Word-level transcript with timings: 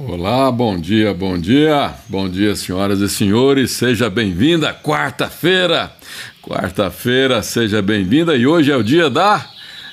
Olá, 0.00 0.52
bom 0.52 0.78
dia, 0.78 1.12
bom 1.12 1.36
dia, 1.36 1.92
bom 2.08 2.28
dia, 2.28 2.54
senhoras 2.54 3.00
e 3.00 3.08
senhores, 3.08 3.72
seja 3.72 4.08
bem-vinda, 4.08 4.72
quarta-feira, 4.72 5.90
quarta-feira, 6.40 7.42
seja 7.42 7.82
bem-vinda 7.82 8.36
e 8.36 8.46
hoje 8.46 8.70
é 8.70 8.76
o 8.76 8.82
dia 8.84 9.10
da. 9.10 9.44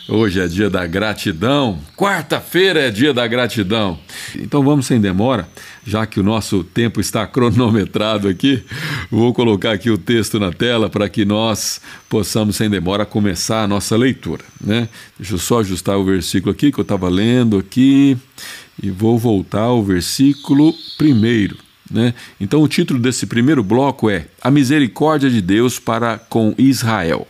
Hoje 0.08 0.40
é 0.40 0.48
dia 0.48 0.70
da 0.70 0.86
gratidão, 0.86 1.80
quarta-feira 1.98 2.82
é 2.82 2.92
dia 2.92 3.12
da 3.12 3.26
gratidão. 3.26 3.98
Então 4.36 4.64
vamos 4.64 4.86
sem 4.86 5.02
demora, 5.02 5.50
já 5.84 6.06
que 6.06 6.20
o 6.20 6.24
nosso 6.24 6.64
tempo 6.64 7.02
está 7.02 7.26
cronometrado 7.26 8.28
aqui, 8.28 8.64
vou 9.10 9.34
colocar 9.34 9.72
aqui 9.72 9.90
o 9.90 9.98
texto 9.98 10.40
na 10.40 10.52
tela 10.52 10.88
para 10.88 11.10
que 11.10 11.26
nós 11.26 11.82
possamos 12.08 12.56
sem 12.56 12.70
demora 12.70 13.08
começar 13.08 13.64
a 13.64 13.68
nossa 13.68 13.98
leitura, 13.98 14.44
né? 14.62 14.88
Deixa 15.18 15.34
eu 15.34 15.40
só 15.40 15.62
ajustar 15.62 15.98
o 15.98 16.06
versículo 16.06 16.52
aqui 16.52 16.72
que 16.72 16.80
eu 16.80 16.84
estava 16.84 17.10
lendo 17.10 17.58
aqui 17.58 18.16
e 18.82 18.90
vou 18.90 19.18
voltar 19.18 19.62
ao 19.62 19.84
versículo 19.84 20.74
primeiro. 20.98 21.58
Né? 21.90 22.14
Então, 22.40 22.62
o 22.64 22.68
título 22.68 23.00
desse 23.00 23.28
primeiro 23.28 23.64
bloco 23.64 24.10
é 24.10 24.26
A 24.42 24.50
Misericórdia 24.50 25.30
de 25.30 25.42
Deus 25.42 25.80
para 25.80 26.18
com 26.18 26.54
Israel. 26.58 27.28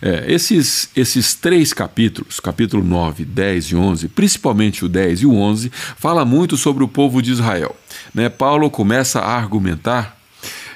É, 0.00 0.24
esses, 0.26 0.90
esses 0.96 1.34
três 1.34 1.72
capítulos, 1.72 2.40
capítulo 2.40 2.82
9, 2.82 3.24
10 3.24 3.64
e 3.66 3.76
11, 3.76 4.08
principalmente 4.08 4.84
o 4.84 4.88
10 4.88 5.22
e 5.22 5.26
o 5.26 5.34
11, 5.34 5.70
fala 5.96 6.24
muito 6.24 6.56
sobre 6.56 6.82
o 6.82 6.88
povo 6.88 7.22
de 7.22 7.30
Israel. 7.30 7.76
Né? 8.12 8.28
Paulo 8.28 8.68
começa 8.70 9.20
a 9.20 9.36
argumentar 9.36 10.18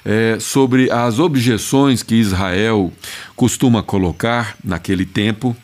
é, 0.04 0.38
sobre 0.38 0.88
as 0.90 1.18
objeções 1.18 2.04
que 2.04 2.14
Israel 2.14 2.92
costuma 3.34 3.82
colocar 3.82 4.56
naquele 4.62 5.04
tempo 5.04 5.56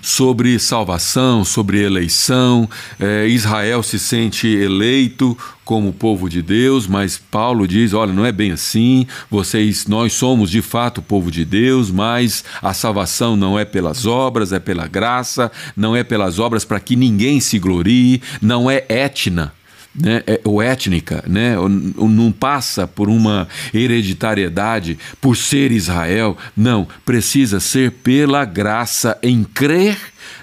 sobre 0.00 0.58
salvação, 0.58 1.44
sobre 1.44 1.82
eleição. 1.82 2.68
É, 2.98 3.26
Israel 3.26 3.82
se 3.82 3.98
sente 3.98 4.46
eleito 4.46 5.36
como 5.64 5.92
povo 5.92 6.28
de 6.28 6.40
Deus, 6.40 6.86
mas 6.86 7.18
Paulo 7.18 7.66
diz: 7.66 7.92
olha, 7.92 8.12
não 8.12 8.24
é 8.24 8.32
bem 8.32 8.52
assim. 8.52 9.06
Vocês, 9.30 9.86
nós 9.86 10.12
somos 10.12 10.50
de 10.50 10.62
fato 10.62 11.02
povo 11.02 11.30
de 11.30 11.44
Deus, 11.44 11.90
mas 11.90 12.44
a 12.62 12.72
salvação 12.72 13.36
não 13.36 13.58
é 13.58 13.64
pelas 13.64 14.06
obras, 14.06 14.52
é 14.52 14.60
pela 14.60 14.86
graça, 14.86 15.50
não 15.76 15.96
é 15.96 16.04
pelas 16.04 16.38
obras 16.38 16.64
para 16.64 16.80
que 16.80 16.94
ninguém 16.94 17.40
se 17.40 17.58
glorie, 17.58 18.22
não 18.40 18.70
é 18.70 18.84
etna 18.88 19.55
né, 19.98 20.22
é, 20.26 20.40
ou 20.44 20.60
étnica, 20.60 21.24
né, 21.26 21.58
ou, 21.58 21.70
ou 21.96 22.08
não 22.08 22.30
passa 22.30 22.86
por 22.86 23.08
uma 23.08 23.48
hereditariedade 23.72 24.98
por 25.20 25.36
ser 25.36 25.72
Israel. 25.72 26.36
Não, 26.56 26.86
precisa 27.04 27.60
ser 27.60 27.90
pela 27.90 28.44
graça 28.44 29.18
em 29.22 29.44
crer 29.44 29.98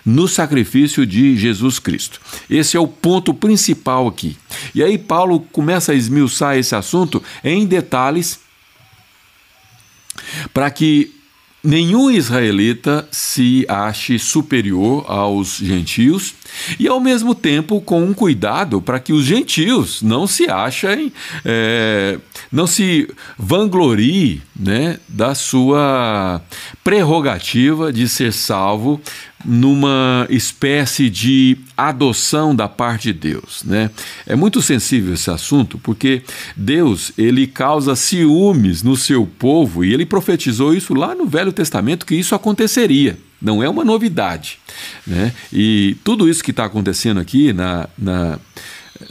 no 0.06 0.28
sacrifício 0.28 1.06
de 1.06 1.38
Jesus 1.38 1.80
Cristo. 1.80 2.20
Esse 2.50 2.78
é 2.78 2.80
o 2.80 2.88
ponto 2.88 3.34
principal 3.34 4.08
aqui. 4.08 4.38
E 4.74 4.84
aí 4.84 4.98
Paulo 4.98 5.40
começa 5.52 5.92
a 5.92 5.96
esmiuçar 5.96 6.58
esse 6.58 6.76
assunto 6.76 7.22
em 7.44 7.66
detalhes 7.66 8.40
para 10.54 10.70
que 10.70 11.23
nenhum 11.64 12.11
israelita 12.11 13.08
se 13.09 13.66
ache 13.69 14.19
superior 14.19 15.06
aos 15.08 15.58
gentios 15.58 16.36
e, 16.78 16.88
ao 16.88 17.00
mesmo 17.00 17.33
tempo, 17.33 17.80
com 17.80 18.03
um 18.03 18.14
cuidado 18.14 18.81
para 18.81 19.00
que 19.00 19.14
os 19.14 19.23
gentios 19.23 20.02
não 20.02 20.28
se 20.28 20.50
achem, 20.50 21.11
é, 21.45 22.19
não 22.54 22.68
se 22.68 23.09
vangloriem 23.36 24.40
né, 24.56 25.00
da 25.09 25.34
sua 25.34 26.40
prerrogativa 26.84 27.92
de 27.92 28.08
ser 28.08 28.32
salvo 28.32 29.02
numa 29.44 30.28
espécie 30.30 31.09
de 31.09 31.58
adoção 31.76 32.56
da 32.56 32.70
parte 32.70 33.12
de 33.12 33.20
Deus, 33.20 33.64
né? 33.66 33.90
É 34.26 34.36
muito 34.36 34.62
sensível 34.62 35.16
esse 35.16 35.30
assunto 35.30 35.78
porque 35.80 36.22
Deus, 36.56 37.12
ele 37.18 37.48
causa 37.48 37.96
ciúmes 37.96 38.84
no 38.84 38.96
seu 38.96 39.26
povo 39.26 39.84
e 39.84 39.92
ele 39.92 40.06
profetizou 40.06 40.74
isso 40.74 40.94
lá 40.94 41.16
no 41.16 41.26
Velho 41.26 41.52
Testamento 41.52 42.06
que 42.06 42.16
isso 42.16 42.35
aconteceria. 42.35 43.18
Não 43.41 43.62
é 43.62 43.68
uma 43.68 43.84
novidade, 43.84 44.59
né? 45.06 45.34
E 45.52 45.97
tudo 46.03 46.30
isso 46.30 46.44
que 46.44 46.52
está 46.52 46.66
acontecendo 46.66 47.20
aqui 47.20 47.52
na, 47.52 47.90
na 47.97 48.40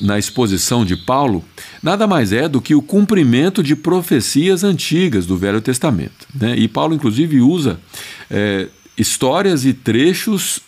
na 0.00 0.18
exposição 0.18 0.84
de 0.84 0.96
Paulo, 0.96 1.44
nada 1.82 2.06
mais 2.06 2.32
é 2.32 2.48
do 2.48 2.60
que 2.60 2.74
o 2.74 2.82
cumprimento 2.82 3.62
de 3.62 3.74
profecias 3.74 4.64
antigas 4.64 5.26
do 5.26 5.36
Velho 5.36 5.60
Testamento. 5.60 6.26
Né? 6.34 6.56
E 6.56 6.68
Paulo, 6.68 6.94
inclusive, 6.94 7.40
usa 7.40 7.78
é, 8.30 8.68
histórias 8.96 9.64
e 9.64 9.72
trechos 9.72 10.60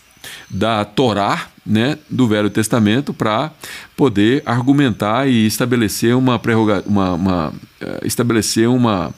da 0.48 0.84
Torá, 0.84 1.48
né, 1.66 1.98
do 2.10 2.28
Velho 2.28 2.50
Testamento, 2.50 3.12
para 3.12 3.50
poder 3.96 4.42
argumentar 4.44 5.26
e 5.28 5.46
estabelecer 5.46 6.14
uma, 6.14 6.40
uma, 6.86 7.12
uma 7.14 7.48
uh, 7.48 8.06
estabelecer 8.06 8.68
uma 8.68 9.14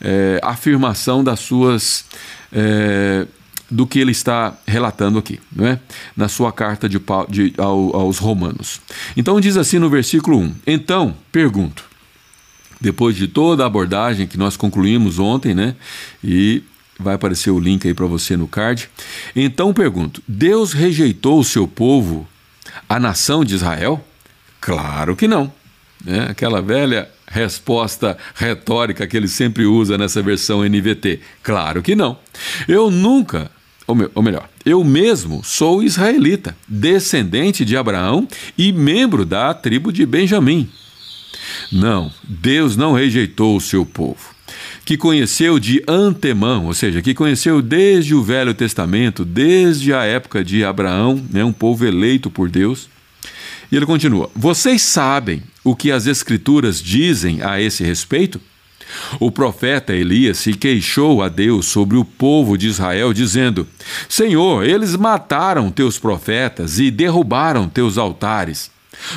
é, 0.00 0.40
afirmação 0.42 1.22
das 1.24 1.40
suas 1.40 2.04
é, 2.52 3.26
do 3.70 3.86
que 3.86 3.98
ele 3.98 4.12
está 4.12 4.56
relatando 4.66 5.18
aqui, 5.18 5.38
não 5.54 5.66
é? 5.66 5.78
na 6.16 6.28
sua 6.28 6.52
carta 6.52 6.88
de, 6.88 6.98
de, 7.28 7.52
ao, 7.58 7.94
aos 7.94 8.18
Romanos. 8.18 8.80
Então 9.16 9.40
diz 9.40 9.56
assim 9.56 9.78
no 9.78 9.90
versículo 9.90 10.38
1: 10.38 10.54
Então, 10.66 11.14
pergunto, 11.30 11.84
depois 12.80 13.14
de 13.14 13.28
toda 13.28 13.64
a 13.64 13.66
abordagem 13.66 14.26
que 14.26 14.38
nós 14.38 14.56
concluímos 14.56 15.18
ontem, 15.18 15.54
né? 15.54 15.74
E 16.22 16.62
Vai 16.98 17.14
aparecer 17.14 17.50
o 17.50 17.60
link 17.60 17.86
aí 17.86 17.94
para 17.94 18.06
você 18.06 18.36
no 18.36 18.48
card. 18.48 18.90
Então 19.36 19.72
pergunto: 19.72 20.20
Deus 20.26 20.72
rejeitou 20.72 21.38
o 21.38 21.44
seu 21.44 21.68
povo, 21.68 22.26
a 22.88 22.98
nação 22.98 23.44
de 23.44 23.54
Israel? 23.54 24.04
Claro 24.60 25.14
que 25.14 25.28
não. 25.28 25.52
É 26.06 26.30
aquela 26.30 26.60
velha 26.60 27.08
resposta 27.26 28.16
retórica 28.34 29.06
que 29.06 29.16
ele 29.16 29.28
sempre 29.28 29.64
usa 29.64 29.96
nessa 29.96 30.20
versão 30.22 30.64
NVT. 30.64 31.20
Claro 31.42 31.82
que 31.82 31.94
não. 31.94 32.18
Eu 32.66 32.90
nunca, 32.90 33.50
ou 34.14 34.22
melhor, 34.22 34.48
eu 34.64 34.84
mesmo 34.84 35.42
sou 35.42 35.82
israelita, 35.82 36.56
descendente 36.68 37.64
de 37.64 37.76
Abraão 37.76 38.28
e 38.56 38.72
membro 38.72 39.24
da 39.24 39.54
tribo 39.54 39.92
de 39.92 40.04
Benjamim. 40.04 40.68
Não, 41.72 42.12
Deus 42.22 42.76
não 42.76 42.92
rejeitou 42.92 43.56
o 43.56 43.60
seu 43.60 43.86
povo 43.86 44.38
que 44.88 44.96
conheceu 44.96 45.58
de 45.58 45.82
antemão, 45.86 46.64
ou 46.64 46.72
seja, 46.72 47.02
que 47.02 47.12
conheceu 47.12 47.60
desde 47.60 48.14
o 48.14 48.22
Velho 48.22 48.54
Testamento, 48.54 49.22
desde 49.22 49.92
a 49.92 50.04
época 50.04 50.42
de 50.42 50.64
Abraão, 50.64 51.22
né, 51.30 51.44
um 51.44 51.52
povo 51.52 51.84
eleito 51.84 52.30
por 52.30 52.48
Deus. 52.48 52.88
E 53.70 53.76
ele 53.76 53.84
continua: 53.84 54.30
Vocês 54.34 54.80
sabem 54.80 55.42
o 55.62 55.76
que 55.76 55.92
as 55.92 56.06
Escrituras 56.06 56.82
dizem 56.82 57.42
a 57.42 57.60
esse 57.60 57.84
respeito? 57.84 58.40
O 59.20 59.30
profeta 59.30 59.92
Elias 59.92 60.38
se 60.38 60.52
queixou 60.54 61.22
a 61.22 61.28
Deus 61.28 61.66
sobre 61.66 61.96
o 61.96 62.04
povo 62.04 62.56
de 62.56 62.68
Israel, 62.68 63.12
dizendo: 63.12 63.66
Senhor, 64.08 64.64
eles 64.64 64.96
mataram 64.96 65.70
teus 65.70 65.98
profetas 65.98 66.78
e 66.78 66.90
derrubaram 66.90 67.68
teus 67.68 67.98
altares. 67.98 68.70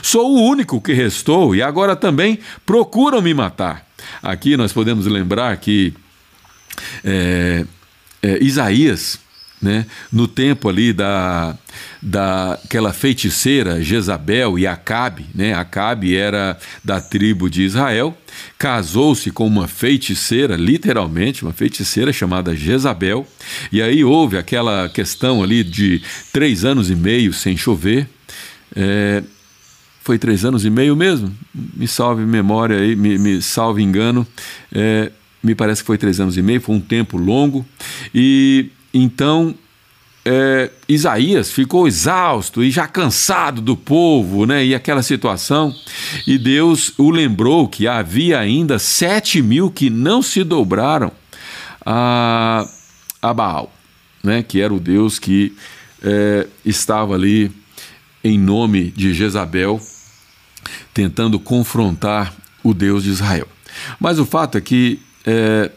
Sou 0.03 0.35
o 0.35 0.43
único 0.43 0.79
que 0.79 0.93
restou 0.93 1.55
e 1.55 1.61
agora 1.61 1.95
também 1.95 2.39
procuram 2.65 3.21
me 3.21 3.33
matar. 3.33 3.85
Aqui 4.21 4.55
nós 4.55 4.71
podemos 4.71 5.05
lembrar 5.05 5.55
que 5.57 5.93
é, 7.03 7.65
é, 8.21 8.43
Isaías, 8.43 9.19
né, 9.61 9.85
no 10.11 10.27
tempo 10.27 10.67
ali 10.67 10.91
da, 10.91 11.55
daquela 12.01 12.91
feiticeira 12.91 13.81
Jezabel 13.81 14.57
e 14.57 14.65
Acabe, 14.65 15.27
né, 15.35 15.53
Acabe 15.53 16.15
era 16.15 16.57
da 16.83 16.99
tribo 16.99 17.49
de 17.49 17.61
Israel, 17.61 18.17
casou-se 18.57 19.29
com 19.29 19.45
uma 19.45 19.67
feiticeira, 19.67 20.55
literalmente, 20.55 21.43
uma 21.43 21.53
feiticeira 21.53 22.11
chamada 22.11 22.55
Jezabel, 22.55 23.27
e 23.71 23.81
aí 23.81 24.03
houve 24.03 24.37
aquela 24.37 24.89
questão 24.89 25.43
ali 25.43 25.63
de 25.63 26.01
três 26.33 26.65
anos 26.65 26.89
e 26.89 26.95
meio 26.95 27.31
sem 27.31 27.55
chover, 27.55 28.07
é, 28.75 29.21
foi 30.03 30.17
três 30.17 30.43
anos 30.43 30.65
e 30.65 30.69
meio 30.69 30.95
mesmo, 30.95 31.31
me 31.53 31.87
salve 31.87 32.23
memória 32.25 32.79
aí, 32.79 32.95
me, 32.95 33.19
me 33.19 33.41
salve 33.41 33.83
engano, 33.83 34.25
é, 34.71 35.11
me 35.43 35.53
parece 35.53 35.81
que 35.81 35.87
foi 35.87 35.97
três 35.97 36.19
anos 36.19 36.37
e 36.37 36.41
meio, 36.41 36.61
foi 36.61 36.75
um 36.75 36.81
tempo 36.81 37.17
longo, 37.17 37.65
e 38.13 38.69
então 38.93 39.55
é, 40.23 40.69
Isaías 40.87 41.51
ficou 41.51 41.87
exausto 41.87 42.63
e 42.63 42.69
já 42.69 42.87
cansado 42.87 43.61
do 43.61 43.75
povo, 43.75 44.45
né, 44.45 44.63
e 44.63 44.75
aquela 44.75 45.01
situação, 45.01 45.75
e 46.27 46.37
Deus 46.37 46.93
o 46.97 47.09
lembrou 47.09 47.67
que 47.67 47.87
havia 47.87 48.39
ainda 48.39 48.77
sete 48.77 49.41
mil 49.41 49.71
que 49.71 49.89
não 49.89 50.21
se 50.21 50.43
dobraram 50.43 51.11
a, 51.85 52.67
a 53.21 53.33
Baal, 53.33 53.73
né, 54.23 54.43
que 54.43 54.61
era 54.61 54.73
o 54.73 54.79
Deus 54.79 55.17
que 55.17 55.55
é, 56.03 56.47
estava 56.63 57.15
ali 57.15 57.51
em 58.23 58.37
nome 58.37 58.91
de 58.91 59.13
Jezabel, 59.13 59.81
tentando 60.93 61.39
confrontar 61.39 62.33
o 62.63 62.73
Deus 62.73 63.03
de 63.03 63.09
Israel. 63.09 63.47
Mas 63.99 64.19
o 64.19 64.25
fato 64.25 64.57
é 64.57 64.61
que 64.61 64.99
é, 65.25 65.71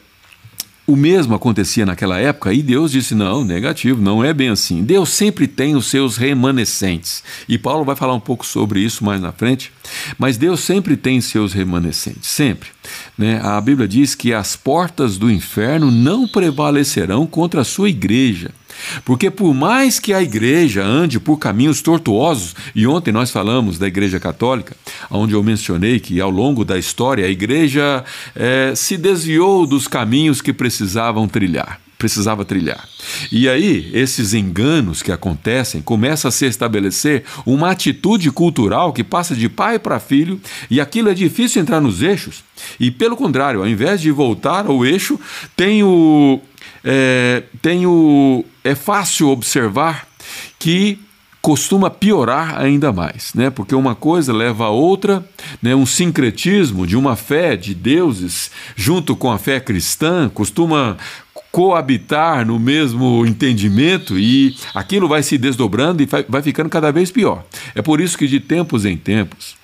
o 0.87 0.97
mesmo 0.97 1.35
acontecia 1.35 1.87
naquela 1.87 2.19
época 2.19 2.53
e 2.53 2.63
Deus 2.63 2.93
disse: 2.93 3.15
não, 3.15 3.45
negativo, 3.45 4.01
não 4.01 4.23
é 4.23 4.35
bem 4.35 4.51
assim. 4.51 4.83
Deus 4.83 5.11
sempre 5.11 5.47
tem 5.47 5.75
os 5.75 5.87
seus 5.87 6.17
remanescentes. 6.17 7.23
E 7.49 7.57
Paulo 7.57 7.85
vai 7.85 7.97
falar 7.97 8.15
um 8.15 8.21
pouco 8.21 8.45
sobre 8.45 8.81
isso 8.81 9.05
mais 9.05 9.21
na 9.21 9.33
frente. 9.33 9.73
Mas 10.19 10.37
Deus 10.37 10.61
sempre 10.61 10.97
tem 10.97 11.21
seus 11.21 11.53
remanescentes, 11.53 12.29
sempre. 12.29 12.69
Né? 13.17 13.41
A 13.43 13.61
Bíblia 13.61 13.89
diz 13.89 14.15
que 14.15 14.33
as 14.33 14.57
portas 14.57 15.17
do 15.17 15.31
inferno 15.31 15.91
não 15.91 16.29
prevalecerão 16.29 17.27
contra 17.27 17.63
a 17.63 17.65
sua 17.65 17.89
igreja. 17.89 18.51
Porque 19.05 19.31
por 19.31 19.55
mais 19.55 19.99
que 19.99 20.13
a 20.13 20.23
igreja 20.23 20.85
ande 20.85 21.21
por 21.21 21.39
caminhos 21.39 21.83
tortuosos, 21.83 22.55
e 22.75 22.87
ontem 22.87 23.13
nós 23.13 23.31
falamos 23.31 23.79
da 23.79 23.87
igreja 23.87 24.21
católica, 24.21 24.77
onde 25.11 25.35
eu 25.35 25.43
mencionei 25.43 26.01
que 26.01 26.21
ao 26.21 26.31
longo 26.31 26.65
da 26.65 26.79
história 26.79 27.27
a 27.27 27.31
igreja 27.31 28.05
é, 28.35 28.73
se 28.75 28.97
desviou 28.97 29.67
dos 29.67 29.87
caminhos 29.87 30.41
que 30.41 30.53
precisavam 30.53 31.29
trilhar 31.29 31.85
precisava 32.05 32.45
trilhar. 32.45 32.87
E 33.33 33.49
aí, 33.49 33.91
esses 33.95 34.35
enganos 34.35 35.01
que 35.01 35.11
acontecem, 35.11 35.81
começa 35.81 36.29
a 36.29 36.31
se 36.31 36.45
estabelecer 36.45 37.25
uma 37.47 37.71
atitude 37.71 38.31
cultural 38.31 38.93
que 38.93 39.03
passa 39.03 39.35
de 39.35 39.49
pai 39.49 39.79
para 39.79 39.99
filho, 39.99 40.39
e 40.71 40.83
aquilo 40.83 41.09
é 41.09 41.15
difícil 41.15 41.63
entrar 41.63 41.81
nos 41.81 42.03
eixos. 42.03 42.45
E 42.79 42.91
pelo 42.91 43.17
contrário, 43.17 43.61
ao 43.61 43.67
invés 43.67 44.03
de 44.03 44.11
voltar 44.11 44.67
ao 44.67 44.85
eixo, 44.85 45.19
tem 45.57 45.83
o, 45.83 46.41
é, 46.85 47.45
tem 47.63 47.87
o, 47.87 48.45
é 48.63 48.75
fácil 48.75 49.29
observar 49.29 50.07
que 50.59 50.99
costuma 51.41 51.91
piorar 51.91 52.59
ainda 52.59 52.91
mais, 52.93 53.35
né? 53.35 53.51
Porque 53.51 53.75
uma 53.75 53.95
coisa 53.95 54.33
leva 54.33 54.65
a 54.65 54.71
outra, 54.71 55.23
né? 55.63 55.75
Um 55.75 55.85
sincretismo 55.85 56.87
de 56.87 56.97
uma 56.97 57.17
fé 57.17 57.55
de 57.55 57.75
deuses 57.75 58.51
junto 58.75 59.15
com 59.15 59.31
a 59.31 59.39
fé 59.39 59.61
cristã 59.61 60.31
costuma 60.33 60.97
coabitar 61.53 62.47
no 62.47 62.59
mesmo 62.59 63.25
entendimento 63.27 64.19
e 64.19 64.57
aquilo 64.75 65.07
vai 65.07 65.23
se 65.23 65.37
desdobrando 65.37 66.03
e 66.03 66.09
vai 66.29 66.43
ficando 66.43 66.69
cada 66.69 66.91
vez 66.91 67.11
pior. 67.11 67.45
É 67.75 67.83
por 67.83 68.01
isso 68.01 68.17
que 68.17 68.27
de 68.27 68.41
tempos 68.41 68.85
em 68.85 68.97
tempos 68.97 69.55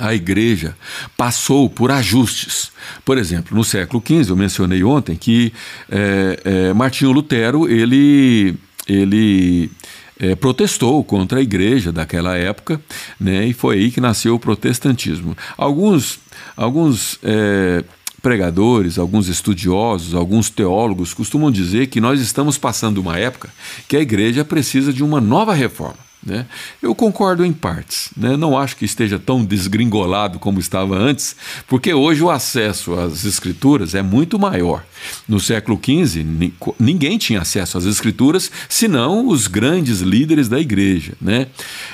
a 0.00 0.14
igreja 0.14 0.74
passou 1.16 1.68
por 1.68 1.90
ajustes. 1.90 2.72
Por 3.04 3.18
exemplo, 3.18 3.56
no 3.56 3.62
século 3.62 4.02
XV, 4.04 4.30
eu 4.30 4.36
mencionei 4.36 4.82
ontem 4.82 5.14
que 5.14 5.52
é, 5.90 6.40
é, 6.44 6.72
Martinho 6.72 7.12
Lutero 7.12 7.68
ele, 7.68 8.54
ele 8.88 9.70
é, 10.18 10.34
protestou 10.34 11.04
contra 11.04 11.38
a 11.38 11.42
igreja 11.42 11.92
daquela 11.92 12.34
época, 12.34 12.80
né, 13.20 13.46
e 13.46 13.52
foi 13.52 13.76
aí 13.76 13.90
que 13.90 14.00
nasceu 14.00 14.34
o 14.34 14.38
protestantismo. 14.38 15.36
Alguns, 15.56 16.18
alguns 16.56 17.18
é, 17.22 17.84
pregadores, 18.22 18.98
alguns 18.98 19.28
estudiosos, 19.28 20.14
alguns 20.14 20.48
teólogos 20.48 21.12
costumam 21.12 21.50
dizer 21.50 21.88
que 21.88 22.00
nós 22.00 22.22
estamos 22.22 22.56
passando 22.56 22.98
uma 22.98 23.18
época 23.18 23.50
que 23.86 23.96
a 23.96 24.00
igreja 24.00 24.46
precisa 24.46 24.94
de 24.94 25.04
uma 25.04 25.20
nova 25.20 25.52
reforma. 25.52 26.09
Né? 26.24 26.46
Eu 26.82 26.94
concordo 26.94 27.44
em 27.44 27.52
partes. 27.52 28.10
Né? 28.16 28.36
Não 28.36 28.58
acho 28.58 28.76
que 28.76 28.84
esteja 28.84 29.18
tão 29.18 29.44
desgringolado 29.44 30.38
como 30.38 30.60
estava 30.60 30.96
antes, 30.96 31.34
porque 31.66 31.94
hoje 31.94 32.22
o 32.22 32.30
acesso 32.30 32.94
às 32.94 33.24
escrituras 33.24 33.94
é 33.94 34.02
muito 34.02 34.38
maior. 34.38 34.84
No 35.26 35.40
século 35.40 35.80
XV, 35.82 36.52
ninguém 36.78 37.16
tinha 37.16 37.40
acesso 37.40 37.78
às 37.78 37.84
escrituras, 37.84 38.50
senão 38.68 39.28
os 39.28 39.46
grandes 39.46 40.00
líderes 40.00 40.48
da 40.48 40.60
igreja. 40.60 41.14
Né? 41.20 41.46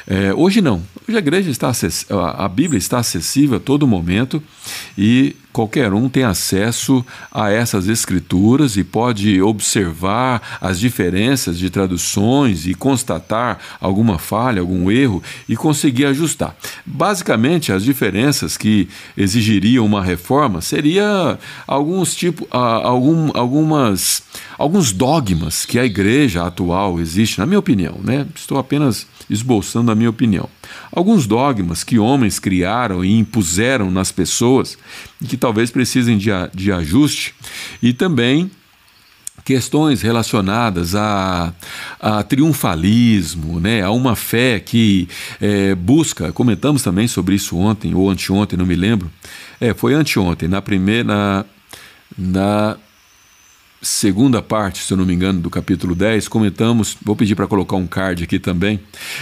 É, 0.06 0.34
hoje 0.34 0.60
não. 0.60 0.82
Hoje 1.08 1.16
a 1.16 1.20
igreja 1.20 1.50
está 1.50 1.70
a 2.10 2.48
Bíblia 2.48 2.78
está 2.78 2.98
acessível 2.98 3.58
a 3.58 3.60
todo 3.60 3.86
momento 3.86 4.42
e 4.98 5.36
qualquer 5.56 5.90
um 5.94 6.06
tem 6.06 6.22
acesso 6.22 7.02
a 7.32 7.50
essas 7.50 7.88
escrituras 7.88 8.76
e 8.76 8.84
pode 8.84 9.40
observar 9.40 10.58
as 10.60 10.78
diferenças 10.78 11.56
de 11.56 11.70
traduções 11.70 12.66
e 12.66 12.74
constatar 12.74 13.58
alguma 13.80 14.18
falha, 14.18 14.60
algum 14.60 14.90
erro 14.90 15.22
e 15.48 15.56
conseguir 15.56 16.04
ajustar. 16.04 16.54
Basicamente, 16.84 17.72
as 17.72 17.82
diferenças 17.82 18.58
que 18.58 18.86
exigiriam 19.16 19.86
uma 19.86 20.04
reforma 20.04 20.60
seria 20.60 21.38
alguns 21.66 22.14
tipo, 22.14 22.46
algum, 22.50 23.30
algumas 23.32 24.22
alguns 24.58 24.92
dogmas 24.92 25.64
que 25.64 25.78
a 25.78 25.86
igreja 25.86 26.46
atual 26.46 27.00
existe, 27.00 27.38
na 27.38 27.46
minha 27.46 27.58
opinião, 27.58 27.98
né? 28.04 28.26
Estou 28.34 28.58
apenas 28.58 29.06
esboçando 29.30 29.90
a 29.90 29.94
minha 29.94 30.10
opinião. 30.10 30.50
Alguns 30.92 31.26
dogmas 31.26 31.84
que 31.84 31.98
homens 31.98 32.38
criaram 32.38 33.04
e 33.04 33.18
impuseram 33.18 33.90
nas 33.90 34.10
pessoas 34.10 34.78
e 35.20 35.26
que 35.26 35.36
talvez 35.36 35.70
precisem 35.70 36.18
de, 36.18 36.30
de 36.54 36.72
ajuste, 36.72 37.34
e 37.82 37.92
também 37.92 38.50
questões 39.44 40.02
relacionadas 40.02 40.96
a, 40.96 41.52
a, 42.00 42.22
triunfalismo, 42.24 43.60
né, 43.60 43.80
a 43.80 43.90
uma 43.90 44.16
fé 44.16 44.58
que 44.58 45.08
é, 45.40 45.72
busca, 45.74 46.32
comentamos 46.32 46.82
também 46.82 47.06
sobre 47.06 47.36
isso 47.36 47.56
ontem 47.56 47.94
ou 47.94 48.10
anteontem, 48.10 48.58
não 48.58 48.66
me 48.66 48.74
lembro, 48.74 49.10
é, 49.60 49.72
foi 49.72 49.94
anteontem, 49.94 50.48
na 50.48 50.60
primeira, 50.60 51.46
na 52.18 52.76
segunda 53.86 54.42
parte, 54.42 54.82
se 54.82 54.92
eu 54.92 54.96
não 54.96 55.06
me 55.06 55.14
engano, 55.14 55.40
do 55.40 55.48
capítulo 55.48 55.94
10, 55.94 56.28
comentamos, 56.28 56.96
vou 57.02 57.14
pedir 57.14 57.34
para 57.34 57.46
colocar 57.46 57.76
um 57.76 57.86
card 57.86 58.24
aqui 58.24 58.38
também, 58.38 58.80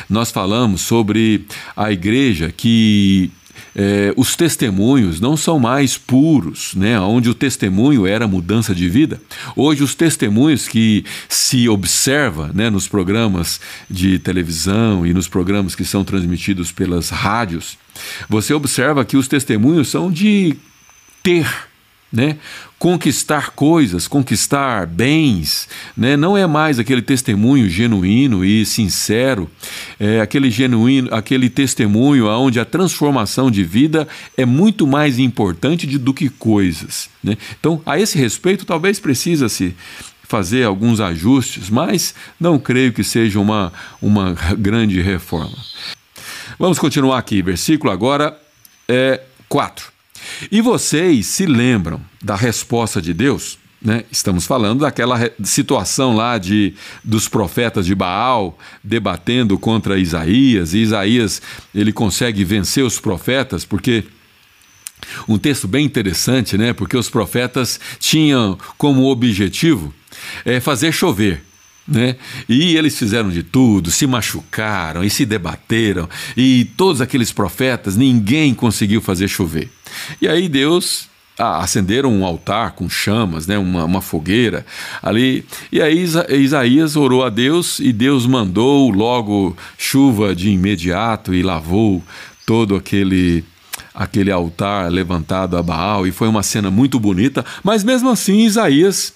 nós 0.09 0.31
falamos 0.31 0.81
sobre 0.81 1.47
a 1.77 1.93
igreja 1.93 2.51
que 2.51 3.31
é, 3.77 4.13
os 4.17 4.35
testemunhos 4.35 5.21
não 5.21 5.37
são 5.37 5.59
mais 5.59 5.99
puros, 5.99 6.75
né? 6.75 6.99
onde 6.99 7.29
o 7.29 7.35
testemunho 7.35 8.07
era 8.07 8.27
mudança 8.27 8.75
de 8.75 8.89
vida. 8.89 9.21
Hoje, 9.55 9.83
os 9.83 9.95
testemunhos 9.95 10.67
que 10.67 11.05
se 11.29 11.69
observa 11.69 12.51
né, 12.55 12.71
nos 12.71 12.89
programas 12.89 13.61
de 13.91 14.19
televisão 14.19 15.07
e 15.07 15.13
nos 15.13 15.29
programas 15.29 15.75
que 15.75 15.85
são 15.85 16.05
transmitidos 16.05 16.73
pelas 16.73 17.11
rádios, 17.11 17.77
você 18.29 18.55
observa 18.55 19.05
que 19.05 19.17
os 19.17 19.29
testemunhos 19.29 19.89
são 19.89 20.11
de 20.11 20.57
ter 21.23 21.47
né? 22.15 22.39
Conquistar 22.79 23.51
coisas, 23.51 24.07
conquistar 24.07 24.87
bens, 24.87 25.69
né? 25.97 26.17
Não 26.17 26.37
é 26.37 26.47
mais 26.47 26.79
aquele 26.79 27.03
testemunho 27.03 27.69
genuíno 27.69 28.45
e 28.45 28.65
sincero, 28.65 29.51
é 29.99 30.21
aquele 30.21 30.49
genuíno, 30.49 31.13
aquele 31.13 31.51
testemunho 31.51 32.29
onde 32.29 32.61
a 32.61 32.65
transformação 32.65 33.51
de 33.51 33.65
vida 33.65 34.07
é 34.37 34.45
muito 34.45 34.87
mais 34.87 35.19
importante 35.19 35.87
do 35.99 36.15
que 36.15 36.29
coisas, 36.29 37.11
né? 37.23 37.37
Então, 37.59 37.83
a 37.85 37.99
esse 37.99 38.17
respeito, 38.17 38.65
talvez 38.65 39.01
precisa 39.01 39.49
se 39.49 39.75
fazer 40.23 40.63
alguns 40.63 41.01
ajustes, 41.01 41.69
mas 41.69 42.15
não 42.39 42.61
creio 42.61 42.93
que 42.93 43.03
seja 43.03 43.41
uma, 43.41 43.73
uma 44.01 44.37
grande 44.57 45.01
reforma. 45.01 45.57
Vamos 46.59 46.79
continuar 46.79 47.19
aqui, 47.19 47.43
versículo 47.43 47.93
agora 47.93 48.39
é 48.89 49.21
4. 49.49 49.94
E 50.51 50.61
vocês 50.61 51.27
se 51.27 51.47
lembram 51.47 52.01
da 52.23 52.37
resposta 52.37 53.01
de 53.01 53.13
Deus? 53.13 53.59
Né? 53.81 54.05
Estamos 54.11 54.47
falando 54.47 54.81
daquela 54.81 55.31
situação 55.43 56.17
lá 56.17 56.39
de 56.39 56.75
dos 57.03 57.29
profetas 57.29 57.85
de 57.85 57.95
Baal 57.95 58.59
debatendo 58.83 59.59
contra 59.59 59.99
Isaías, 59.99 60.73
e 60.73 60.79
Isaías 60.79 61.43
ele 61.75 61.93
consegue 61.93 62.45
vencer 62.45 62.83
os 62.83 62.99
profetas 62.99 63.65
porque 63.65 64.05
um 65.29 65.37
texto 65.37 65.69
bem 65.69 65.85
interessante, 65.85 66.57
né? 66.57 66.73
Porque 66.73 66.97
os 66.97 67.11
profetas 67.11 67.79
tinham 67.99 68.59
como 68.79 69.05
objetivo 69.05 69.93
é, 70.47 70.61
fazer 70.61 70.93
chover. 70.93 71.43
Né? 71.87 72.17
E 72.49 72.77
eles 72.77 72.99
fizeram 72.99 73.29
de 73.29 73.43
tudo, 73.43 73.91
se 73.91 74.07
machucaram 74.07 75.05
e 75.05 75.11
se 75.11 75.27
debateram, 75.27 76.09
e 76.35 76.67
todos 76.77 77.03
aqueles 77.03 77.31
profetas, 77.31 77.95
ninguém 77.95 78.55
conseguiu 78.55 79.03
fazer 79.03 79.29
chover. 79.29 79.71
E 80.21 80.27
aí 80.27 80.49
Deus 80.49 81.09
ah, 81.39 81.59
acenderam 81.59 82.13
um 82.13 82.25
altar 82.25 82.73
com 82.73 82.89
chamas, 82.89 83.47
né, 83.47 83.59
uma, 83.59 83.85
uma 83.85 84.01
fogueira 84.01 84.65
ali. 85.03 85.45
E 85.71 85.83
aí 85.83 86.07
Isaías 86.31 86.97
orou 86.97 87.25
a 87.25 87.29
Deus 87.29 87.81
e 87.81 87.93
Deus 87.93 88.27
mandou 88.27 88.91
logo 88.91 89.57
chuva 89.77 90.35
de 90.35 90.51
imediato 90.51 91.35
e 91.35 91.43
lavou 91.43 92.03
todo 92.47 92.75
aquele 92.77 93.45
aquele 93.93 94.31
altar 94.31 94.91
levantado 94.91 95.57
a 95.57 95.63
Baal 95.63 96.07
e 96.07 96.13
foi 96.13 96.27
uma 96.27 96.43
cena 96.43 96.69
muito 96.71 96.99
bonita, 96.99 97.45
mas 97.63 97.85
mesmo 97.85 98.11
assim 98.11 98.45
Isaías 98.45 99.13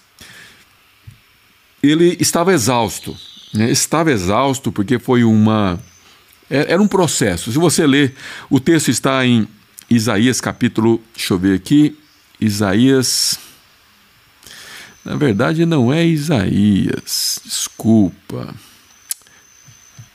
ele 1.82 2.16
estava 2.20 2.52
exausto. 2.52 3.16
Né? 3.52 3.70
Estava 3.70 4.10
exausto 4.10 4.70
porque 4.70 4.98
foi 4.98 5.24
uma. 5.24 5.80
É, 6.50 6.72
era 6.72 6.82
um 6.82 6.88
processo. 6.88 7.52
Se 7.52 7.58
você 7.58 7.86
ler, 7.86 8.14
o 8.50 8.58
texto 8.58 8.88
está 8.88 9.24
em 9.24 9.46
Isaías 9.88 10.40
capítulo. 10.40 11.02
Deixa 11.14 11.34
eu 11.34 11.38
ver 11.38 11.54
aqui. 11.54 11.98
Isaías. 12.40 13.38
Na 15.04 15.16
verdade, 15.16 15.64
não 15.64 15.92
é 15.92 16.04
Isaías. 16.04 17.40
Desculpa. 17.44 18.54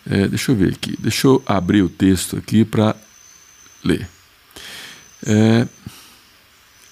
É, 0.10 0.27
deixa 0.27 0.51
eu 0.51 0.55
ver 0.55 0.74
aqui. 0.74 0.96
Deixa 1.00 1.27
eu 1.27 1.41
abrir 1.46 1.82
o 1.82 1.89
texto 1.89 2.38
aqui 2.38 2.65
para 2.65 2.96
ler. 3.84 4.08
É, 5.25 5.67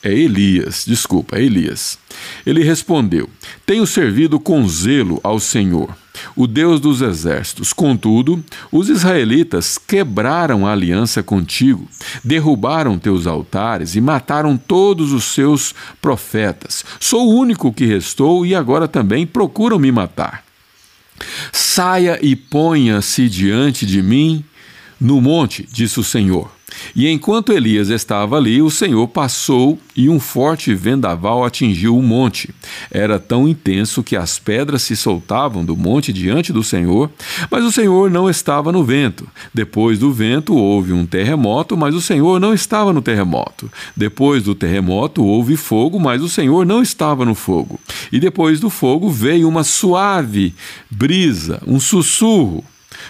É 0.04 0.12
Elias, 0.12 0.84
desculpa, 0.86 1.38
é 1.38 1.44
Elias. 1.44 2.00
Ele 2.44 2.64
respondeu: 2.64 3.30
Tenho 3.66 3.86
servido 3.86 4.40
com 4.40 4.68
zelo 4.68 5.20
ao 5.24 5.40
Senhor, 5.40 5.96
o 6.36 6.48
Deus 6.48 6.80
dos 6.80 7.02
exércitos. 7.02 7.72
Contudo, 7.72 8.44
os 8.72 8.90
israelitas 8.90 9.78
quebraram 9.78 10.66
a 10.66 10.72
aliança 10.72 11.22
contigo, 11.22 11.88
derrubaram 12.24 12.98
teus 12.98 13.28
altares 13.28 13.96
e 13.96 14.02
mataram 14.02 14.58
todos 14.58 15.12
os 15.14 15.26
seus 15.26 15.76
profetas. 16.02 16.84
Sou 17.00 17.28
o 17.28 17.40
único 17.40 17.72
que 17.72 17.86
restou 17.86 18.44
e 18.44 18.56
agora 18.56 18.88
também 18.88 19.28
procuram 19.28 19.78
me 19.78 19.92
matar. 19.92 20.44
Saia 21.52 22.18
e 22.24 22.36
ponha-se 22.36 23.30
diante 23.30 23.86
de 23.86 24.02
mim 24.02 24.44
no 25.00 25.22
monte, 25.22 25.68
disse 25.72 26.00
o 26.00 26.04
Senhor. 26.04 26.52
E 26.96 27.08
enquanto 27.08 27.54
Elias 27.54 27.90
estava 27.90 28.38
ali, 28.38 28.62
o 28.62 28.70
Senhor 28.70 29.08
passou 29.08 29.80
e 29.96 30.10
um 30.10 30.20
forte 30.20 30.74
vendaval 30.74 31.44
atingiu 31.44 31.98
o 31.98 32.04
monte. 32.04 32.50
Era 32.90 33.20
tão 33.20 33.48
intenso 33.48 34.04
que 34.04 34.16
as 34.16 34.40
pedras 34.40 34.82
se 34.82 34.96
soltavam 34.96 35.64
do 35.64 35.76
monte 35.76 36.14
diante 36.14 36.54
do 36.54 36.64
Senhor, 36.64 37.10
mas 37.50 37.64
o 37.64 37.72
Senhor 37.72 38.10
não 38.10 38.30
estava 38.30 38.72
no 38.72 38.84
vento. 38.84 39.28
Depois 39.54 40.00
do 40.00 40.12
vento 40.12 40.56
houve 40.56 40.94
um 40.94 41.06
terremoto, 41.06 41.76
mas 41.78 41.96
o 41.96 42.02
Senhor 42.02 42.40
não 42.40 42.54
estava 42.54 42.94
no 42.94 43.02
terremoto. 43.02 43.72
Depois 43.96 44.44
do 44.44 44.56
terremoto 44.56 45.24
houve 45.24 45.56
fogo, 45.58 46.00
mas 46.00 46.22
o 46.22 46.30
Senhor 46.30 46.66
não 46.66 46.82
estava 46.82 47.26
no 47.26 47.36
fogo. 47.36 47.80
E 48.12 48.20
depois 48.20 48.60
do 48.60 48.70
fogo 48.70 49.10
veio 49.10 49.48
uma 49.48 49.64
suave 49.64 50.54
brisa, 50.90 51.62
um 51.66 51.80
sussurro. 51.80 52.64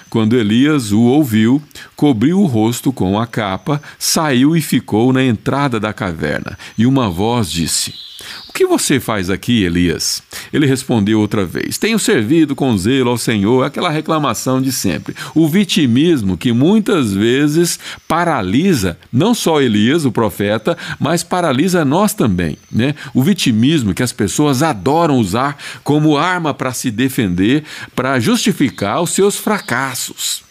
Quando 0.10 0.38
Elias 0.38 0.92
o 0.92 1.02
ouviu, 1.02 1.62
cobriu 1.96 2.40
o 2.40 2.46
rosto 2.46 2.92
com 2.92 3.20
a 3.20 3.26
capa, 3.26 3.82
saiu 3.98 4.56
e 4.56 4.62
ficou 4.62 5.12
na 5.14 5.24
entrada 5.24 5.80
da 5.80 5.94
caverna. 5.94 6.58
E 6.78 6.86
uma 6.86 7.10
voz 7.10 7.50
disse: 7.52 8.11
O 8.50 8.54
que 8.54 8.66
você 8.66 9.00
faz 9.00 9.30
aqui, 9.30 9.64
Elias? 9.64 10.22
Ele 10.52 10.66
respondeu 10.66 11.20
outra 11.20 11.46
vez: 11.46 11.78
Tenho 11.78 11.98
servido 11.98 12.56
com 12.56 12.78
zelo 12.78 13.10
ao 13.10 13.18
Senhor, 13.18 13.64
aquela 13.64 13.90
reclamação 13.90 14.62
de 14.62 14.72
sempre. 14.72 15.16
O 15.34 15.48
vitimismo 15.48 16.38
que 16.38 16.52
muitas 16.52 17.14
vezes 17.14 17.80
paralisa 18.08 18.98
não 19.12 19.34
só 19.34 19.62
Elias, 19.62 20.06
o 20.06 20.12
profeta, 20.12 20.78
mas 21.00 21.24
paralisa 21.24 21.86
nós 21.86 22.14
também. 22.14 22.58
Né? 22.72 22.96
O 23.14 23.24
vitimismo 23.24 23.94
que 23.94 24.04
as 24.04 24.12
pessoas 24.12 24.62
adoram 24.62 25.18
usar 25.18 25.58
como 25.84 26.18
arma 26.18 26.54
para 26.54 26.74
se 26.74 26.92
defender, 26.92 27.64
para 27.96 28.20
justificar 28.20 29.02
os 29.02 29.12
seus 29.12 29.38
fracassos 29.38 30.44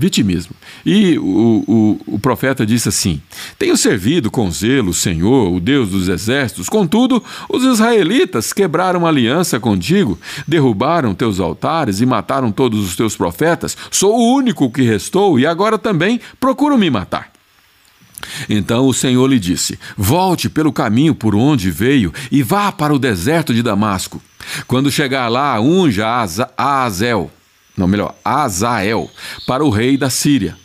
vitimismo. 0.00 0.54
E 0.84 1.18
o, 1.18 1.64
o, 1.66 2.14
o, 2.14 2.18
profeta 2.18 2.64
disse 2.64 2.88
assim: 2.88 3.20
Tenho 3.60 3.76
servido 3.76 4.30
com 4.30 4.50
zelo 4.50 4.88
o 4.88 4.94
Senhor, 4.94 5.52
o 5.52 5.60
Deus 5.60 5.90
dos 5.90 6.08
exércitos, 6.08 6.66
contudo, 6.66 7.22
os 7.46 7.62
israelitas 7.62 8.54
quebraram 8.54 9.06
aliança 9.06 9.60
contigo, 9.60 10.18
derrubaram 10.48 11.14
teus 11.14 11.38
altares 11.38 12.00
e 12.00 12.06
mataram 12.06 12.50
todos 12.50 12.80
os 12.82 12.96
teus 12.96 13.14
profetas. 13.14 13.76
Sou 13.90 14.16
o 14.16 14.34
único 14.34 14.70
que 14.70 14.80
restou 14.80 15.38
e 15.38 15.44
agora 15.46 15.76
também 15.76 16.18
procuram 16.40 16.78
me 16.78 16.88
matar. 16.88 17.30
Então 18.48 18.88
o 18.88 18.94
Senhor 18.94 19.26
lhe 19.26 19.38
disse: 19.38 19.78
Volte 19.94 20.48
pelo 20.48 20.72
caminho 20.72 21.14
por 21.14 21.34
onde 21.34 21.70
veio 21.70 22.14
e 22.32 22.42
vá 22.42 22.72
para 22.72 22.94
o 22.94 22.98
deserto 22.98 23.52
de 23.52 23.62
Damasco. 23.62 24.22
Quando 24.66 24.90
chegar 24.90 25.28
lá, 25.28 25.60
unja 25.60 26.08
Azel 26.56 27.30
não 27.76 27.86
melhor, 27.86 28.14
Azael, 28.24 29.10
para 29.46 29.64
o 29.64 29.70
rei 29.70 29.96
da 29.96 30.10
Síria, 30.10 30.56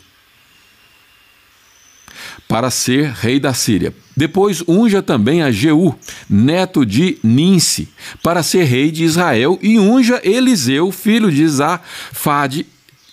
para 2.48 2.70
ser 2.70 3.10
rei 3.12 3.40
da 3.40 3.52
Síria. 3.52 3.92
Depois 4.16 4.62
unja 4.66 5.02
também 5.02 5.42
a 5.42 5.50
Jeú, 5.50 5.94
neto 6.28 6.86
de 6.86 7.18
Ninse, 7.22 7.88
para 8.22 8.42
ser 8.42 8.64
rei 8.64 8.90
de 8.90 9.04
Israel, 9.04 9.58
e 9.62 9.78
unja 9.78 10.20
Eliseu, 10.24 10.90
filho 10.90 11.30
de 11.30 11.46
Zafade, 11.46 12.66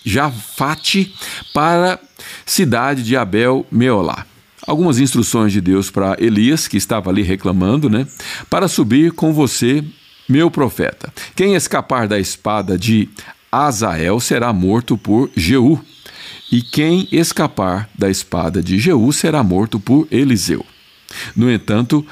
Jafate, 0.04 1.14
para 1.52 1.98
cidade 2.46 3.02
de 3.02 3.16
Abel 3.16 3.66
Meolá. 3.70 4.26
Algumas 4.66 4.98
instruções 4.98 5.52
de 5.52 5.60
Deus 5.60 5.90
para 5.90 6.16
Elias, 6.18 6.66
que 6.66 6.78
estava 6.78 7.10
ali 7.10 7.22
reclamando, 7.22 7.90
né? 7.90 8.06
Para 8.48 8.66
subir 8.66 9.12
com 9.12 9.32
você, 9.32 9.84
meu 10.26 10.50
profeta. 10.50 11.12
Quem 11.36 11.54
escapar 11.54 12.08
da 12.08 12.18
espada 12.18 12.78
de 12.78 13.10
Azael 13.52 14.18
será 14.20 14.52
morto 14.52 14.96
por 14.96 15.30
Jeú, 15.36 15.78
e 16.50 16.62
quem 16.62 17.08
escapar 17.10 17.88
da 17.98 18.10
espada 18.10 18.62
de 18.62 18.78
Jeú 18.78 19.12
será 19.12 19.42
morto 19.42 19.80
por 19.80 20.06
Eliseu. 20.10 20.64
No 21.34 21.50
entanto, 21.50 22.06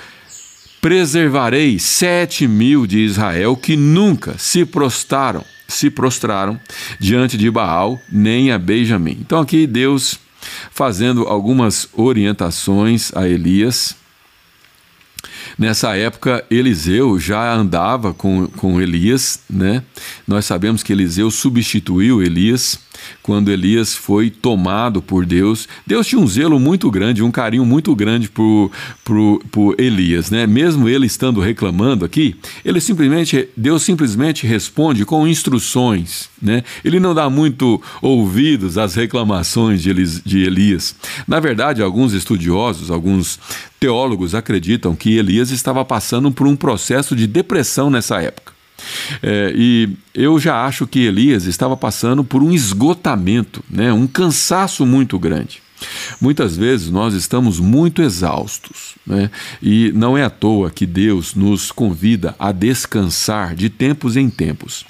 preservarei 0.80 1.78
sete 1.78 2.46
mil 2.48 2.86
de 2.86 2.98
Israel 2.98 3.56
que 3.56 3.76
nunca 3.76 4.36
se 4.38 4.64
prostraram, 4.64 5.44
se 5.68 5.90
prostraram 5.90 6.58
diante 6.98 7.36
de 7.36 7.50
Baal 7.50 8.00
nem 8.10 8.50
a 8.50 8.58
Benjamim. 8.58 9.16
Então 9.20 9.38
aqui 9.40 9.66
Deus 9.66 10.18
fazendo 10.72 11.22
algumas 11.28 11.88
orientações 11.92 13.14
a 13.14 13.28
Elias 13.28 14.01
Nessa 15.62 15.96
época, 15.96 16.44
Eliseu 16.50 17.20
já 17.20 17.54
andava 17.54 18.12
com, 18.12 18.48
com 18.48 18.80
Elias, 18.80 19.44
né? 19.48 19.84
Nós 20.26 20.44
sabemos 20.44 20.82
que 20.82 20.92
Eliseu 20.92 21.30
substituiu 21.30 22.20
Elias 22.20 22.80
quando 23.22 23.48
Elias 23.48 23.94
foi 23.94 24.28
tomado 24.28 25.00
por 25.00 25.24
Deus. 25.24 25.68
Deus 25.86 26.06
tinha 26.06 26.20
um 26.20 26.26
zelo 26.26 26.58
muito 26.58 26.90
grande, 26.90 27.22
um 27.22 27.30
carinho 27.30 27.64
muito 27.64 27.94
grande 27.94 28.28
por, 28.28 28.72
por, 29.04 29.40
por 29.52 29.80
Elias, 29.80 30.32
né? 30.32 30.48
Mesmo 30.48 30.88
ele 30.88 31.06
estando 31.06 31.40
reclamando 31.40 32.04
aqui, 32.04 32.34
ele 32.64 32.80
simplesmente, 32.80 33.48
Deus 33.56 33.84
simplesmente 33.84 34.44
responde 34.48 35.04
com 35.04 35.28
instruções, 35.28 36.28
né? 36.42 36.64
Ele 36.84 36.98
não 36.98 37.14
dá 37.14 37.30
muito 37.30 37.80
ouvidos 38.00 38.78
às 38.78 38.96
reclamações 38.96 39.80
de, 39.80 40.42
Elias. 40.42 40.96
Na 41.26 41.38
verdade, 41.38 41.80
alguns 41.82 42.12
estudiosos, 42.12 42.90
alguns 42.90 43.38
teólogos 43.82 44.32
acreditam 44.32 44.94
que 44.94 45.18
Elias 45.18 45.50
estava 45.50 45.84
passando 45.84 46.30
por 46.30 46.46
um 46.46 46.54
processo 46.54 47.16
de 47.16 47.26
depressão 47.26 47.90
nessa 47.90 48.22
época. 48.22 48.52
É, 49.20 49.52
e 49.56 49.90
eu 50.14 50.38
já 50.38 50.64
acho 50.64 50.86
que 50.86 51.00
Elias 51.00 51.46
estava 51.46 51.76
passando 51.76 52.22
por 52.22 52.44
um 52.44 52.52
esgotamento, 52.52 53.60
né, 53.68 53.92
um 53.92 54.06
cansaço 54.06 54.86
muito 54.86 55.18
grande. 55.18 55.60
Muitas 56.20 56.56
vezes 56.56 56.90
nós 56.90 57.12
estamos 57.12 57.58
muito 57.58 58.02
exaustos, 58.02 58.94
né? 59.04 59.28
e 59.60 59.90
não 59.96 60.16
é 60.16 60.22
à 60.22 60.30
toa 60.30 60.70
que 60.70 60.86
Deus 60.86 61.34
nos 61.34 61.72
convida 61.72 62.36
a 62.38 62.52
descansar 62.52 63.56
de 63.56 63.68
tempos 63.68 64.16
em 64.16 64.30
tempos. 64.30 64.84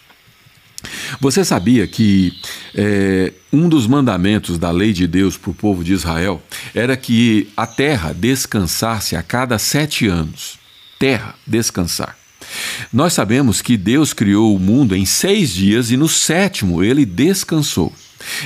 Você 1.21 1.45
sabia 1.45 1.87
que 1.87 2.33
é, 2.75 3.33
um 3.53 3.69
dos 3.69 3.87
mandamentos 3.87 4.59
da 4.59 4.71
lei 4.71 4.93
de 4.93 5.07
Deus 5.07 5.37
para 5.37 5.51
o 5.51 5.55
povo 5.55 5.85
de 5.85 5.93
Israel 5.93 6.43
era 6.75 6.97
que 6.97 7.49
a 7.57 7.67
terra 7.67 8.13
descansasse 8.13 9.17
a 9.17 9.23
cada 9.23 9.59
sete 9.59 10.07
anos? 10.07 10.59
Terra, 10.99 11.35
descansar. 11.47 12.17
Nós 12.93 13.13
sabemos 13.13 13.63
que 13.63 13.77
Deus 13.77 14.13
criou 14.13 14.55
o 14.55 14.61
mundo 14.61 14.95
em 14.95 15.05
seis 15.05 15.55
dias 15.55 15.91
e 15.91 15.97
no 15.97 16.09
sétimo 16.09 16.83
ele 16.83 17.05
descansou. 17.05 17.93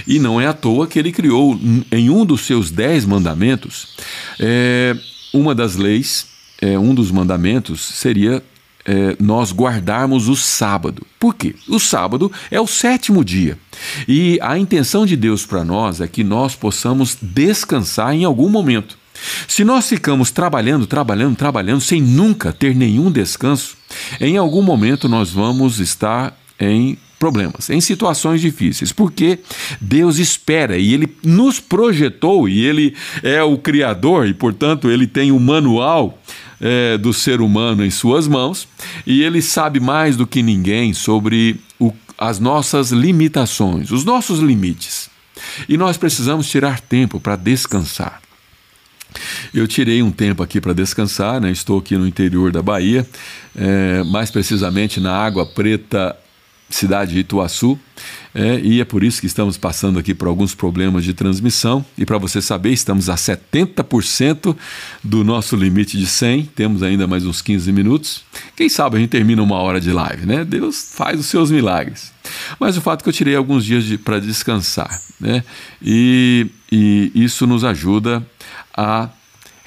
E 0.07 0.19
não 0.19 0.40
é 0.40 0.47
à 0.47 0.52
toa 0.52 0.87
que 0.87 0.99
ele 0.99 1.12
criou 1.12 1.59
em 1.90 2.09
um 2.09 2.25
dos 2.25 2.43
seus 2.43 2.71
dez 2.71 3.05
mandamentos, 3.05 3.88
é, 4.40 4.97
uma 5.33 5.55
das 5.55 5.76
leis, 5.76 6.26
é, 6.61 6.78
um 6.78 6.95
dos 6.95 7.11
mandamentos 7.11 7.81
seria 7.83 8.43
é, 8.87 9.16
nós 9.21 9.52
guardarmos 9.52 10.28
o 10.28 10.37
sábado. 10.37 11.07
Por 11.19 11.35
quê? 11.35 11.55
O 11.69 11.78
sábado 11.78 12.31
é 12.50 12.61
o 12.61 12.66
sétimo 12.66 13.25
dia. 13.25 13.59
E 14.07 14.38
a 14.40 14.57
intenção 14.57 15.05
de 15.05 15.16
Deus 15.16 15.45
para 15.45 15.64
nós 15.64 16.00
é 16.00 16.07
que 16.07 16.23
nós 16.23 16.55
possamos 16.55 17.16
descansar 17.21 18.14
em 18.14 18.25
algum 18.25 18.49
momento. 18.49 18.97
Se 19.49 19.64
nós 19.64 19.88
ficamos 19.88 20.31
trabalhando, 20.31 20.87
trabalhando, 20.87 21.37
trabalhando, 21.37 21.81
sem 21.81 22.00
nunca 22.00 22.52
ter 22.52 22.75
nenhum 22.75 23.11
descanso, 23.11 23.76
em 24.21 24.37
algum 24.37 24.62
momento 24.62 25.09
nós 25.09 25.31
vamos 25.31 25.81
estar 25.81 26.38
em 26.61 26.99
problemas, 27.19 27.71
em 27.71 27.81
situações 27.81 28.43
difíceis, 28.43 28.93
porque 28.93 29.38
Deus 29.81 30.19
espera 30.19 30.76
e 30.76 30.93
Ele 30.93 31.09
nos 31.25 31.59
projetou 31.59 32.49
e 32.49 32.64
Ele 32.64 32.95
é 33.23 33.43
o 33.43 33.57
Criador 33.57 34.26
e, 34.26 34.35
portanto, 34.35 34.90
Ele 34.90 35.07
tem 35.07 35.33
o 35.33 35.40
manual 35.40 36.19
é, 36.61 36.97
do 36.99 37.13
ser 37.13 37.41
humano 37.41 37.85
em 37.85 37.91
Suas 37.91 38.27
mãos 38.27 38.69
e 39.07 39.23
Ele 39.23 39.43
sabe 39.43 39.81
mais 39.81 40.17
do 40.17 40.27
que 40.27 40.43
ninguém 40.43 40.93
sobre 40.93 41.61
o, 41.79 41.93
as 42.19 42.39
nossas 42.39 42.91
limitações, 42.91 43.91
os 43.91 44.05
nossos 44.05 44.41
limites. 44.41 45.11
E 45.69 45.77
nós 45.77 45.97
precisamos 45.97 46.49
tirar 46.49 46.81
tempo 46.81 47.21
para 47.21 47.37
descansar. 47.37 48.21
Eu 49.55 49.67
tirei 49.67 50.03
um 50.03 50.11
tempo 50.11 50.43
aqui 50.43 50.61
para 50.61 50.73
descansar, 50.73 51.41
né? 51.41 51.51
estou 51.51 51.79
aqui 51.79 51.97
no 51.97 52.07
interior 52.07 52.53
da 52.53 52.63
Bahia, 52.63 53.07
é, 53.55 54.03
mais 54.05 54.31
precisamente 54.31 55.01
na 55.01 55.13
Água 55.17 55.47
Preta 55.47 56.17
cidade 56.68 57.12
de 57.12 57.20
Ituaçu. 57.20 57.78
É, 58.35 58.61
e 58.61 58.80
é 58.80 58.85
por 58.85 59.02
isso 59.02 59.20
que 59.20 59.26
estamos 59.26 59.56
passando 59.56 59.99
aqui 59.99 60.14
por 60.14 60.28
alguns 60.28 60.54
problemas 60.54 61.04
de 61.04 61.14
transmissão. 61.14 61.85
E 61.96 62.04
para 62.04 62.18
você 62.18 62.42
saber, 62.42 62.70
estamos 62.70 63.08
a 63.08 63.14
70% 63.14 64.54
do 65.02 65.25
nosso 65.25 65.56
limite 65.56 65.96
de 65.96 66.06
100. 66.06 66.44
Temos 66.54 66.82
ainda 66.82 67.06
mais 67.06 67.25
uns 67.25 67.40
15 67.40 67.73
minutos. 67.73 68.25
Quem 68.54 68.68
sabe 68.68 68.96
a 68.96 69.00
gente 69.00 69.11
termina 69.11 69.42
uma 69.42 69.56
hora 69.56 69.80
de 69.80 69.90
live, 69.90 70.26
né? 70.26 70.44
Deus 70.44 70.92
faz 70.94 71.18
os 71.18 71.26
seus 71.26 71.50
milagres. 71.50 72.12
Mas 72.61 72.76
o 72.76 72.80
fato 72.80 73.00
é 73.00 73.02
que 73.04 73.08
eu 73.08 73.12
tirei 73.12 73.37
alguns 73.37 73.64
dias 73.64 73.85
de, 73.85 73.96
para 73.96 74.18
descansar, 74.18 75.00
né? 75.18 75.42
E, 75.80 76.46
e 76.70 77.12
isso 77.14 77.46
nos 77.46 77.64
ajuda 77.64 78.26
a 78.76 79.08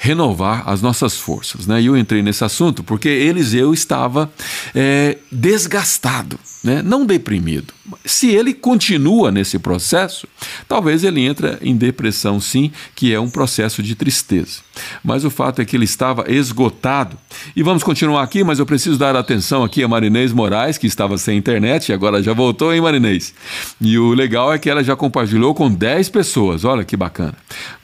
renovar 0.02 0.64
as 0.66 0.82
nossas 0.82 1.18
forças. 1.18 1.68
Né? 1.68 1.82
E 1.82 1.88
eu 1.88 1.98
entrei 1.98 2.24
nesse 2.24 2.42
assunto 2.44 2.82
porque 2.82 3.10
Eliseu 3.10 3.74
estava 3.74 4.32
é, 4.74 5.18
desgastado, 5.30 6.40
né? 6.64 6.82
não 6.82 7.06
deprimido. 7.06 7.74
Se 8.06 8.30
ele 8.30 8.54
continua 8.54 9.30
nesse 9.30 9.60
processo, 9.60 10.26
talvez 10.70 11.04
ele 11.04 11.26
entre 11.26 11.58
em 11.62 11.76
depressão, 11.76 12.40
sim, 12.40 12.72
que 12.96 13.14
é 13.14 13.20
um 13.20 13.30
processo 13.30 13.84
de 13.84 13.94
tristeza. 13.94 14.60
Mas 15.04 15.26
o 15.26 15.30
fato 15.30 15.62
é 15.62 15.66
que 15.66 15.76
ele 15.76 15.84
estava 15.84 16.32
esgotado. 16.32 17.18
E 17.54 17.62
vamos 17.62 17.84
continuar 17.84 18.24
aqui, 18.24 18.42
mas 18.42 18.58
eu 18.58 18.66
preciso 18.66 18.98
dar 18.98 19.18
atenção 19.18 19.66
aqui 19.66 19.84
a 19.84 19.88
Marinês 19.88 20.32
Moraes, 20.32 20.78
que 20.78 20.88
estava 20.88 21.18
sem 21.18 21.38
internet 21.38 21.90
e 21.90 21.94
agora 21.94 22.24
já 22.24 22.32
voltou, 22.32 22.74
hein, 22.74 22.80
Marinês? 22.80 23.34
E 23.82 23.98
o 23.98 24.14
legal 24.14 24.54
é 24.54 24.58
que 24.58 24.70
ela 24.70 24.84
já 24.84 24.96
compartilhou 24.96 25.54
com 25.54 25.70
10 25.70 26.08
pessoas. 26.08 26.64
Olha 26.64 26.86
que 26.86 26.96
bacana. 26.96 27.36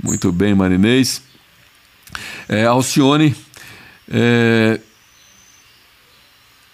Muito 0.02 0.32
bem, 0.32 0.56
Marinês. 0.56 1.22
É, 2.48 2.66
Alcione, 2.66 3.36
é, 4.12 4.80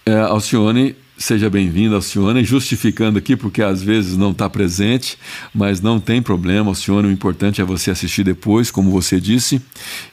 é, 0.06 0.16
Alcione, 0.16 0.96
seja 1.18 1.50
bem-vinda, 1.50 1.96
Alcione, 1.96 2.44
justificando 2.44 3.18
aqui 3.18 3.36
porque 3.36 3.62
às 3.62 3.82
vezes 3.82 4.18
não 4.18 4.32
está 4.32 4.50
presente, 4.50 5.18
mas 5.54 5.80
não 5.80 6.00
tem 6.00 6.22
problema, 6.22 6.70
Alcione, 6.70 7.08
o 7.08 7.12
importante 7.12 7.62
é 7.62 7.64
você 7.64 7.92
assistir 7.92 8.24
depois, 8.24 8.72
como 8.72 8.92
você 8.92 9.20
disse, 9.20 9.62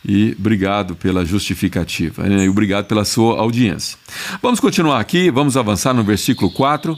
e 0.04 0.36
obrigado 0.38 0.94
pela 0.94 1.24
justificativa, 1.24 2.22
né, 2.24 2.44
e 2.44 2.48
obrigado 2.48 2.86
pela 2.86 3.04
sua 3.04 3.38
audiência. 3.38 3.98
Vamos 4.42 4.60
continuar 4.60 5.00
aqui, 5.00 5.30
vamos 5.30 5.56
avançar 5.56 5.94
no 5.94 6.04
versículo 6.04 6.50
4. 6.50 6.96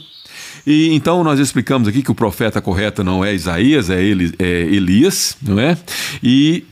E 0.67 0.93
então 0.93 1.23
nós 1.23 1.39
explicamos 1.39 1.87
aqui 1.87 2.03
que 2.03 2.11
o 2.11 2.15
profeta 2.15 2.61
correto 2.61 3.03
não 3.03 3.25
é 3.25 3.33
Isaías, 3.33 3.89
é, 3.89 4.01
Eli, 4.03 4.33
é 4.37 4.61
Elias, 4.61 5.35
não 5.41 5.59
é? 5.59 5.77
E 6.21 6.65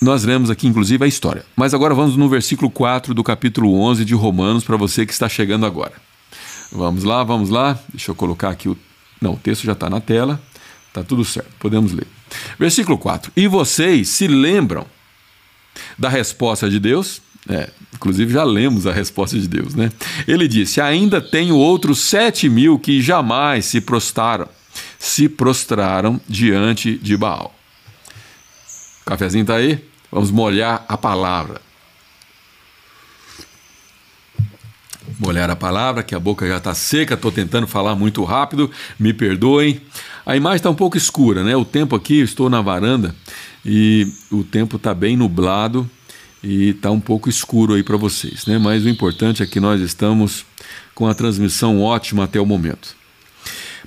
nós 0.00 0.24
lemos 0.24 0.48
aqui, 0.48 0.66
inclusive, 0.66 1.04
a 1.04 1.08
história. 1.08 1.44
Mas 1.54 1.74
agora 1.74 1.94
vamos 1.94 2.16
no 2.16 2.28
versículo 2.28 2.70
4 2.70 3.12
do 3.12 3.22
capítulo 3.22 3.78
11 3.80 4.04
de 4.04 4.14
Romanos, 4.14 4.64
para 4.64 4.76
você 4.76 5.04
que 5.04 5.12
está 5.12 5.28
chegando 5.28 5.66
agora. 5.66 5.92
Vamos 6.72 7.04
lá, 7.04 7.22
vamos 7.22 7.50
lá. 7.50 7.78
Deixa 7.90 8.10
eu 8.10 8.14
colocar 8.14 8.50
aqui 8.50 8.68
o. 8.68 8.78
Não, 9.20 9.34
o 9.34 9.36
texto 9.36 9.64
já 9.64 9.72
está 9.72 9.90
na 9.90 10.00
tela. 10.00 10.40
Está 10.88 11.04
tudo 11.04 11.24
certo, 11.24 11.50
podemos 11.58 11.92
ler. 11.92 12.06
Versículo 12.58 12.96
4. 12.96 13.30
E 13.36 13.46
vocês 13.46 14.08
se 14.08 14.26
lembram 14.26 14.86
da 15.98 16.08
resposta 16.08 16.68
de 16.68 16.80
Deus? 16.80 17.20
É, 17.48 17.70
inclusive 17.94 18.32
já 18.32 18.44
lemos 18.44 18.86
a 18.86 18.92
resposta 18.92 19.38
de 19.38 19.46
Deus, 19.46 19.74
né? 19.74 19.90
Ele 20.26 20.48
disse: 20.48 20.80
Ainda 20.80 21.20
tenho 21.20 21.56
outros 21.56 22.00
sete 22.00 22.48
mil 22.48 22.78
que 22.78 23.00
jamais 23.00 23.66
se 23.66 23.80
prostraram, 23.80 24.48
se 24.98 25.28
prostraram 25.28 26.20
diante 26.28 26.96
de 26.98 27.16
Baal. 27.16 27.54
O 29.02 29.04
cafezinho 29.04 29.42
está 29.42 29.56
aí? 29.56 29.89
Vamos 30.10 30.30
molhar 30.30 30.84
a 30.88 30.96
palavra. 30.96 31.60
Molhar 35.18 35.50
a 35.50 35.56
palavra, 35.56 36.02
que 36.02 36.14
a 36.14 36.18
boca 36.18 36.48
já 36.48 36.56
está 36.56 36.74
seca, 36.74 37.14
estou 37.14 37.30
tentando 37.30 37.66
falar 37.66 37.94
muito 37.94 38.24
rápido, 38.24 38.70
me 38.98 39.12
perdoem. 39.12 39.80
A 40.24 40.36
imagem 40.36 40.56
está 40.56 40.70
um 40.70 40.74
pouco 40.74 40.96
escura, 40.96 41.44
né? 41.44 41.54
O 41.56 41.64
tempo 41.64 41.94
aqui, 41.94 42.20
estou 42.20 42.48
na 42.48 42.60
varanda 42.60 43.14
e 43.64 44.12
o 44.30 44.42
tempo 44.42 44.76
está 44.76 44.94
bem 44.94 45.16
nublado 45.16 45.88
e 46.42 46.70
está 46.70 46.90
um 46.90 47.00
pouco 47.00 47.28
escuro 47.28 47.74
aí 47.74 47.82
para 47.82 47.96
vocês, 47.96 48.46
né? 48.46 48.58
Mas 48.58 48.84
o 48.84 48.88
importante 48.88 49.42
é 49.42 49.46
que 49.46 49.60
nós 49.60 49.80
estamos 49.80 50.44
com 50.94 51.06
a 51.06 51.14
transmissão 51.14 51.80
ótima 51.80 52.24
até 52.24 52.40
o 52.40 52.46
momento. 52.46 52.99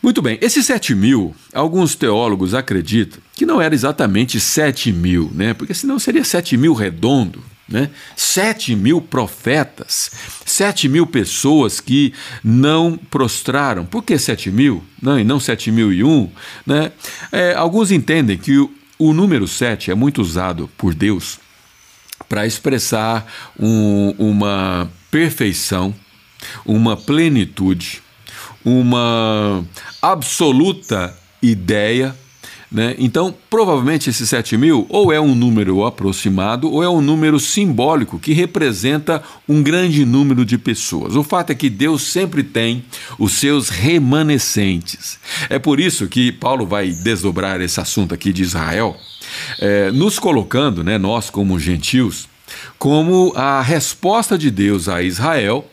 Muito 0.04 0.22
bem, 0.22 0.38
esses 0.42 0.66
7 0.66 0.94
mil, 0.94 1.34
alguns 1.54 1.96
teólogos 1.96 2.54
acreditam 2.54 3.22
que 3.34 3.46
não 3.46 3.62
era 3.62 3.74
exatamente 3.74 4.38
7 4.38 4.92
mil, 4.92 5.32
né? 5.34 5.54
porque 5.54 5.74
senão 5.74 5.98
seria 5.98 6.26
7 6.26 6.58
mil 6.58 6.74
redondo. 6.74 7.42
Né? 7.70 7.90
7 8.14 8.76
mil 8.76 9.00
profetas, 9.00 10.12
7 10.46 10.90
mil 10.90 11.08
pessoas 11.08 11.80
que 11.80 12.14
não 12.44 13.00
prostraram. 13.10 13.86
Por 13.86 14.04
que 14.04 14.20
7 14.20 14.52
mil? 14.52 14.84
Não, 15.02 15.18
e 15.18 15.24
não 15.24 15.40
7 15.40 15.72
mil 15.72 15.92
e 15.94 16.04
um? 16.04 16.30
Né? 16.68 16.92
É, 17.32 17.54
alguns 17.54 17.90
entendem 17.90 18.38
que 18.38 18.58
o, 18.58 18.70
o 19.00 19.14
número 19.14 19.48
7 19.48 19.90
é 19.90 19.96
muito 19.96 20.22
usado 20.22 20.70
por 20.78 20.94
Deus 20.94 21.40
para 22.28 22.46
expressar 22.46 23.26
um, 23.58 24.14
uma 24.20 24.92
perfeição, 25.10 25.96
uma 26.66 26.98
plenitude, 26.98 28.04
uma 28.66 29.64
absoluta 30.02 31.16
ideia. 31.42 32.16
Né? 32.72 32.96
Então, 32.98 33.34
provavelmente 33.52 34.10
esse 34.10 34.26
7 34.26 34.58
mil 34.58 34.88
ou 34.90 35.14
é 35.14 35.22
um 35.22 35.36
número 35.36 35.86
aproximado 35.86 36.72
ou 36.72 36.82
é 36.82 36.90
um 36.90 37.02
número 37.02 37.40
simbólico 37.40 38.18
que 38.18 38.34
representa 38.34 39.22
um 39.48 39.62
grande 39.62 40.04
número 40.04 40.44
de 40.44 40.58
pessoas. 40.58 41.16
O 41.16 41.24
fato 41.24 41.52
é 41.52 41.56
que 41.56 41.70
Deus 41.70 42.02
sempre 42.02 42.42
tem 42.42 42.84
os 43.20 43.34
seus 43.34 43.70
remanescentes. 43.70 45.20
É 45.50 45.60
por 45.60 45.80
isso 45.80 46.08
que 46.08 46.32
Paulo 46.32 46.66
vai 46.66 46.90
desdobrar 46.90 47.62
esse 47.62 47.80
assunto 47.80 48.12
aqui 48.12 48.34
de 48.34 48.42
Israel, 48.42 48.98
é, 49.60 49.92
nos 49.92 50.18
colocando, 50.18 50.84
né, 50.84 50.98
nós 50.98 51.30
como 51.30 51.60
gentios, 51.60 52.28
como 52.80 53.34
a 53.36 53.62
resposta 53.62 54.36
de 54.36 54.50
Deus 54.50 54.90
a 54.90 55.04
Israel, 55.04 55.70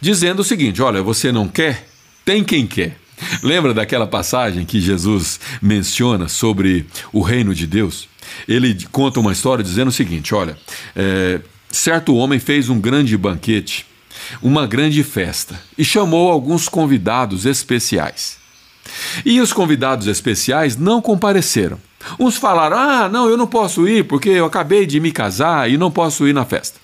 dizendo 0.00 0.40
o 0.40 0.44
seguinte: 0.44 0.82
olha, 0.82 1.02
você 1.02 1.30
não 1.30 1.46
quer? 1.46 1.87
Tem 2.28 2.44
quem 2.44 2.66
quer. 2.66 2.94
Lembra 3.42 3.72
daquela 3.72 4.06
passagem 4.06 4.66
que 4.66 4.82
Jesus 4.82 5.40
menciona 5.62 6.28
sobre 6.28 6.84
o 7.10 7.22
reino 7.22 7.54
de 7.54 7.66
Deus? 7.66 8.06
Ele 8.46 8.76
conta 8.92 9.18
uma 9.18 9.32
história 9.32 9.64
dizendo 9.64 9.88
o 9.88 9.92
seguinte: 9.92 10.34
olha, 10.34 10.54
é, 10.94 11.40
certo 11.70 12.14
homem 12.14 12.38
fez 12.38 12.68
um 12.68 12.78
grande 12.78 13.16
banquete, 13.16 13.86
uma 14.42 14.66
grande 14.66 15.02
festa, 15.02 15.58
e 15.78 15.82
chamou 15.82 16.30
alguns 16.30 16.68
convidados 16.68 17.46
especiais. 17.46 18.36
E 19.24 19.40
os 19.40 19.50
convidados 19.50 20.06
especiais 20.06 20.76
não 20.76 21.00
compareceram. 21.00 21.80
Uns 22.20 22.36
falaram: 22.36 22.76
ah, 22.76 23.08
não, 23.08 23.26
eu 23.26 23.38
não 23.38 23.46
posso 23.46 23.88
ir 23.88 24.04
porque 24.04 24.28
eu 24.28 24.44
acabei 24.44 24.84
de 24.84 25.00
me 25.00 25.12
casar 25.12 25.70
e 25.70 25.78
não 25.78 25.90
posso 25.90 26.28
ir 26.28 26.34
na 26.34 26.44
festa. 26.44 26.78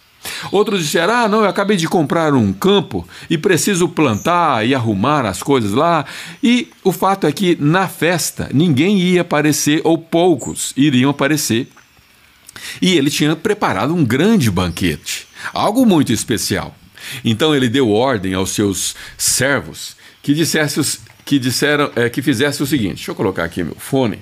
Outros 0.51 0.81
disseram: 0.81 1.15
Ah, 1.15 1.29
não, 1.29 1.43
eu 1.43 1.49
acabei 1.49 1.77
de 1.77 1.89
comprar 1.89 2.35
um 2.35 2.53
campo 2.53 3.07
e 3.29 3.37
preciso 3.37 3.89
plantar 3.89 4.67
e 4.67 4.75
arrumar 4.75 5.27
as 5.27 5.43
coisas 5.43 5.73
lá. 5.73 6.05
E 6.43 6.69
o 6.83 6.93
fato 6.93 7.27
é 7.27 7.33
que 7.33 7.57
na 7.61 7.89
festa 7.89 8.49
ninguém 8.53 8.99
ia 8.99 9.23
aparecer, 9.23 9.81
ou 9.85 9.99
poucos 9.99 10.73
iriam 10.77 11.11
aparecer. 11.11 11.69
E 12.81 12.97
ele 12.97 13.11
tinha 13.11 13.35
preparado 13.37 13.95
um 13.95 14.05
grande 14.05 14.51
banquete, 14.51 15.27
algo 15.53 15.85
muito 15.85 16.13
especial. 16.13 16.75
Então 17.25 17.55
ele 17.55 17.69
deu 17.69 17.91
ordem 17.91 18.35
aos 18.35 18.51
seus 18.51 18.95
servos 19.19 19.97
que 20.23 20.33
dissesse, 20.33 21.01
que 21.25 21.39
disseram, 21.39 21.91
é, 21.95 22.09
que 22.09 22.23
fizesse 22.23 22.63
o 22.63 22.67
seguinte. 22.67 22.97
Deixa 22.97 23.11
eu 23.11 23.15
colocar 23.15 23.45
aqui 23.45 23.63
meu 23.63 23.77
fone 23.77 24.21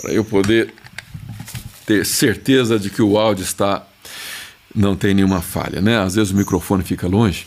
para 0.00 0.12
eu 0.12 0.24
poder 0.24 0.74
ter 1.86 2.04
certeza 2.04 2.78
de 2.78 2.90
que 2.90 3.02
o 3.02 3.16
áudio 3.18 3.44
está 3.44 3.86
não 4.74 4.96
tem 4.96 5.14
nenhuma 5.14 5.40
falha, 5.40 5.80
né? 5.80 5.98
Às 5.98 6.14
vezes 6.14 6.32
o 6.32 6.36
microfone 6.36 6.82
fica 6.82 7.06
longe. 7.06 7.46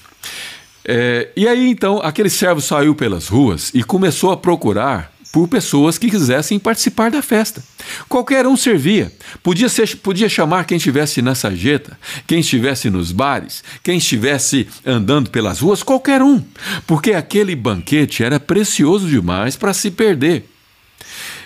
É, 0.86 1.30
e 1.36 1.48
aí 1.48 1.68
então 1.70 2.00
aquele 2.02 2.30
servo 2.30 2.62
saiu 2.62 2.96
pelas 2.96 3.28
ruas 3.28 3.72
e 3.74 3.84
começou 3.84 4.32
a 4.32 4.38
procurar 4.38 5.12
por 5.32 5.48
pessoas 5.48 5.98
que 5.98 6.10
quisessem 6.10 6.58
participar 6.58 7.12
da 7.12 7.22
festa. 7.22 7.62
Qualquer 8.08 8.48
um 8.48 8.56
servia. 8.56 9.12
Podia, 9.44 9.70
ser, 9.70 9.98
podia 9.98 10.30
chamar 10.30 10.66
quem 10.66 10.78
estivesse 10.78 11.22
na 11.22 11.36
sarjeta, 11.36 12.00
quem 12.26 12.40
estivesse 12.40 12.90
nos 12.90 13.12
bares, 13.12 13.64
quem 13.84 13.98
estivesse 13.98 14.68
andando 14.86 15.30
pelas 15.30 15.60
ruas, 15.60 15.84
qualquer 15.84 16.22
um. 16.22 16.42
Porque 16.86 17.12
aquele 17.14 17.56
banquete 17.56 18.24
era 18.24 18.40
precioso 18.40 19.08
demais 19.08 19.56
para 19.56 19.74
se 19.74 19.92
perder. 19.92 20.50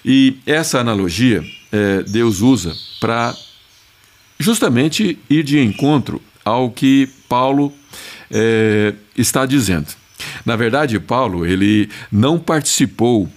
E 0.05 0.37
essa 0.45 0.79
analogia 0.79 1.43
é, 1.71 2.03
Deus 2.03 2.41
usa 2.41 2.73
para 2.99 3.35
justamente 4.41 5.17
ir 5.29 5.43
de 5.43 5.59
encontro 5.59 6.21
ao 6.43 6.71
que 6.71 7.09
Paulo 7.29 7.73
é, 8.29 8.93
está 9.17 9.45
dizendo. 9.45 9.87
Na 10.45 10.55
verdade, 10.55 10.99
Paulo 10.99 11.45
ele 11.45 11.89
não 12.11 12.39
participou 12.39 13.29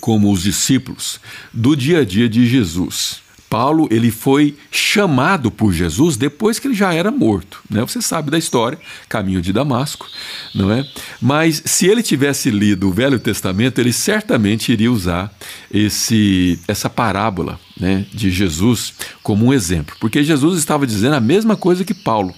como 0.00 0.30
os 0.30 0.42
discípulos 0.42 1.20
do 1.52 1.76
dia 1.76 2.00
a 2.00 2.04
dia 2.04 2.28
de 2.28 2.46
Jesus. 2.46 3.25
Paulo 3.48 3.88
ele 3.90 4.10
foi 4.10 4.56
chamado 4.70 5.50
por 5.50 5.72
Jesus 5.72 6.16
depois 6.16 6.58
que 6.58 6.66
ele 6.68 6.74
já 6.74 6.92
era 6.92 7.10
morto, 7.10 7.60
né? 7.70 7.80
Você 7.82 8.02
sabe 8.02 8.30
da 8.30 8.38
história, 8.38 8.78
caminho 9.08 9.40
de 9.40 9.52
Damasco, 9.52 10.06
não 10.54 10.70
é? 10.70 10.86
Mas 11.20 11.62
se 11.64 11.86
ele 11.86 12.02
tivesse 12.02 12.50
lido 12.50 12.88
o 12.88 12.92
Velho 12.92 13.18
Testamento, 13.18 13.80
ele 13.80 13.92
certamente 13.92 14.72
iria 14.72 14.90
usar 14.90 15.32
esse 15.70 16.58
essa 16.66 16.90
parábola, 16.90 17.58
né, 17.78 18.06
de 18.12 18.30
Jesus 18.30 18.94
como 19.22 19.46
um 19.46 19.52
exemplo, 19.52 19.94
porque 20.00 20.24
Jesus 20.24 20.58
estava 20.58 20.86
dizendo 20.86 21.14
a 21.14 21.20
mesma 21.20 21.56
coisa 21.56 21.84
que 21.84 21.94
Paulo. 21.94 22.34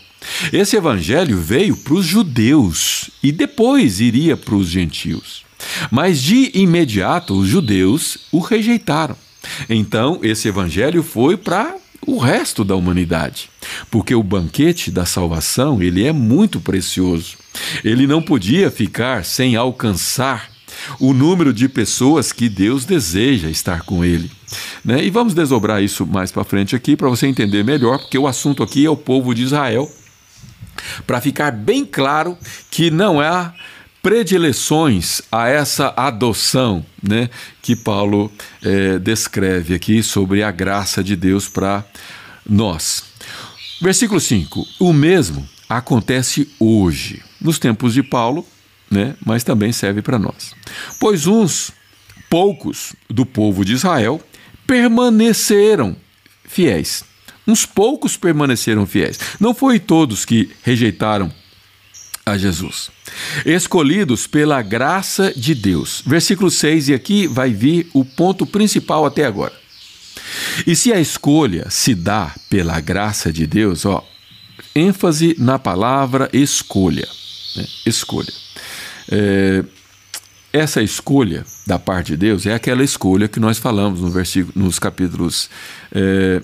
Esse 0.52 0.76
evangelho 0.76 1.38
veio 1.38 1.76
para 1.76 1.94
os 1.94 2.04
judeus 2.04 3.08
e 3.22 3.30
depois 3.30 4.00
iria 4.00 4.36
para 4.36 4.56
os 4.56 4.68
gentios. 4.68 5.44
Mas 5.90 6.20
de 6.20 6.50
imediato 6.54 7.34
os 7.34 7.48
judeus 7.48 8.18
o 8.32 8.40
rejeitaram. 8.40 9.16
Então, 9.68 10.20
esse 10.22 10.48
evangelho 10.48 11.02
foi 11.02 11.36
para 11.36 11.74
o 12.06 12.18
resto 12.18 12.64
da 12.64 12.74
humanidade, 12.74 13.50
porque 13.90 14.14
o 14.14 14.22
banquete 14.22 14.90
da 14.90 15.04
salvação, 15.04 15.82
ele 15.82 16.06
é 16.06 16.12
muito 16.12 16.60
precioso. 16.60 17.36
Ele 17.84 18.06
não 18.06 18.22
podia 18.22 18.70
ficar 18.70 19.24
sem 19.24 19.56
alcançar 19.56 20.48
o 21.00 21.12
número 21.12 21.52
de 21.52 21.68
pessoas 21.68 22.32
que 22.32 22.48
Deus 22.48 22.84
deseja 22.84 23.50
estar 23.50 23.82
com 23.82 24.04
ele. 24.04 24.30
Né? 24.84 25.04
E 25.04 25.10
vamos 25.10 25.34
desdobrar 25.34 25.82
isso 25.82 26.06
mais 26.06 26.30
para 26.30 26.44
frente 26.44 26.74
aqui 26.76 26.96
para 26.96 27.08
você 27.08 27.26
entender 27.26 27.64
melhor, 27.64 27.98
porque 27.98 28.18
o 28.18 28.26
assunto 28.26 28.62
aqui 28.62 28.86
é 28.86 28.90
o 28.90 28.96
povo 28.96 29.34
de 29.34 29.42
Israel, 29.42 29.90
para 31.06 31.20
ficar 31.20 31.50
bem 31.50 31.84
claro 31.84 32.38
que 32.70 32.90
não 32.90 33.22
é 33.22 33.52
predileções 34.02 35.20
a 35.30 35.48
essa 35.48 35.92
adoção 35.96 36.84
né, 37.02 37.28
que 37.60 37.74
Paulo 37.74 38.30
é, 38.62 38.98
descreve 38.98 39.74
aqui 39.74 40.02
sobre 40.02 40.42
a 40.42 40.50
graça 40.50 41.02
de 41.02 41.16
Deus 41.16 41.48
para 41.48 41.84
nós. 42.48 43.04
Versículo 43.80 44.20
5: 44.20 44.66
O 44.80 44.92
mesmo 44.92 45.48
acontece 45.68 46.48
hoje, 46.58 47.22
nos 47.40 47.58
tempos 47.58 47.94
de 47.94 48.02
Paulo, 48.02 48.46
né, 48.90 49.14
mas 49.24 49.44
também 49.44 49.72
serve 49.72 50.02
para 50.02 50.18
nós. 50.18 50.54
Pois 50.98 51.26
uns 51.26 51.72
poucos 52.30 52.94
do 53.08 53.24
povo 53.24 53.64
de 53.64 53.72
Israel 53.72 54.20
permaneceram 54.66 55.96
fiéis. 56.44 57.04
Uns 57.46 57.64
poucos 57.64 58.16
permaneceram 58.16 58.86
fiéis. 58.86 59.18
Não 59.40 59.54
foi 59.54 59.78
todos 59.78 60.24
que 60.24 60.50
rejeitaram 60.62 61.32
a 62.32 62.38
Jesus. 62.38 62.90
Escolhidos 63.44 64.26
pela 64.26 64.60
graça 64.62 65.32
de 65.34 65.54
Deus. 65.54 66.02
Versículo 66.06 66.50
6, 66.50 66.88
e 66.88 66.94
aqui 66.94 67.26
vai 67.26 67.52
vir 67.52 67.88
o 67.92 68.04
ponto 68.04 68.46
principal 68.46 69.06
até 69.06 69.24
agora. 69.24 69.52
E 70.66 70.74
se 70.74 70.92
a 70.92 71.00
escolha 71.00 71.68
se 71.70 71.94
dá 71.94 72.34
pela 72.50 72.80
graça 72.80 73.32
de 73.32 73.46
Deus, 73.46 73.84
ó, 73.84 74.06
ênfase 74.74 75.34
na 75.38 75.58
palavra 75.58 76.28
escolha. 76.32 77.08
Né? 77.56 77.66
Escolha. 77.86 78.32
É, 79.10 79.64
essa 80.52 80.82
escolha 80.82 81.44
da 81.66 81.78
parte 81.78 82.12
de 82.12 82.16
Deus 82.16 82.46
é 82.46 82.54
aquela 82.54 82.82
escolha 82.82 83.28
que 83.28 83.38
nós 83.38 83.58
falamos 83.58 84.00
no 84.00 84.10
versículo, 84.10 84.52
nos 84.56 84.78
capítulos 84.78 85.50
é, 85.92 86.40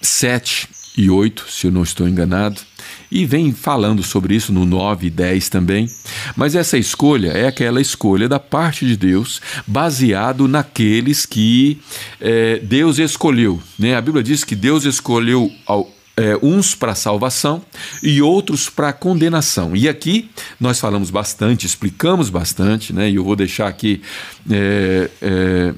7 0.00 0.68
e 0.98 1.08
8, 1.08 1.46
se 1.48 1.68
eu 1.68 1.70
não 1.70 1.84
estou 1.84 2.08
enganado, 2.08 2.60
e 3.08 3.24
vem 3.24 3.52
falando 3.52 4.02
sobre 4.02 4.34
isso 4.34 4.52
no 4.52 4.66
9 4.66 5.06
e 5.06 5.10
10 5.10 5.48
também. 5.48 5.88
Mas 6.36 6.56
essa 6.56 6.76
escolha 6.76 7.28
é 7.28 7.46
aquela 7.46 7.80
escolha 7.80 8.28
da 8.28 8.40
parte 8.40 8.84
de 8.84 8.96
Deus, 8.96 9.40
baseado 9.64 10.48
naqueles 10.48 11.24
que 11.24 11.78
é, 12.20 12.58
Deus 12.58 12.98
escolheu. 12.98 13.62
Né? 13.78 13.94
A 13.94 14.00
Bíblia 14.00 14.24
diz 14.24 14.42
que 14.42 14.56
Deus 14.56 14.84
escolheu 14.84 15.52
ao, 15.64 15.88
é, 16.16 16.36
uns 16.42 16.74
para 16.74 16.96
salvação 16.96 17.62
e 18.02 18.20
outros 18.20 18.68
para 18.68 18.92
condenação. 18.92 19.76
E 19.76 19.88
aqui 19.88 20.28
nós 20.58 20.80
falamos 20.80 21.10
bastante, 21.10 21.64
explicamos 21.64 22.28
bastante, 22.28 22.92
né? 22.92 23.08
e 23.08 23.14
eu 23.14 23.22
vou 23.22 23.36
deixar 23.36 23.68
aqui 23.68 24.02
é, 24.50 25.72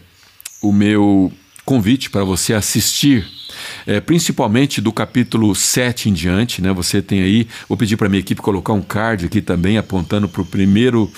o 0.62 0.72
meu 0.72 1.30
convite 1.66 2.08
para 2.08 2.24
você 2.24 2.54
assistir 2.54 3.39
é, 3.86 4.00
principalmente 4.00 4.80
do 4.80 4.92
capítulo 4.92 5.54
7 5.54 6.10
em 6.10 6.12
diante, 6.12 6.62
né? 6.62 6.72
Você 6.72 7.00
tem 7.02 7.22
aí, 7.22 7.48
vou 7.68 7.76
pedir 7.76 7.96
para 7.96 8.08
minha 8.08 8.20
equipe 8.20 8.40
colocar 8.40 8.72
um 8.72 8.82
card 8.82 9.26
aqui 9.26 9.40
também 9.40 9.78
apontando 9.78 10.28
para 10.28 10.44
primeiro 10.44 11.10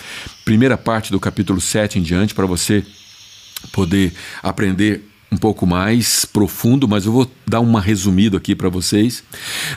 primeira 0.44 0.76
parte 0.76 1.12
do 1.12 1.20
capítulo 1.20 1.60
7 1.60 1.98
em 1.98 2.02
diante 2.02 2.34
para 2.34 2.46
você 2.46 2.84
poder 3.72 4.12
aprender 4.42 5.12
um 5.32 5.36
pouco 5.36 5.66
mais 5.66 6.26
profundo, 6.26 6.86
mas 6.86 7.06
eu 7.06 7.12
vou 7.12 7.30
dar 7.46 7.60
uma 7.60 7.80
resumida 7.80 8.36
aqui 8.36 8.54
para 8.54 8.68
vocês. 8.68 9.24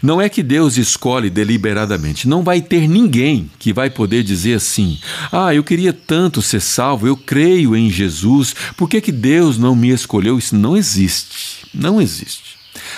Não 0.04 0.19
é 0.19 0.28
que 0.28 0.43
Deus 0.43 0.75
escolhe 0.75 1.30
deliberadamente. 1.30 2.28
Não 2.28 2.43
vai 2.43 2.62
ter 2.62 2.89
ninguém 2.89 3.49
que 3.58 3.71
vai 3.71 3.89
poder 3.89 4.21
dizer 4.21 4.56
assim: 4.56 4.99
"Ah, 5.32 5.56
eu 5.56 5.63
queria 5.63 5.93
tanto 5.93 6.41
ser 6.41 6.60
salvo, 6.60 7.08
eu 7.08 7.15
creio 7.15 7.73
em 7.73 7.89
Jesus, 7.89 8.54
por 8.75 8.89
que 8.89 8.99
que 8.99 9.13
Deus 9.13 9.58
não 9.58 9.73
me 9.75 9.89
escolheu?" 9.89 10.38
Isso 10.38 10.56
não 10.56 10.75
existe. 10.75 11.65
Não 11.73 12.01
existe. 12.01 12.44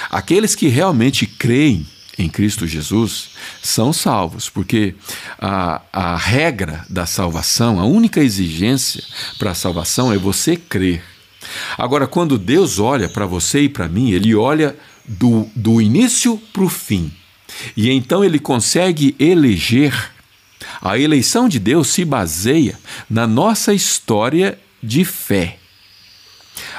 Aqueles 0.09 0.55
que 0.55 0.67
realmente 0.67 1.25
creem 1.25 1.85
em 2.17 2.27
Cristo 2.27 2.65
Jesus 2.65 3.29
são 3.61 3.93
salvos, 3.93 4.49
porque 4.49 4.95
a, 5.39 5.81
a 5.93 6.15
regra 6.15 6.83
da 6.89 7.05
salvação, 7.05 7.79
a 7.79 7.85
única 7.85 8.21
exigência 8.21 9.03
para 9.37 9.51
a 9.51 9.55
salvação 9.55 10.11
é 10.11 10.17
você 10.17 10.55
crer. 10.55 11.03
Agora, 11.77 12.07
quando 12.07 12.37
Deus 12.37 12.79
olha 12.79 13.07
para 13.07 13.25
você 13.25 13.61
e 13.61 13.69
para 13.69 13.87
mim, 13.87 14.11
Ele 14.11 14.33
olha 14.35 14.75
do, 15.07 15.47
do 15.55 15.81
início 15.81 16.37
para 16.51 16.63
o 16.63 16.69
fim. 16.69 17.11
E 17.75 17.89
então 17.91 18.23
Ele 18.23 18.39
consegue 18.39 19.15
eleger. 19.19 20.11
A 20.81 20.97
eleição 20.97 21.47
de 21.47 21.59
Deus 21.59 21.87
se 21.87 22.03
baseia 22.03 22.77
na 23.09 23.25
nossa 23.25 23.73
história 23.73 24.59
de 24.81 25.05
fé. 25.05 25.59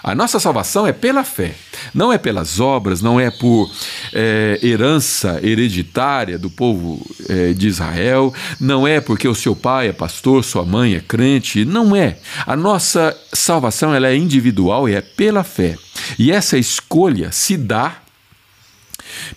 A 0.03 0.15
nossa 0.15 0.39
salvação 0.39 0.87
é 0.87 0.93
pela 0.93 1.25
fé, 1.25 1.55
não 1.93 2.13
é 2.13 2.19
pelas 2.19 2.61
obras, 2.61 3.03
não 3.03 3.19
é 3.19 3.31
por 3.31 3.71
é, 4.13 4.59
herança 4.63 5.41
hereditária 5.43 6.39
do 6.39 6.51
povo 6.51 7.05
é, 7.29 7.53
de 7.53 7.69
Israel, 7.69 8.33
não 8.61 8.87
é 8.87 9.01
porque 9.01 9.27
o 9.27 9.35
seu 9.35 9.57
pai 9.57 9.89
é 9.89 9.93
pastor, 9.93 10.45
sua 10.45 10.65
mãe 10.65 10.95
é 10.95 11.01
crente, 11.01 11.65
não 11.65 11.95
é. 11.95 12.19
A 12.47 12.57
nossa 12.57 13.17
salvação 13.33 13.95
ela 13.95 14.09
é 14.09 14.17
individual 14.17 14.89
e 14.89 14.95
é 14.95 15.01
pela 15.01 15.45
fé. 15.45 15.77
E 16.19 16.31
essa 16.31 16.57
escolha 16.57 17.33
se 17.33 17.57
dá 17.57 17.97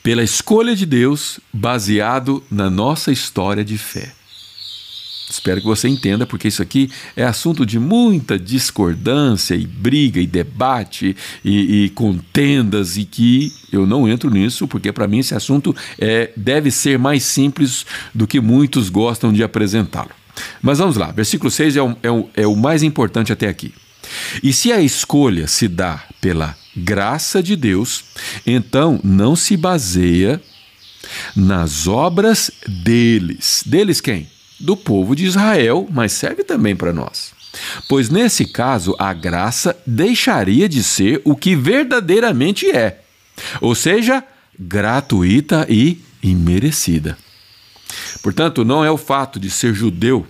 pela 0.03 0.23
escolha 0.23 0.75
de 0.75 0.85
Deus 0.85 1.39
baseado 1.51 2.43
na 2.51 2.69
nossa 2.69 3.11
história 3.11 3.63
de 3.63 3.77
fé. 3.77 4.11
Espero 5.31 5.61
que 5.61 5.67
você 5.67 5.87
entenda, 5.87 6.27
porque 6.27 6.49
isso 6.49 6.61
aqui 6.61 6.91
é 7.15 7.23
assunto 7.23 7.65
de 7.65 7.79
muita 7.79 8.37
discordância 8.37 9.55
e 9.55 9.65
briga 9.65 10.19
e 10.19 10.27
debate 10.27 11.15
e, 11.43 11.85
e 11.85 11.89
contendas 11.91 12.97
e 12.97 13.05
que 13.05 13.53
eu 13.71 13.87
não 13.87 14.09
entro 14.09 14.29
nisso, 14.29 14.67
porque 14.67 14.91
para 14.91 15.07
mim 15.07 15.19
esse 15.19 15.33
assunto 15.33 15.73
é, 15.97 16.31
deve 16.35 16.69
ser 16.69 16.99
mais 16.99 17.23
simples 17.23 17.85
do 18.13 18.27
que 18.27 18.41
muitos 18.41 18.89
gostam 18.89 19.31
de 19.31 19.41
apresentá-lo. 19.41 20.11
Mas 20.61 20.79
vamos 20.79 20.97
lá, 20.97 21.11
versículo 21.11 21.49
6 21.49 21.77
é 21.77 21.81
o, 21.81 21.95
é, 22.03 22.11
o, 22.11 22.29
é 22.35 22.47
o 22.47 22.55
mais 22.55 22.83
importante 22.83 23.31
até 23.31 23.47
aqui. 23.47 23.73
E 24.43 24.51
se 24.51 24.73
a 24.73 24.81
escolha 24.81 25.47
se 25.47 25.69
dá 25.69 26.03
pela 26.19 26.57
graça 26.75 27.41
de 27.41 27.55
Deus, 27.55 28.03
então 28.45 28.99
não 29.01 29.33
se 29.33 29.55
baseia 29.55 30.41
nas 31.33 31.87
obras 31.87 32.51
deles. 32.67 33.63
Deles 33.65 34.01
quem? 34.01 34.27
Do 34.61 34.77
povo 34.77 35.15
de 35.15 35.25
Israel, 35.25 35.87
mas 35.91 36.11
serve 36.11 36.43
também 36.43 36.75
para 36.75 36.93
nós. 36.93 37.33
Pois 37.89 38.09
nesse 38.09 38.45
caso, 38.45 38.95
a 38.97 39.13
graça 39.13 39.77
deixaria 39.85 40.69
de 40.69 40.83
ser 40.83 41.21
o 41.25 41.35
que 41.35 41.55
verdadeiramente 41.55 42.69
é, 42.71 43.01
ou 43.59 43.75
seja, 43.75 44.23
gratuita 44.57 45.65
e 45.69 46.01
imerecida. 46.23 47.17
Portanto, 48.21 48.63
não 48.63 48.85
é 48.85 48.91
o 48.91 48.97
fato 48.97 49.39
de 49.39 49.49
ser 49.49 49.73
judeu 49.73 50.25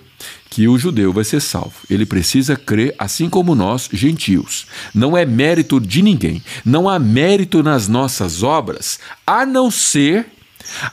que 0.49 0.67
o 0.67 0.77
judeu 0.77 1.13
vai 1.13 1.23
ser 1.23 1.39
salvo. 1.39 1.73
Ele 1.89 2.05
precisa 2.05 2.57
crer 2.57 2.93
assim 2.99 3.29
como 3.29 3.55
nós, 3.55 3.89
gentios. 3.91 4.67
Não 4.93 5.17
é 5.17 5.25
mérito 5.25 5.79
de 5.79 6.01
ninguém. 6.01 6.43
Não 6.65 6.89
há 6.89 6.99
mérito 6.99 7.63
nas 7.63 7.87
nossas 7.87 8.43
obras, 8.43 8.99
a 9.25 9.45
não 9.45 9.71
ser 9.71 10.25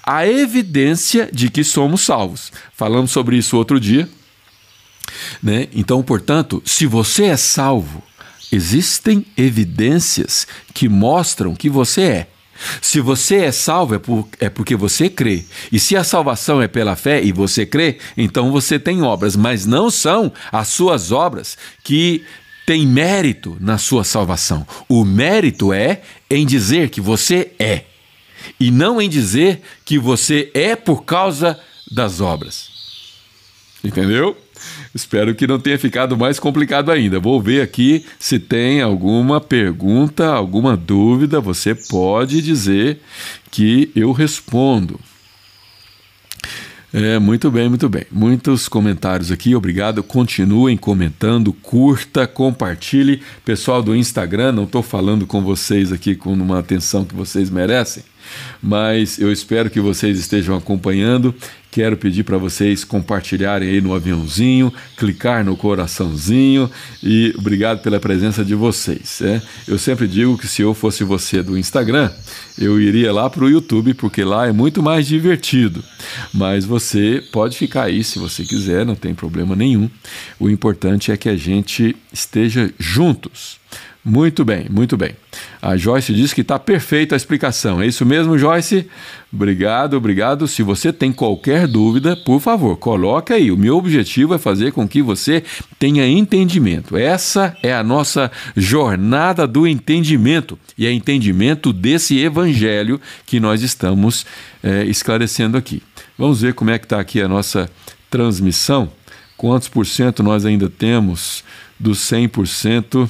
a 0.03 0.27
evidência 0.27 1.29
de 1.33 1.51
que 1.51 1.65
somos 1.65 2.03
salvos. 2.03 2.53
Falamos 2.75 3.11
sobre 3.11 3.37
isso 3.37 3.57
outro 3.57 3.79
dia. 3.79 4.09
Né? 5.43 5.69
Então, 5.73 6.03
portanto, 6.03 6.63
se 6.65 6.87
você 6.87 7.25
é 7.25 7.37
salvo, 7.37 8.03
existem 8.53 9.25
evidências 9.37 10.47
que 10.75 10.89
mostram 10.89 11.55
que 11.55 11.69
você 11.69 12.03
é. 12.03 12.27
Se 12.81 13.01
você 13.01 13.37
é 13.37 13.53
salvo, 13.53 13.95
é, 13.95 13.99
por, 13.99 14.29
é, 14.41 14.49
porque 14.49 14.75
você 14.75 15.09
crê. 15.09 15.45
E 15.71 15.79
se 15.79 15.97
a 15.97 16.03
salvação 16.03 16.61
é 16.61 16.67
pela 16.67 16.97
fé 16.97 17.23
e 17.23 17.31
você 17.31 17.65
crê, 17.65 17.99
então 18.17 18.51
você 18.51 18.79
tem 18.79 19.03
obras, 19.03 19.37
mas 19.37 19.65
não 19.65 19.91
são 19.91 20.33
as 20.51 20.69
suas 20.69 21.13
obras 21.13 21.57
que 21.85 22.25
tem 22.67 22.87
mérito 22.87 23.57
na 23.61 23.79
sua 23.79 24.05
salvação. 24.05 24.67
O 24.89 25.05
mérito 25.05 25.73
é 25.73 26.03
em 26.29 26.45
dizer 26.45 26.91
que 26.91 27.01
você 27.01 27.53
é, 27.59 27.85
e 28.59 28.71
não 28.71 29.01
em 29.01 29.09
dizer 29.09 29.63
que 29.85 29.99
você 29.99 30.51
é 30.55 30.75
por 30.75 31.05
causa 31.05 31.59
das 31.91 32.21
obras. 32.21 32.69
Entendeu? 33.83 34.37
Espero 34.95 35.35
que 35.35 35.47
não 35.47 35.59
tenha 35.59 35.79
ficado 35.79 36.17
mais 36.17 36.41
complicado 36.41 36.91
ainda. 36.91 37.21
Vou 37.21 37.41
ver 37.41 37.63
aqui 37.63 38.05
se 38.19 38.39
tem 38.39 38.83
alguma 38.83 39.41
pergunta, 39.41 40.27
alguma 40.27 40.77
dúvida. 40.77 41.41
Você 41.41 41.75
pode 41.75 42.43
dizer 42.43 43.01
que 43.51 43.91
eu 43.95 44.13
respondo. 44.13 44.99
É, 46.93 47.19
muito 47.19 47.51
bem, 47.51 47.69
muito 47.69 47.87
bem. 47.87 48.05
Muitos 48.11 48.67
comentários 48.67 49.31
aqui, 49.31 49.55
obrigado. 49.55 50.03
Continuem 50.03 50.75
comentando, 50.75 51.53
curta, 51.53 52.27
compartilhe. 52.27 53.23
Pessoal 53.45 53.83
do 53.83 53.95
Instagram, 53.95 54.53
não 54.53 54.65
estou 54.65 54.83
falando 54.83 55.27
com 55.27 55.43
vocês 55.43 55.93
aqui 55.93 56.15
com 56.15 56.33
uma 56.33 56.59
atenção 56.59 57.05
que 57.05 57.15
vocês 57.15 57.51
merecem, 57.51 58.03
mas 58.63 59.19
eu 59.19 59.31
espero 59.31 59.69
que 59.69 59.81
vocês 59.81 60.19
estejam 60.19 60.57
acompanhando 60.57 61.35
Quero 61.71 61.97
pedir 61.97 62.25
para 62.25 62.39
vocês 62.39 62.83
compartilharem 62.83 63.69
aí 63.69 63.81
no 63.81 63.95
aviãozinho, 63.95 64.73
clicar 64.97 65.45
no 65.45 65.57
coraçãozinho 65.57 66.71
e 67.03 67.35
obrigado 67.39 67.83
pela 67.83 68.01
presença 68.01 68.43
de 68.43 68.55
vocês. 68.55 69.21
É? 69.21 69.43
Eu 69.67 69.79
sempre 69.79 70.09
digo 70.09 70.39
que 70.39 70.49
se 70.49 70.63
eu 70.63 70.73
fosse 70.73 71.05
você 71.05 71.43
do 71.43 71.59
Instagram, 71.59 72.11
eu 72.59 72.81
iria 72.81 73.13
lá 73.13 73.29
para 73.29 73.45
o 73.45 73.51
YouTube, 73.51 73.93
porque 73.95 74.25
lá 74.25 74.47
é 74.47 74.53
muito 74.53 74.83
mais 74.83 75.07
divertido. 75.07 75.85
Mas 76.33 76.65
você 76.65 77.23
pode 77.33 77.57
ficar 77.57 77.85
aí 77.85 78.03
se 78.03 78.19
você 78.19 78.45
quiser, 78.45 78.87
não 78.87 78.95
tem 78.95 79.15
problema 79.15 79.55
nenhum. 79.55 79.91
O 80.41 80.49
importante 80.49 81.13
é 81.13 81.17
que 81.17 81.29
a 81.29 81.37
gente 81.37 81.95
esteja 82.13 82.73
juntos. 82.79 83.59
Muito 84.05 84.43
bem, 84.43 84.67
muito 84.71 84.97
bem. 84.97 85.15
A 85.61 85.77
Joyce 85.77 86.15
diz 86.15 86.33
que 86.33 86.43
está 86.43 86.59
perfeita 86.59 87.15
a 87.15 87.17
explicação. 87.17 87.83
É 87.83 87.87
isso 87.87 88.07
mesmo, 88.07 88.39
Joyce? 88.39 88.89
Obrigado, 89.33 89.95
obrigado. 89.95 90.47
Se 90.47 90.63
você 90.63 90.93
tem 90.93 91.13
qualquer 91.13 91.67
dúvida, 91.67 92.17
por 92.17 92.41
favor, 92.41 92.77
coloque 92.77 93.33
aí. 93.33 93.51
O 93.51 93.57
meu 93.57 93.77
objetivo 93.77 94.35
é 94.35 94.39
fazer 94.39 94.73
com 94.73 94.89
que 94.89 95.03
você 95.03 95.43
tenha 95.79 96.07
entendimento. 96.07 96.97
Essa 96.97 97.57
é 97.63 97.75
a 97.75 97.83
nossa 97.83 98.31
jornada 98.57 99.47
do 99.47 99.67
entendimento 99.67 100.59
e 100.77 100.87
é 100.87 100.93
entendimento 100.93 101.73
desse 101.73 102.19
evangelho 102.19 103.01
que 103.27 103.41
nós 103.41 103.63
estamos 103.63 104.25
é, 104.63 104.85
esclarecendo 104.85 105.57
aqui. 105.57 105.83
Vamos 106.17 106.41
ver 106.41 106.55
como 106.55 106.71
é 106.71 106.79
que 106.79 106.87
está 106.87 106.99
aqui 106.99 107.21
a 107.21 107.29
nossa 107.29 107.71
transmissão. 108.11 108.91
Quantos 109.39 109.69
por 109.69 109.87
cento 109.87 110.23
nós 110.23 110.45
ainda 110.45 110.69
temos? 110.69 111.43
dos 111.81 112.01
100%, 112.11 113.09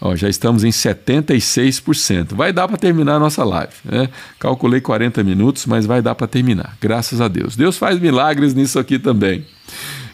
ó, 0.00 0.14
já 0.14 0.28
estamos 0.28 0.62
em 0.62 0.68
76%. 0.68 2.34
Vai 2.34 2.52
dar 2.52 2.68
para 2.68 2.76
terminar 2.76 3.14
a 3.14 3.18
nossa 3.18 3.42
live. 3.44 3.72
Né? 3.82 4.10
Calculei 4.38 4.80
40 4.80 5.24
minutos, 5.24 5.64
mas 5.64 5.86
vai 5.86 6.02
dar 6.02 6.14
para 6.14 6.26
terminar, 6.26 6.76
graças 6.80 7.20
a 7.20 7.28
Deus. 7.28 7.56
Deus 7.56 7.78
faz 7.78 7.98
milagres 7.98 8.52
nisso 8.52 8.78
aqui 8.78 8.98
também. 8.98 9.46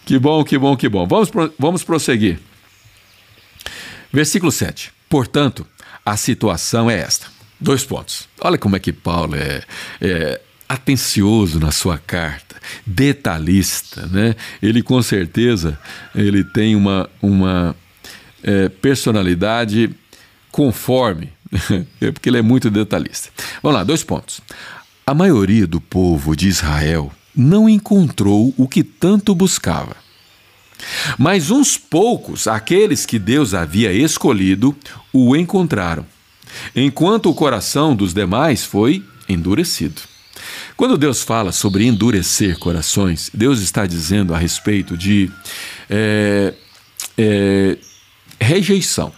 Que 0.04 0.20
bom, 0.20 0.44
que 0.44 0.56
bom, 0.56 0.76
que 0.76 0.88
bom. 0.88 1.04
Vamos, 1.04 1.30
vamos 1.58 1.82
prosseguir. 1.82 2.38
Versículo 4.12 4.52
7. 4.52 4.92
Portanto, 5.08 5.66
a 6.04 6.16
situação 6.16 6.88
é 6.88 7.00
esta. 7.00 7.26
Dois 7.58 7.82
pontos. 7.82 8.28
Olha 8.40 8.56
como 8.56 8.76
é 8.76 8.78
que 8.78 8.92
Paulo 8.92 9.34
é, 9.34 9.64
é 10.00 10.40
atencioso 10.68 11.58
na 11.58 11.72
sua 11.72 11.98
carta, 11.98 12.45
detalhista, 12.86 14.06
né? 14.06 14.34
Ele 14.62 14.82
com 14.82 15.02
certeza 15.02 15.78
ele 16.14 16.44
tem 16.44 16.74
uma, 16.76 17.08
uma 17.20 17.74
é, 18.42 18.68
personalidade 18.68 19.90
conforme, 20.50 21.30
é 22.00 22.10
porque 22.10 22.28
ele 22.28 22.38
é 22.38 22.42
muito 22.42 22.70
detalhista. 22.70 23.30
Vamos 23.62 23.78
lá, 23.78 23.84
dois 23.84 24.02
pontos. 24.02 24.40
A 25.06 25.14
maioria 25.14 25.66
do 25.66 25.80
povo 25.80 26.34
de 26.34 26.48
Israel 26.48 27.12
não 27.34 27.68
encontrou 27.68 28.54
o 28.56 28.66
que 28.66 28.82
tanto 28.82 29.34
buscava. 29.34 29.96
Mas 31.18 31.50
uns 31.50 31.76
poucos, 31.76 32.46
aqueles 32.46 33.06
que 33.06 33.18
Deus 33.18 33.54
havia 33.54 33.92
escolhido, 33.92 34.76
o 35.12 35.36
encontraram, 35.36 36.06
enquanto 36.74 37.30
o 37.30 37.34
coração 37.34 37.94
dos 37.94 38.12
demais 38.14 38.64
foi 38.64 39.04
endurecido. 39.28 40.02
Quando 40.76 40.98
Deus 40.98 41.22
fala 41.22 41.52
sobre 41.52 41.86
endurecer 41.86 42.58
corações, 42.58 43.30
Deus 43.32 43.60
está 43.60 43.86
dizendo 43.86 44.34
a 44.34 44.38
respeito 44.38 44.94
de 44.96 45.30
é, 45.88 46.52
é, 47.16 47.78
rejeição. 48.38 49.10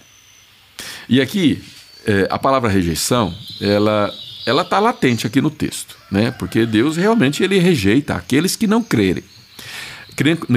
E 1.09 1.21
aqui, 1.21 1.61
é, 2.07 2.29
a 2.31 2.39
palavra 2.39 2.71
rejeição, 2.71 3.35
ela 3.61 4.15
ela 4.47 4.63
está 4.63 4.79
latente 4.79 5.27
aqui 5.27 5.43
no 5.43 5.51
texto, 5.51 5.95
né? 6.11 6.31
Porque 6.31 6.65
Deus 6.65 6.97
realmente 6.97 7.43
ele 7.43 7.59
rejeita 7.59 8.15
aqueles 8.15 8.57
que 8.57 8.67
não 8.67 8.83
crerem, 8.83 9.23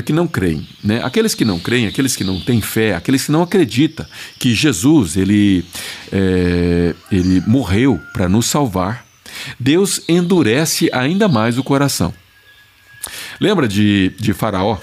que 0.06 0.14
não 0.14 0.28
creem, 0.28 0.66
né? 0.82 1.04
Aqueles 1.04 1.36
que 1.36 1.44
não 1.44 1.60
creem, 1.60 1.88
aqueles 1.88 2.16
que 2.16 2.24
não 2.24 2.40
têm 2.40 2.62
fé, 2.62 2.96
aqueles 2.96 3.26
que 3.26 3.34
não 3.34 3.44
acreditam 3.44 4.06
que 4.40 4.56
Jesus 4.56 5.18
ele 5.18 5.66
é, 6.10 6.96
ele 7.12 7.42
morreu 7.46 8.00
para 8.14 8.30
nos 8.30 8.46
salvar. 8.46 9.11
Deus 9.60 10.02
endurece 10.08 10.90
ainda 10.94 11.28
mais 11.28 11.58
o 11.58 11.64
coração. 11.64 12.14
Lembra 13.40 13.68
de, 13.68 14.14
de 14.20 14.34
Faraó? 14.34 14.78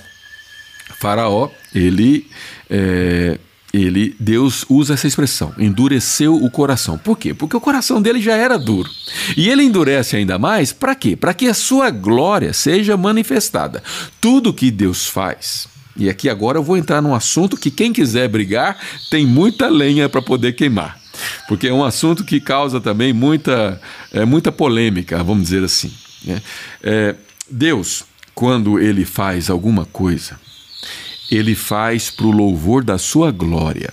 Faraó 0.98 1.50
ele 1.74 2.26
é, 2.68 3.38
ele, 3.72 4.16
Deus 4.18 4.64
usa 4.68 4.94
essa 4.94 5.06
expressão, 5.06 5.54
endureceu 5.58 6.34
o 6.34 6.50
coração. 6.50 6.96
Por 6.96 7.18
quê? 7.18 7.34
Porque 7.34 7.56
o 7.56 7.61
coração 7.61 8.00
dele 8.00 8.20
já 8.20 8.34
era 8.34 8.58
duro. 8.58 8.90
E 9.37 9.48
ele 9.48 9.62
endurece 9.62 10.16
ainda 10.16 10.38
mais, 10.38 10.72
para 10.72 10.94
quê? 10.94 11.14
Para 11.14 11.34
que 11.34 11.46
a 11.46 11.54
sua 11.54 11.90
glória 11.90 12.52
seja 12.52 12.96
manifestada. 12.96 13.82
Tudo 14.20 14.54
que 14.54 14.70
Deus 14.70 15.06
faz. 15.06 15.68
E 15.96 16.08
aqui 16.08 16.28
agora 16.28 16.58
eu 16.58 16.62
vou 16.62 16.76
entrar 16.76 17.02
num 17.02 17.14
assunto 17.14 17.56
que 17.56 17.70
quem 17.70 17.92
quiser 17.92 18.28
brigar 18.28 18.78
tem 19.11 19.26
muita 19.26 19.68
lenha 19.68 20.08
para 20.08 20.22
poder 20.22 20.52
queimar. 20.52 20.97
Porque 21.46 21.68
é 21.68 21.72
um 21.72 21.85
assunto 21.85 22.24
que 22.24 22.40
causa 22.40 22.81
também 22.81 23.12
muita, 23.12 23.81
é, 24.12 24.24
muita 24.24 24.52
polêmica, 24.52 25.22
vamos 25.22 25.44
dizer 25.44 25.64
assim. 25.64 25.92
Né? 26.24 26.42
É, 26.83 27.14
Deus, 27.50 28.04
quando 28.35 28.78
ele 28.78 29.04
faz 29.04 29.50
alguma 29.50 29.85
coisa, 29.85 30.38
ele 31.31 31.54
faz 31.54 32.11
para 32.11 32.26
o 32.26 32.31
louvor 32.31 32.85
da 32.85 32.98
sua 32.98 33.31
glória. 33.31 33.92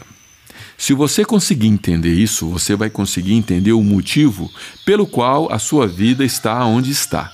Se 0.77 0.93
você 0.93 1.23
conseguir 1.23 1.67
entender 1.67 2.13
isso, 2.13 2.49
você 2.49 2.75
vai 2.75 2.89
conseguir 2.89 3.33
entender 3.33 3.71
o 3.71 3.83
motivo 3.83 4.51
pelo 4.85 5.07
qual 5.07 5.51
a 5.51 5.57
sua 5.57 5.87
vida 5.87 6.23
está 6.23 6.65
onde 6.65 6.91
está. 6.91 7.31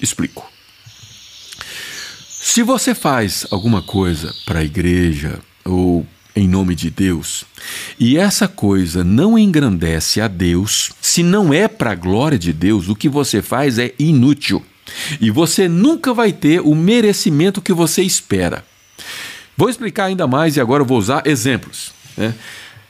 Explico. 0.00 0.48
Se 2.28 2.62
você 2.62 2.94
faz 2.94 3.46
alguma 3.50 3.82
coisa 3.82 4.32
para 4.46 4.60
a 4.60 4.64
igreja 4.64 5.40
ou 5.64 6.06
em 6.36 6.46
nome 6.46 6.74
de 6.74 6.90
Deus, 6.90 7.46
e 7.98 8.18
essa 8.18 8.46
coisa 8.46 9.02
não 9.02 9.38
engrandece 9.38 10.20
a 10.20 10.28
Deus, 10.28 10.92
se 11.00 11.22
não 11.22 11.52
é 11.52 11.66
para 11.66 11.92
a 11.92 11.94
glória 11.94 12.38
de 12.38 12.52
Deus, 12.52 12.88
o 12.88 12.94
que 12.94 13.08
você 13.08 13.40
faz 13.40 13.78
é 13.78 13.94
inútil. 13.98 14.62
E 15.20 15.30
você 15.30 15.68
nunca 15.68 16.14
vai 16.14 16.32
ter 16.32 16.60
o 16.60 16.74
merecimento 16.74 17.60
que 17.60 17.72
você 17.72 18.02
espera. 18.02 18.64
Vou 19.56 19.70
explicar 19.70 20.04
ainda 20.04 20.26
mais 20.26 20.56
e 20.56 20.60
agora 20.60 20.84
vou 20.84 20.98
usar 20.98 21.26
exemplos. 21.26 21.92
Né? 22.16 22.34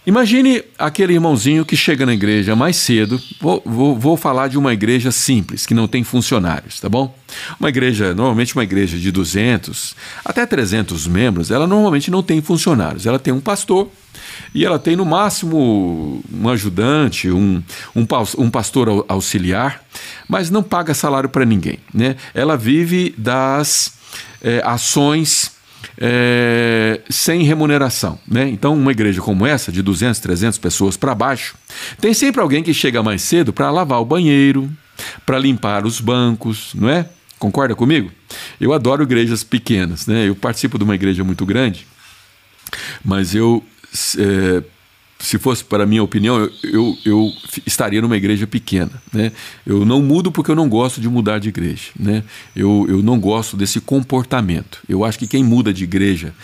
Imagine 0.06 0.62
aquele 0.78 1.14
irmãozinho 1.14 1.64
que 1.64 1.76
chega 1.76 2.06
na 2.06 2.14
igreja 2.14 2.54
mais 2.54 2.76
cedo. 2.76 3.20
Vou, 3.40 3.60
vou, 3.66 3.98
vou, 3.98 4.16
falar 4.16 4.46
de 4.46 4.56
uma 4.56 4.72
igreja 4.72 5.10
simples, 5.10 5.66
que 5.66 5.74
não 5.74 5.88
tem 5.88 6.04
funcionários, 6.04 6.78
tá 6.78 6.88
bom? 6.88 7.12
Uma 7.58 7.68
igreja, 7.68 8.14
normalmente 8.14 8.54
uma 8.54 8.62
igreja 8.62 8.96
de 8.96 9.10
200 9.10 9.96
até 10.24 10.46
300 10.46 11.08
membros, 11.08 11.50
ela 11.50 11.66
normalmente 11.66 12.08
não 12.08 12.22
tem 12.22 12.40
funcionários. 12.40 13.04
Ela 13.04 13.18
tem 13.18 13.34
um 13.34 13.40
pastor 13.40 13.90
e 14.54 14.64
ela 14.64 14.78
tem 14.78 14.94
no 14.94 15.04
máximo 15.04 16.22
um 16.32 16.48
ajudante, 16.50 17.28
um, 17.28 17.60
um, 17.94 18.06
um 18.38 18.48
pastor 18.48 19.04
auxiliar, 19.08 19.82
mas 20.28 20.50
não 20.50 20.62
paga 20.62 20.94
salário 20.94 21.28
para 21.28 21.44
ninguém. 21.44 21.80
Né? 21.92 22.14
Ela 22.32 22.56
vive 22.56 23.12
das 23.18 23.94
é, 24.40 24.62
ações 24.64 25.55
é, 25.98 27.00
sem 27.08 27.42
remuneração. 27.42 28.18
Né? 28.26 28.48
Então, 28.48 28.74
uma 28.74 28.92
igreja 28.92 29.20
como 29.20 29.46
essa, 29.46 29.72
de 29.72 29.82
200, 29.82 30.20
300 30.20 30.58
pessoas 30.58 30.96
para 30.96 31.14
baixo, 31.14 31.56
tem 32.00 32.12
sempre 32.12 32.40
alguém 32.40 32.62
que 32.62 32.74
chega 32.74 33.02
mais 33.02 33.22
cedo 33.22 33.52
para 33.52 33.70
lavar 33.70 34.00
o 34.00 34.04
banheiro, 34.04 34.70
para 35.24 35.38
limpar 35.38 35.84
os 35.84 36.00
bancos, 36.00 36.72
não 36.74 36.88
é? 36.88 37.08
Concorda 37.38 37.74
comigo? 37.74 38.10
Eu 38.58 38.72
adoro 38.72 39.02
igrejas 39.02 39.44
pequenas, 39.44 40.06
né? 40.06 40.26
Eu 40.26 40.34
participo 40.34 40.78
de 40.78 40.84
uma 40.84 40.94
igreja 40.94 41.22
muito 41.22 41.44
grande, 41.44 41.86
mas 43.04 43.34
eu 43.34 43.62
é, 44.18 44.62
se 45.18 45.38
fosse 45.38 45.64
para 45.64 45.86
minha 45.86 46.02
opinião, 46.02 46.38
eu, 46.38 46.52
eu, 46.62 46.98
eu, 47.04 47.32
estaria 47.64 48.00
numa 48.02 48.16
igreja 48.16 48.46
pequena. 48.46 48.90
Né? 49.12 49.32
Eu 49.64 49.84
não 49.84 50.02
mudo 50.02 50.30
porque 50.30 50.50
eu 50.50 50.54
não 50.54 50.68
gosto 50.68 51.00
de 51.00 51.08
mudar 51.08 51.38
de 51.38 51.48
igreja. 51.48 51.90
Né? 51.98 52.22
Eu, 52.54 52.86
eu 52.88 53.02
não 53.02 53.18
gosto 53.18 53.56
desse 53.56 53.80
comportamento. 53.80 54.80
Eu 54.88 55.04
acho 55.04 55.18
que 55.18 55.26
quem 55.26 55.42
muda 55.42 55.72
de 55.72 55.84
igreja, 55.84 56.34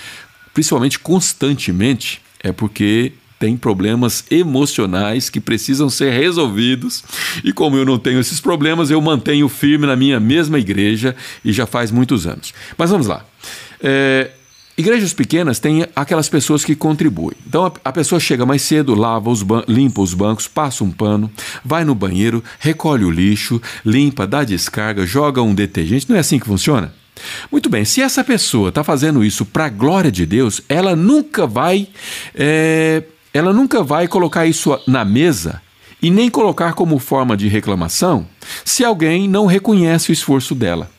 principalmente 0.55 0.99
constantemente, 0.99 2.21
é 2.43 2.51
porque 2.51 3.13
tem 3.39 3.57
problemas 3.57 4.25
emocionais 4.31 5.29
que 5.29 5.41
precisam 5.41 5.91
ser 5.91 6.13
resolvidos. 6.13 7.03
E 7.43 7.53
como 7.53 7.77
eu 7.77 7.85
não 7.85 7.99
tenho 7.99 8.21
esses 8.21 8.41
problemas, 8.41 8.91
eu 8.91 9.01
mantenho 9.01 9.49
firme 9.49 9.87
na 9.87 9.97
minha 9.97 10.21
mesma 10.21 10.59
igreja 10.59 11.15
e 11.45 11.53
já 11.53 11.67
faz 11.67 11.91
muitos 11.91 12.27
anos. 12.27 12.55
Mas 12.79 12.91
vamos 12.91 13.09
lá. 13.09 13.25
É, 13.81 14.31
Igrejas 14.77 15.13
pequenas 15.13 15.59
têm 15.59 15.87
aquelas 15.95 16.29
pessoas 16.29 16.65
que 16.65 16.75
contribuem. 16.75 17.37
Então 17.47 17.71
a, 17.85 17.93
pessoa 17.93 18.19
chega 18.19 18.47
mais 18.47 18.63
cedo, 18.63 18.95
lava 18.95 19.29
os 19.29 19.45
limpa 19.69 20.01
os 20.01 20.15
bancos, 20.15 20.49
passa 20.49 20.83
um 20.83 20.91
pano, 20.91 21.31
vai 21.63 21.85
no 21.85 21.95
banheiro, 21.95 22.43
recolhe 22.59 23.05
o 23.05 23.11
lixo, 23.11 23.61
limpa, 23.85 24.27
dá 24.27 24.45
descarga, 24.45 25.05
joga 25.05 25.43
um 25.43 25.55
detergente. 25.55 26.09
Não 26.09 26.17
é 26.17 26.21
assim 26.21 26.39
que 26.39 26.47
funciona? 26.47 26.95
Muito 27.51 27.69
bem, 27.69 27.85
se 27.85 28.01
essa 28.01 28.25
pessoa 28.25 28.71
está 28.71 28.83
fazendo 28.83 29.23
isso 29.23 29.45
para 29.45 29.67
a 29.67 29.69
glória 29.69 30.11
de 30.11 30.25
Deus, 30.25 30.63
ela 30.69 30.97
nunca 30.97 31.47
vai, 31.47 31.87
é, 32.35 33.03
ela 33.33 33.53
nunca 33.53 33.83
vai 33.83 34.09
colocar 34.09 34.47
isso 34.47 34.79
na 34.87 35.05
mesa 35.05 35.61
e 36.01 36.11
nem 36.11 36.31
colocar 36.31 36.73
como 36.73 36.99
forma 36.99 37.37
de 37.37 37.47
reclamação 37.47 38.27
se 38.65 38.85
alguém 38.85 39.29
não 39.29 39.47
reconhece 39.47 40.11
o 40.11 40.13
esforço 40.13 40.55
dela. 40.55 40.91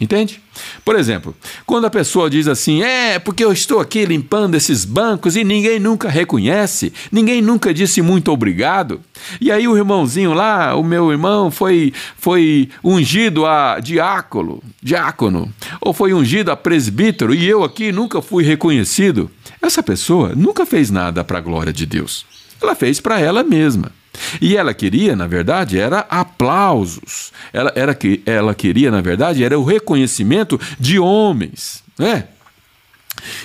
Entende? 0.00 0.40
Por 0.82 0.96
exemplo, 0.96 1.36
quando 1.66 1.84
a 1.84 1.90
pessoa 1.90 2.30
diz 2.30 2.48
assim, 2.48 2.82
é 2.82 3.18
porque 3.18 3.44
eu 3.44 3.52
estou 3.52 3.80
aqui 3.80 4.06
limpando 4.06 4.54
esses 4.54 4.84
bancos 4.84 5.36
e 5.36 5.44
ninguém 5.44 5.78
nunca 5.78 6.08
reconhece, 6.08 6.90
ninguém 7.12 7.42
nunca 7.42 7.74
disse 7.74 8.00
muito 8.00 8.32
obrigado. 8.32 9.00
E 9.40 9.52
aí 9.52 9.68
o 9.68 9.76
irmãozinho 9.76 10.32
lá, 10.32 10.74
o 10.74 10.82
meu 10.82 11.12
irmão, 11.12 11.50
foi, 11.50 11.92
foi 12.16 12.70
ungido 12.82 13.44
a 13.44 13.78
diácono, 13.78 14.62
diácono, 14.82 15.52
ou 15.82 15.92
foi 15.92 16.14
ungido 16.14 16.50
a 16.50 16.56
presbítero 16.56 17.34
e 17.34 17.46
eu 17.46 17.62
aqui 17.62 17.92
nunca 17.92 18.22
fui 18.22 18.42
reconhecido. 18.42 19.30
Essa 19.60 19.82
pessoa 19.82 20.32
nunca 20.34 20.64
fez 20.64 20.90
nada 20.90 21.22
para 21.22 21.38
a 21.38 21.42
glória 21.42 21.74
de 21.74 21.84
Deus. 21.84 22.24
Ela 22.62 22.74
fez 22.74 23.00
para 23.00 23.20
ela 23.20 23.44
mesma. 23.44 23.92
E 24.40 24.56
ela 24.56 24.74
queria, 24.74 25.14
na 25.16 25.26
verdade, 25.26 25.78
era 25.78 26.00
aplausos. 26.00 27.32
Ela, 27.52 27.72
era, 27.74 27.96
ela 28.26 28.54
queria, 28.54 28.90
na 28.90 29.00
verdade, 29.00 29.42
era 29.44 29.58
o 29.58 29.64
reconhecimento 29.64 30.60
de 30.78 30.98
homens. 30.98 31.82
Né? 31.98 32.24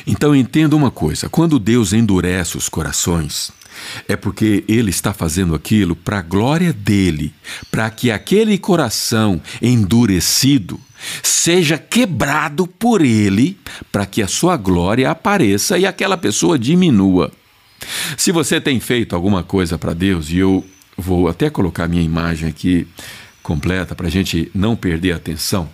Então 0.05 0.35
entenda 0.35 0.75
uma 0.75 0.91
coisa: 0.91 1.29
quando 1.29 1.59
Deus 1.59 1.93
endurece 1.93 2.57
os 2.57 2.69
corações, 2.69 3.51
é 4.07 4.15
porque 4.15 4.63
Ele 4.67 4.89
está 4.89 5.13
fazendo 5.13 5.55
aquilo 5.55 5.95
para 5.95 6.19
a 6.19 6.21
glória 6.21 6.71
dele, 6.71 7.33
para 7.71 7.89
que 7.89 8.11
aquele 8.11 8.57
coração 8.57 9.41
endurecido 9.61 10.79
seja 11.21 11.77
quebrado 11.77 12.65
por 12.65 13.01
Ele, 13.01 13.57
para 13.91 14.05
que 14.05 14.21
a 14.21 14.27
sua 14.27 14.57
glória 14.57 15.09
apareça 15.09 15.77
e 15.77 15.85
aquela 15.85 16.17
pessoa 16.17 16.57
diminua. 16.57 17.31
Se 18.17 18.31
você 18.31 18.59
tem 18.59 18.79
feito 18.79 19.15
alguma 19.15 19.43
coisa 19.43 19.77
para 19.77 19.93
Deus, 19.93 20.29
e 20.29 20.37
eu 20.37 20.65
vou 20.97 21.27
até 21.27 21.49
colocar 21.49 21.87
minha 21.87 22.03
imagem 22.03 22.49
aqui 22.49 22.87
completa 23.43 23.95
para 23.95 24.07
a 24.07 24.11
gente 24.11 24.49
não 24.53 24.75
perder 24.75 25.13
a 25.13 25.17
atenção, 25.17 25.69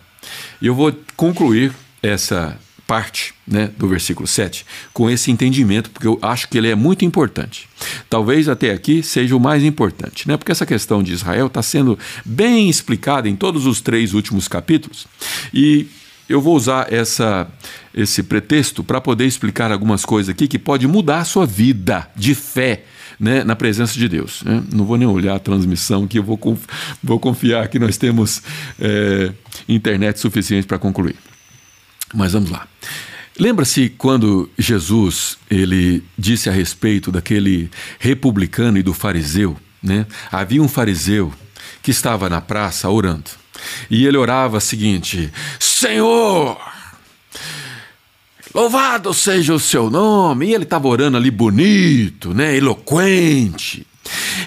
eu 0.62 0.76
vou 0.76 0.94
concluir 1.16 1.72
essa 2.02 2.58
parte 2.92 3.34
né, 3.48 3.72
do 3.78 3.88
versículo 3.88 4.28
7 4.28 4.66
com 4.92 5.10
esse 5.10 5.32
entendimento, 5.32 5.90
porque 5.90 6.06
eu 6.06 6.20
acho 6.22 6.50
que 6.50 6.58
ele 6.58 6.68
é 6.68 6.76
muito 6.76 7.06
importante. 7.06 7.70
Talvez 8.10 8.50
até 8.50 8.72
aqui 8.72 9.02
seja 9.02 9.34
o 9.34 9.40
mais 9.40 9.64
importante, 9.64 10.28
né, 10.28 10.36
porque 10.36 10.52
essa 10.52 10.66
questão 10.66 11.02
de 11.02 11.14
Israel 11.14 11.48
está 11.48 11.62
sendo 11.62 11.98
bem 12.26 12.70
explicada 12.70 13.30
em 13.30 13.36
todos 13.38 13.66
os 13.66 13.80
três 13.80 14.14
últimos 14.14 14.50
capítulos 14.50 15.08
e 15.54 15.88
eu 16.28 16.42
vou 16.42 16.54
usar 16.54 16.92
essa, 16.92 17.48
esse 17.94 18.24
pretexto 18.24 18.84
para 18.84 19.02
poder 19.02 19.26
explicar 19.26 19.72
algumas 19.72 20.06
coisas 20.06 20.30
aqui 20.30 20.48
que 20.48 20.60
pode 20.60 20.88
mudar 20.88 21.20
a 21.20 21.26
sua 21.26 21.46
vida 21.46 22.10
de 22.16 22.34
fé 22.34 22.84
né, 23.20 23.44
na 23.44 23.56
presença 23.56 23.98
de 23.98 24.08
Deus. 24.08 24.42
Né? 24.44 24.64
Não 24.72 24.86
vou 24.86 24.98
nem 24.98 25.08
olhar 25.08 25.36
a 25.36 25.40
transmissão, 25.40 26.08
que 26.08 26.18
eu 26.20 26.24
vou, 26.24 26.38
conf 26.38 26.66
vou 27.04 27.20
confiar 27.20 27.68
que 27.68 27.78
nós 27.78 27.98
temos 27.98 28.42
é, 28.80 29.32
internet 29.68 30.20
suficiente 30.20 30.66
para 30.66 30.80
concluir. 30.80 31.16
Mas 32.14 32.34
vamos 32.34 32.50
lá. 32.50 32.68
Lembra-se 33.40 33.90
quando 33.90 34.50
Jesus 34.58 35.38
ele 35.50 36.04
disse 36.18 36.50
a 36.50 36.52
respeito 36.52 37.12
daquele 37.12 37.70
republicano 38.00 38.78
e 38.78 38.84
do 38.84 38.94
fariseu? 38.94 39.58
Né? 39.82 40.06
Havia 40.32 40.62
um 40.62 40.68
fariseu 40.68 41.34
que 41.82 41.92
estava 41.92 42.30
na 42.30 42.42
praça 42.42 42.90
orando. 42.90 43.32
E 43.90 44.06
ele 44.06 44.18
orava 44.18 44.58
o 44.58 44.62
seguinte: 44.62 45.32
Senhor, 45.60 46.60
louvado 48.54 49.14
seja 49.14 49.54
o 49.54 49.60
seu 49.60 49.90
nome. 49.90 50.48
E 50.48 50.54
ele 50.54 50.64
estava 50.64 50.88
orando 50.88 51.18
ali 51.18 51.32
bonito, 51.32 52.34
né, 52.34 52.56
eloquente. 52.56 53.86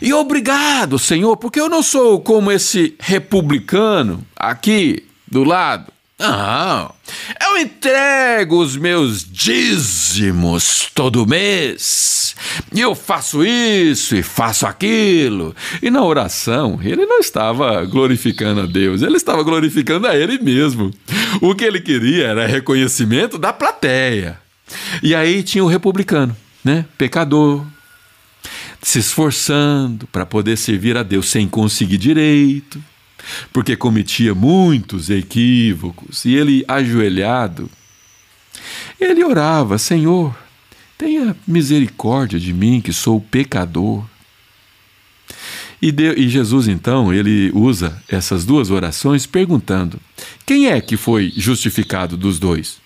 E 0.00 0.12
obrigado, 0.12 0.98
Senhor, 0.98 1.36
porque 1.36 1.60
eu 1.60 1.68
não 1.68 1.82
sou 1.82 2.20
como 2.20 2.50
esse 2.50 2.94
republicano 3.00 4.24
aqui 4.36 5.04
do 5.30 5.44
lado. 5.44 5.92
Não, 6.18 6.94
eu 7.40 7.58
entrego 7.58 8.58
os 8.58 8.76
meus 8.76 9.24
dízimos 9.24 10.88
todo 10.94 11.26
mês. 11.26 12.13
E 12.72 12.80
eu 12.80 12.94
faço 12.94 13.44
isso 13.44 14.16
e 14.16 14.22
faço 14.22 14.66
aquilo. 14.66 15.54
E 15.82 15.90
na 15.90 16.04
oração, 16.04 16.80
ele 16.82 17.06
não 17.06 17.20
estava 17.20 17.84
glorificando 17.84 18.62
a 18.62 18.66
Deus, 18.66 19.02
ele 19.02 19.16
estava 19.16 19.42
glorificando 19.42 20.06
a 20.06 20.16
ele 20.16 20.38
mesmo. 20.38 20.90
O 21.40 21.54
que 21.54 21.64
ele 21.64 21.80
queria 21.80 22.26
era 22.26 22.46
reconhecimento 22.46 23.38
da 23.38 23.52
plateia. 23.52 24.38
E 25.02 25.14
aí 25.14 25.42
tinha 25.42 25.62
o 25.62 25.68
republicano, 25.68 26.36
né? 26.64 26.84
Pecador, 26.98 27.64
se 28.82 28.98
esforçando 28.98 30.06
para 30.08 30.26
poder 30.26 30.56
servir 30.56 30.96
a 30.96 31.02
Deus 31.02 31.28
sem 31.28 31.48
conseguir 31.48 31.98
direito 31.98 32.82
porque 33.52 33.76
cometia 33.76 34.34
muitos 34.34 35.10
equívocos, 35.10 36.24
e 36.24 36.34
ele, 36.34 36.64
ajoelhado, 36.68 37.70
ele 39.00 39.24
orava: 39.24 39.78
Senhor, 39.78 40.36
tenha 40.96 41.36
misericórdia 41.46 42.38
de 42.38 42.52
mim, 42.52 42.80
que 42.80 42.92
sou 42.92 43.20
pecador. 43.20 44.04
E, 45.80 45.94
e 46.16 46.28
Jesus, 46.28 46.68
então, 46.68 47.12
ele 47.12 47.50
usa 47.54 48.02
essas 48.08 48.44
duas 48.44 48.70
orações 48.70 49.26
perguntando: 49.26 50.00
quem 50.46 50.68
é 50.68 50.80
que 50.80 50.96
foi 50.96 51.32
justificado 51.36 52.16
dos 52.16 52.38
dois? 52.38 52.82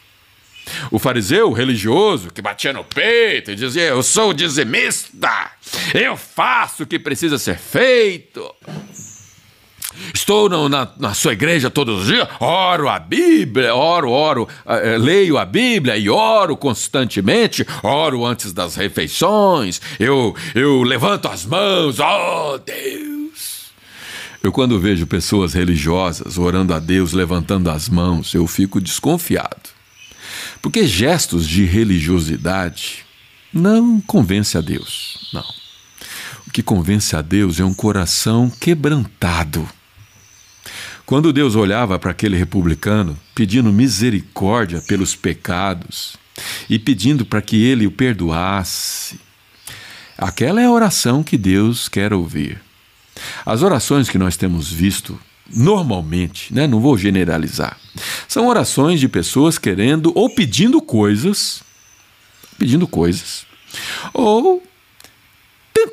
O 0.90 0.98
fariseu 0.98 1.52
religioso 1.52 2.30
que 2.30 2.42
batia 2.42 2.72
no 2.72 2.84
peito 2.84 3.50
e 3.50 3.54
dizia: 3.54 3.84
Eu 3.84 4.02
sou 4.02 4.32
dizimista, 4.32 5.50
eu 5.94 6.16
faço 6.16 6.82
o 6.82 6.86
que 6.86 6.98
precisa 6.98 7.38
ser 7.38 7.58
feito. 7.58 8.54
Estou 10.14 10.48
no, 10.48 10.68
na, 10.68 10.88
na, 10.98 11.14
sua 11.14 11.32
igreja 11.32 11.70
todos 11.70 12.02
os 12.02 12.06
dias, 12.06 12.28
oro 12.40 12.88
a 12.88 12.98
Bíblia, 12.98 13.74
oro, 13.74 14.10
oro, 14.10 14.48
uh, 14.64 14.98
leio 14.98 15.38
a 15.38 15.44
Bíblia 15.44 15.96
e 15.96 16.08
oro 16.08 16.56
constantemente, 16.56 17.66
oro 17.82 18.24
antes 18.24 18.52
das 18.52 18.74
refeições, 18.74 19.80
eu, 19.98 20.34
eu 20.54 20.82
levanto 20.82 21.28
as 21.28 21.44
mãos, 21.44 21.98
oh 21.98 22.58
Deus. 22.58 23.68
Eu, 24.42 24.52
quando 24.52 24.78
vejo 24.78 25.06
pessoas 25.06 25.52
religiosas 25.52 26.38
orando 26.38 26.72
a 26.72 26.78
Deus, 26.78 27.12
levantando 27.12 27.70
as 27.70 27.88
mãos, 27.88 28.32
eu 28.34 28.46
fico 28.46 28.80
desconfiado. 28.80 29.70
Porque 30.62 30.86
gestos 30.86 31.46
de 31.46 31.64
religiosidade 31.64 33.04
não 33.52 34.00
convence 34.00 34.56
a 34.56 34.60
Deus, 34.60 35.30
não. 35.32 35.44
O 36.46 36.50
que 36.50 36.62
convence 36.62 37.14
a 37.14 37.22
Deus 37.22 37.60
é 37.60 37.64
um 37.64 37.74
coração 37.74 38.50
quebrantado 38.60 39.68
quando 41.08 41.32
Deus 41.32 41.56
olhava 41.56 41.98
para 41.98 42.10
aquele 42.10 42.36
republicano, 42.36 43.18
pedindo 43.34 43.72
misericórdia 43.72 44.82
pelos 44.82 45.16
pecados 45.16 46.18
e 46.68 46.78
pedindo 46.78 47.24
para 47.24 47.40
que 47.40 47.64
ele 47.64 47.86
o 47.86 47.90
perdoasse, 47.90 49.18
aquela 50.18 50.60
é 50.60 50.66
a 50.66 50.70
oração 50.70 51.22
que 51.22 51.38
Deus 51.38 51.88
quer 51.88 52.12
ouvir. 52.12 52.60
As 53.46 53.62
orações 53.62 54.10
que 54.10 54.18
nós 54.18 54.36
temos 54.36 54.70
visto 54.70 55.18
normalmente, 55.50 56.52
né, 56.52 56.66
não 56.66 56.78
vou 56.78 56.98
generalizar, 56.98 57.78
são 58.28 58.46
orações 58.46 59.00
de 59.00 59.08
pessoas 59.08 59.56
querendo 59.56 60.12
ou 60.14 60.28
pedindo 60.28 60.78
coisas, 60.82 61.62
pedindo 62.58 62.86
coisas, 62.86 63.46
ou 64.12 64.62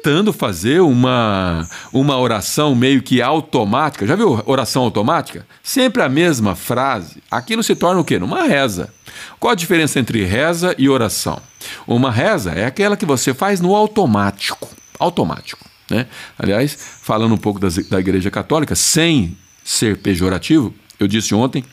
tentando 0.06 0.32
fazer 0.32 0.82
uma, 0.82 1.68
uma 1.92 2.16
oração 2.16 2.76
meio 2.76 3.02
que 3.02 3.24
automática. 3.24 4.06
Já 4.06 4.16
viu 4.16 4.40
oração 4.46 4.84
automática? 4.84 5.48
Sempre 5.64 6.04
a 6.04 6.08
mesma 6.08 6.56
frase. 6.56 7.24
Aquilo 7.32 7.64
se 7.64 7.76
torna 7.76 8.02
o 8.02 8.06
quê? 8.06 8.18
Uma 8.18 8.44
reza. 8.44 8.94
Qual 9.40 9.52
a 9.52 9.56
diferença 9.56 10.00
entre 10.00 10.24
reza 10.24 10.76
e 10.78 10.88
oração? 10.88 11.42
Uma 11.88 12.12
reza 12.12 12.52
é 12.52 12.68
aquela 12.68 12.96
que 12.96 13.04
você 13.04 13.34
faz 13.34 13.60
no 13.60 13.76
automático. 13.76 14.70
Automático. 15.00 15.66
Né? 15.90 16.06
Aliás, 16.38 16.78
falando 17.02 17.34
um 17.34 17.40
pouco 17.40 17.60
das, 17.60 17.76
da 17.90 18.00
Igreja 18.00 18.30
Católica, 18.30 18.76
sem 18.76 19.36
ser 19.64 19.98
pejorativo, 19.98 20.72
eu 21.00 21.08
disse 21.08 21.34
ontem 21.34 21.64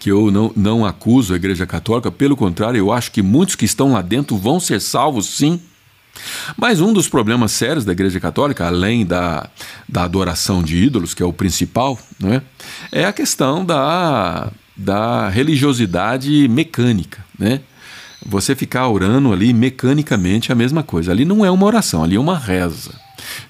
que 0.00 0.10
eu 0.10 0.28
não, 0.32 0.52
não 0.56 0.84
acuso 0.84 1.34
a 1.34 1.36
Igreja 1.36 1.66
Católica, 1.66 2.10
pelo 2.10 2.36
contrário, 2.36 2.78
eu 2.78 2.90
acho 2.90 3.12
que 3.12 3.22
muitos 3.22 3.54
que 3.54 3.64
estão 3.64 3.92
lá 3.92 4.02
dentro 4.02 4.36
vão 4.36 4.58
ser 4.58 4.80
salvos 4.80 5.26
sim. 5.26 5.60
Mas 6.56 6.80
um 6.80 6.92
dos 6.92 7.08
problemas 7.08 7.52
sérios 7.52 7.84
da 7.84 7.92
Igreja 7.92 8.20
Católica, 8.20 8.66
além 8.66 9.04
da, 9.04 9.48
da 9.88 10.04
adoração 10.04 10.62
de 10.62 10.76
ídolos, 10.76 11.14
que 11.14 11.22
é 11.22 11.26
o 11.26 11.32
principal, 11.32 11.98
né, 12.18 12.42
é 12.90 13.04
a 13.04 13.12
questão 13.12 13.64
da, 13.64 14.50
da 14.76 15.28
religiosidade 15.28 16.48
mecânica. 16.48 17.24
Né? 17.38 17.60
Você 18.24 18.54
ficar 18.54 18.88
orando 18.88 19.32
ali 19.32 19.52
mecanicamente 19.52 20.50
é 20.50 20.52
a 20.52 20.56
mesma 20.56 20.82
coisa. 20.82 21.10
Ali 21.10 21.24
não 21.24 21.44
é 21.44 21.50
uma 21.50 21.66
oração, 21.66 22.04
ali 22.04 22.16
é 22.16 22.20
uma 22.20 22.38
reza. 22.38 22.94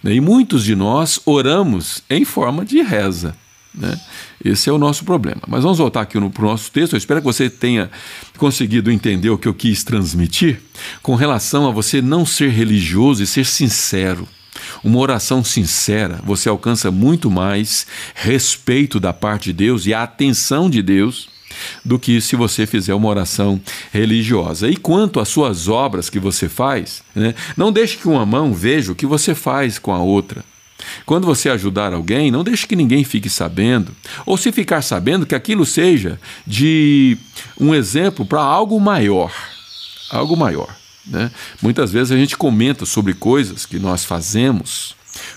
Né? 0.03 0.15
E 0.15 0.21
muitos 0.21 0.65
de 0.65 0.75
nós 0.75 1.21
oramos 1.25 2.03
em 2.09 2.25
forma 2.25 2.65
de 2.65 2.81
reza. 2.83 3.35
Né? 3.75 3.99
Esse 4.45 4.69
é 4.69 4.73
o 4.73 4.79
nosso 4.79 5.05
problema. 5.05 5.41
Mas 5.47 5.63
vamos 5.63 5.79
voltar 5.79 6.01
aqui 6.01 6.19
para 6.31 6.45
o 6.45 6.49
nosso 6.49 6.71
texto. 6.71 6.95
Eu 6.95 6.99
espero 6.99 7.21
que 7.21 7.27
você 7.27 7.49
tenha 7.49 7.91
conseguido 8.37 8.91
entender 8.91 9.31
o 9.31 9.39
que 9.39 9.49
eu 9.49 9.55
quis 9.55 9.85
transmitir 9.85 10.61
com 11.03 11.15
relação 11.15 11.67
a 11.67 11.71
você 11.71 12.03
não 12.03 12.27
ser 12.27 12.51
religioso 12.51 13.23
e 13.23 13.27
ser 13.27 13.47
sincero. 13.47 14.27
Uma 14.85 14.99
oração 14.99 15.43
sincera, 15.43 16.21
você 16.25 16.49
alcança 16.49 16.91
muito 16.91 17.31
mais 17.31 17.87
respeito 18.15 19.01
da 19.01 19.13
parte 19.13 19.45
de 19.45 19.53
Deus 19.53 19.87
e 19.87 19.95
a 19.95 20.03
atenção 20.03 20.69
de 20.69 20.83
Deus 20.83 21.29
do 21.85 21.99
que 21.99 22.21
se 22.21 22.37
você 22.37 22.67
fizer 22.67 22.95
uma 22.95 23.09
oração 23.09 23.61
religiosa. 23.93 24.69
E 24.69 24.77
quanto 24.77 25.21
às 25.21 25.29
suas 25.29 25.69
obras 25.69 26.11
que 26.11 26.19
você 26.19 26.49
faz, 26.49 27.03
né, 27.15 27.35
não 27.57 27.73
deixe 27.73 27.97
que 27.97 28.09
uma 28.09 28.27
mão 28.27 28.53
veja 28.53 28.93
o 28.93 28.95
que 28.95 29.07
você 29.07 29.35
faz 29.35 29.79
com 29.79 29.93
a 29.93 29.99
outra. 29.99 30.45
Quando 31.05 31.27
você 31.27 31.49
ajudar 31.49 31.93
alguém, 31.93 32.31
não 32.31 32.45
deixe 32.45 32.67
que 32.67 32.77
ninguém 32.77 33.05
fique 33.05 33.29
sabendo, 33.29 33.95
ou 34.27 34.37
se 34.37 34.53
ficar 34.53 34.83
sabendo, 34.83 35.27
que 35.27 35.35
aquilo 35.35 35.65
seja 35.65 36.21
de 36.47 37.17
um 37.59 37.75
exemplo 37.75 38.25
para 38.25 38.41
algo 38.41 38.79
maior. 38.81 39.33
Algo 40.11 40.37
maior. 40.37 40.75
Né? 41.07 41.31
Muitas 41.61 41.93
vezes 41.93 42.13
a 42.13 42.17
gente 42.17 42.37
comenta 42.37 42.87
sobre 42.87 43.15
coisas 43.15 43.67
que 43.67 43.79
nós 43.79 44.05
fazemos 44.05 44.95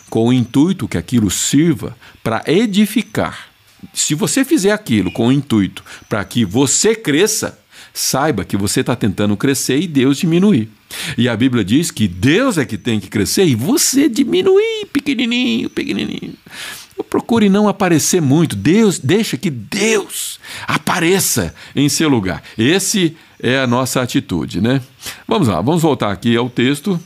com 0.10 0.28
o 0.28 0.34
intuito 0.34 0.88
que 0.88 0.98
aquilo 0.98 1.30
sirva 1.30 1.98
para 2.24 2.44
edificar. 2.48 3.48
Se 3.94 4.16
você 4.16 4.44
fizer 4.44 4.72
aquilo 4.72 5.12
com 5.12 5.28
o 5.28 5.32
intuito 5.32 5.84
para 6.08 6.24
que 6.24 6.46
você 6.46 6.96
cresça, 6.96 7.60
saiba 7.96 8.44
que 8.44 8.58
você 8.58 8.82
está 8.82 8.94
tentando 8.94 9.38
crescer 9.38 9.80
e 9.80 9.88
Deus 9.88 10.18
diminuir. 10.18 10.70
E 11.18 11.30
a 11.30 11.36
Bíblia 11.36 11.64
diz 11.64 11.90
que 11.90 12.08
Deus 12.08 12.58
é 12.58 12.66
que 12.66 12.78
tem 12.78 13.00
que 13.00 13.08
crescer 13.08 13.46
e 13.46 13.56
você 13.56 14.10
diminuir, 14.10 14.86
pequenininho, 14.92 15.70
pequenininho. 15.70 16.34
Procure 17.10 17.48
não 17.48 17.70
aparecer 17.70 18.22
muito. 18.22 18.56
Deus 18.56 19.00
deixa 19.00 19.38
que 19.38 19.50
Deus 19.50 20.38
apareça 20.68 21.56
em 21.74 21.88
seu 21.88 22.10
lugar. 22.10 22.44
Esse 22.58 23.16
é 23.40 23.58
a 23.58 23.66
nossa 23.66 24.02
atitude, 24.02 24.60
né? 24.60 24.82
Vamos 25.26 25.48
lá, 25.48 25.62
vamos 25.62 25.82
voltar 25.82 26.12
aqui 26.12 26.36
ao 26.36 26.50
texto. 26.50 27.00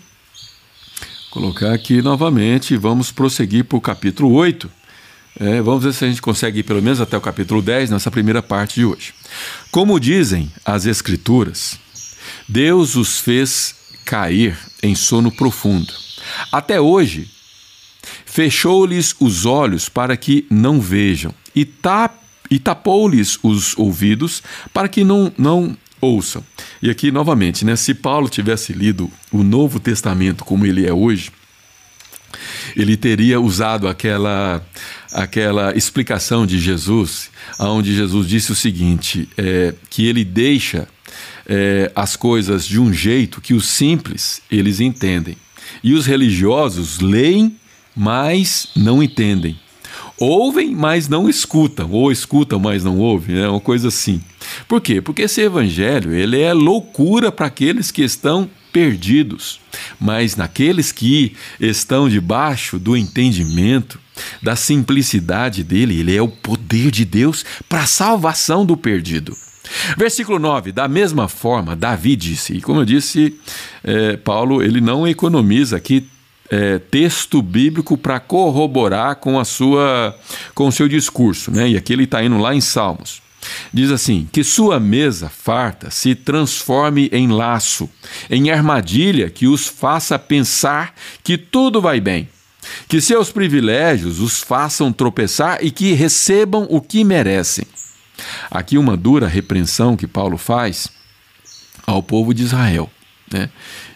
Colocar 1.29 1.71
aqui 1.71 2.01
novamente, 2.01 2.75
vamos 2.75 3.11
prosseguir 3.11 3.65
para 3.65 3.77
o 3.77 3.81
capítulo 3.81 4.33
8. 4.33 4.78
É, 5.39 5.61
vamos 5.61 5.85
ver 5.85 5.93
se 5.93 6.03
a 6.03 6.07
gente 6.09 6.21
consegue 6.21 6.59
ir 6.59 6.63
pelo 6.63 6.81
menos 6.81 6.99
até 6.99 7.15
o 7.15 7.21
capítulo 7.21 7.61
10 7.61 7.91
nessa 7.91 8.11
primeira 8.11 8.43
parte 8.43 8.75
de 8.75 8.85
hoje. 8.85 9.13
Como 9.71 9.97
dizem 9.97 10.51
as 10.65 10.85
Escrituras, 10.85 11.79
Deus 12.47 12.97
os 12.97 13.19
fez 13.19 13.73
cair 14.03 14.57
em 14.83 14.93
sono 14.95 15.31
profundo. 15.31 15.93
Até 16.51 16.81
hoje, 16.81 17.29
fechou-lhes 18.25 19.15
os 19.17 19.45
olhos 19.45 19.87
para 19.87 20.17
que 20.17 20.45
não 20.49 20.81
vejam, 20.81 21.33
e, 21.55 21.63
tap, 21.63 22.15
e 22.51 22.59
tapou-lhes 22.59 23.39
os 23.41 23.77
ouvidos 23.77 24.43
para 24.73 24.89
que 24.89 25.05
não, 25.05 25.31
não 25.37 25.77
ouçam. 26.01 26.43
E 26.81 26.89
aqui, 26.89 27.11
novamente, 27.11 27.63
né, 27.63 27.77
se 27.77 27.93
Paulo 27.93 28.27
tivesse 28.27 28.73
lido 28.73 29.09
o 29.31 29.41
Novo 29.41 29.79
Testamento 29.79 30.43
como 30.43 30.65
ele 30.65 30.85
é 30.85 30.93
hoje, 30.93 31.31
ele 32.75 32.95
teria 32.97 33.39
usado 33.39 33.87
aquela, 33.87 34.65
aquela 35.13 35.75
explicação 35.75 36.45
de 36.45 36.59
Jesus, 36.59 37.29
onde 37.59 37.95
Jesus 37.95 38.27
disse 38.27 38.51
o 38.51 38.55
seguinte: 38.55 39.27
é, 39.37 39.73
que 39.89 40.05
ele 40.05 40.23
deixa 40.23 40.87
é, 41.47 41.91
as 41.95 42.15
coisas 42.15 42.65
de 42.65 42.79
um 42.79 42.93
jeito 42.93 43.41
que 43.41 43.53
os 43.53 43.67
simples 43.67 44.41
eles 44.51 44.79
entendem. 44.79 45.35
E 45.83 45.93
os 45.93 46.05
religiosos 46.05 46.99
leem, 46.99 47.55
mas 47.95 48.69
não 48.75 49.01
entendem. 49.01 49.57
Ouvem, 50.17 50.75
mas 50.75 51.07
não 51.07 51.29
escutam, 51.29 51.91
ou 51.91 52.11
escutam, 52.11 52.59
mas 52.59 52.83
não 52.83 52.97
ouvem, 52.97 53.37
é 53.37 53.41
né? 53.41 53.49
uma 53.49 53.59
coisa 53.59 53.87
assim. 53.87 54.21
Por 54.67 54.81
quê? 54.81 55.01
Porque 55.01 55.21
esse 55.23 55.41
evangelho 55.41 56.13
ele 56.13 56.39
é 56.39 56.53
loucura 56.53 57.31
para 57.31 57.47
aqueles 57.47 57.89
que 57.89 58.01
estão 58.01 58.49
perdidos, 58.71 59.59
mas 59.99 60.35
naqueles 60.35 60.91
que 60.91 61.35
estão 61.59 62.09
debaixo 62.09 62.79
do 62.79 62.95
entendimento, 62.95 63.99
da 64.41 64.55
simplicidade 64.55 65.63
dele, 65.63 65.99
ele 65.99 66.15
é 66.15 66.21
o 66.21 66.27
poder 66.27 66.91
de 66.91 67.05
Deus 67.05 67.45
para 67.67 67.83
a 67.83 67.87
salvação 67.87 68.65
do 68.65 68.75
perdido. 68.75 69.35
Versículo 69.97 70.39
9: 70.39 70.71
Da 70.71 70.87
mesma 70.87 71.27
forma, 71.27 71.75
Davi 71.75 72.15
disse, 72.15 72.53
e 72.53 72.61
como 72.61 72.81
eu 72.81 72.85
disse, 72.85 73.35
é, 73.83 74.17
Paulo 74.17 74.63
ele 74.63 74.81
não 74.81 75.07
economiza 75.07 75.77
aqui 75.77 76.07
é, 76.49 76.79
texto 76.79 77.41
bíblico 77.41 77.97
para 77.97 78.19
corroborar 78.19 79.17
com 79.17 79.39
a 79.39 79.45
sua 79.45 80.17
com 80.55 80.67
o 80.67 80.71
seu 80.71 80.87
discurso, 80.87 81.51
né? 81.51 81.69
E 81.69 81.77
aqui 81.77 81.93
ele 81.93 82.05
está 82.05 82.23
indo 82.23 82.37
lá 82.37 82.55
em 82.55 82.61
Salmos. 82.61 83.21
Diz 83.73 83.91
assim: 83.91 84.27
que 84.31 84.43
sua 84.43 84.79
mesa 84.79 85.29
farta 85.29 85.89
se 85.89 86.15
transforme 86.15 87.09
em 87.11 87.27
laço, 87.27 87.89
em 88.29 88.49
armadilha 88.49 89.29
que 89.29 89.47
os 89.47 89.67
faça 89.67 90.19
pensar 90.19 90.93
que 91.23 91.37
tudo 91.37 91.81
vai 91.81 91.99
bem, 91.99 92.27
que 92.87 92.99
seus 92.99 93.31
privilégios 93.31 94.19
os 94.19 94.41
façam 94.41 94.91
tropeçar 94.91 95.59
e 95.61 95.71
que 95.71 95.93
recebam 95.93 96.67
o 96.69 96.81
que 96.81 97.03
merecem. 97.03 97.65
Aqui 98.51 98.77
uma 98.77 98.97
dura 98.97 99.27
repreensão 99.27 99.95
que 99.95 100.07
Paulo 100.07 100.37
faz 100.37 100.89
ao 101.87 102.03
povo 102.03 102.33
de 102.33 102.43
Israel. 102.43 102.89
Né? 103.31 103.49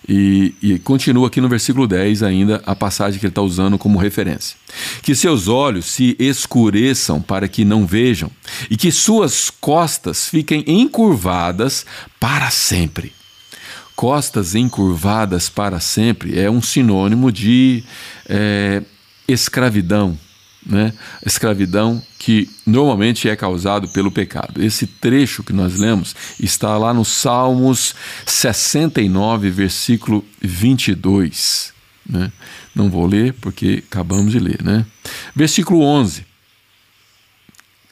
E, 0.07 0.53
e, 0.61 0.79
continua 0.79 1.27
aqui 1.27 1.39
no 1.39 1.47
versículo 1.47 1.87
10 1.87 2.23
ainda 2.23 2.61
a 2.65 2.75
passagem 2.75 3.19
que 3.19 3.25
ele 3.25 3.31
está 3.31 3.41
usando 3.41 3.77
como 3.77 3.97
referência. 3.97 4.57
Que 5.01 5.15
seus 5.15 5.47
olhos 5.47 5.85
se 5.85 6.15
escureçam 6.19 7.21
para 7.21 7.47
que 7.47 7.63
não 7.63 7.85
vejam, 7.85 8.29
e 8.69 8.75
que 8.75 8.91
suas 8.91 9.49
costas 9.49 10.27
fiquem 10.27 10.63
encurvadas 10.67 11.85
para 12.19 12.49
sempre. 12.49 13.13
Costas 13.95 14.55
encurvadas 14.55 15.49
para 15.49 15.79
sempre 15.79 16.37
é 16.37 16.49
um 16.49 16.61
sinônimo 16.61 17.31
de 17.31 17.83
é, 18.27 18.81
escravidão, 19.27 20.17
né? 20.66 20.93
escravidão 21.26 22.01
que 22.18 22.49
normalmente 22.66 23.30
é 23.30 23.36
causado 23.36 23.88
pelo 23.89 24.11
pecado. 24.11 24.64
Esse 24.64 24.88
trecho 24.88 25.43
que 25.43 25.53
nós 25.53 25.78
lemos 25.78 26.16
está 26.39 26.78
lá 26.78 26.93
no 26.93 27.03
Salmos 27.03 27.93
69, 28.26 29.49
versículo 29.49 30.24
22. 30.41 31.74
Né? 32.07 32.32
Não 32.74 32.89
vou 32.89 33.05
ler 33.05 33.34
porque 33.34 33.84
acabamos 33.88 34.32
de 34.32 34.39
ler. 34.39 34.64
Né? 34.64 34.86
Versículo 35.36 35.82
11. 35.82 36.26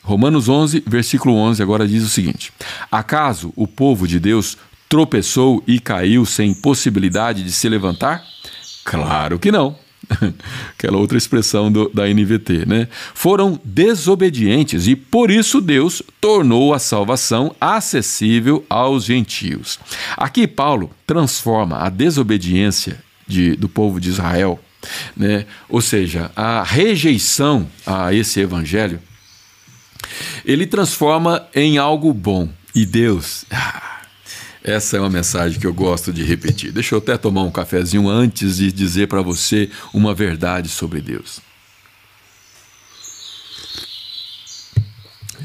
Romanos 0.04 0.50
11, 0.50 0.84
versículo 0.88 1.36
11, 1.36 1.62
agora 1.62 1.88
diz 1.88 2.04
o 2.04 2.10
seguinte: 2.10 2.52
Acaso 2.92 3.54
o 3.56 3.68
povo 3.68 4.08
de 4.08 4.20
Deus 4.20 4.58
tropeçou 4.90 5.64
e 5.68 5.80
caiu 5.80 6.26
sem 6.26 6.54
possibilidade 6.54 7.44
de 7.44 7.52
se 7.52 7.70
levantar? 7.70 8.24
Claro 8.84 9.38
que 9.38 9.52
não. 9.52 9.78
aquela 10.78 10.98
outra 10.98 11.18
expressão 11.18 11.72
do, 11.72 11.90
da 11.90 12.08
NVT, 12.08 12.66
né? 12.66 12.88
Foram 13.14 13.60
desobedientes 13.64 14.88
e 14.88 14.96
por 14.96 15.32
isso 15.32 15.62
Deus 15.62 16.02
tornou 16.20 16.74
a 16.74 16.80
salvação 16.80 17.56
acessível 17.60 18.66
aos 18.70 19.06
gentios. 19.06 19.80
Aqui 20.18 20.48
Paulo 20.48 20.92
transforma 21.06 21.78
a 21.78 21.90
desobediência 21.90 23.02
de, 23.28 23.56
do 23.56 23.70
povo 23.70 24.00
de 24.00 24.10
Israel, 24.10 24.60
né? 25.16 25.46
Ou 25.70 25.82
seja, 25.82 26.32
a 26.36 26.64
rejeição 26.64 27.68
a 27.86 28.14
esse 28.14 28.40
evangelho, 28.40 29.00
ele 30.44 30.66
transforma 30.66 31.48
em 31.54 31.78
algo 31.78 32.14
bom. 32.14 32.50
E 32.74 32.86
Deus, 32.86 33.46
ah, 33.52 33.91
essa 34.64 34.98
é 34.98 35.00
uma 35.00 35.10
mensagem 35.10 35.60
que 35.60 35.66
eu 35.66 35.74
gosto 35.74 36.14
de 36.14 36.24
repetir. 36.24 36.72
Deixa 36.72 36.94
eu 36.94 37.00
até 37.00 37.18
tomar 37.18 37.44
um 37.44 37.52
cafezinho 37.52 38.08
antes 38.08 38.58
de 38.58 38.72
dizer 38.72 39.08
para 39.08 39.22
você 39.22 39.70
uma 39.94 40.14
verdade 40.14 40.70
sobre 40.70 41.02
Deus. 41.02 41.40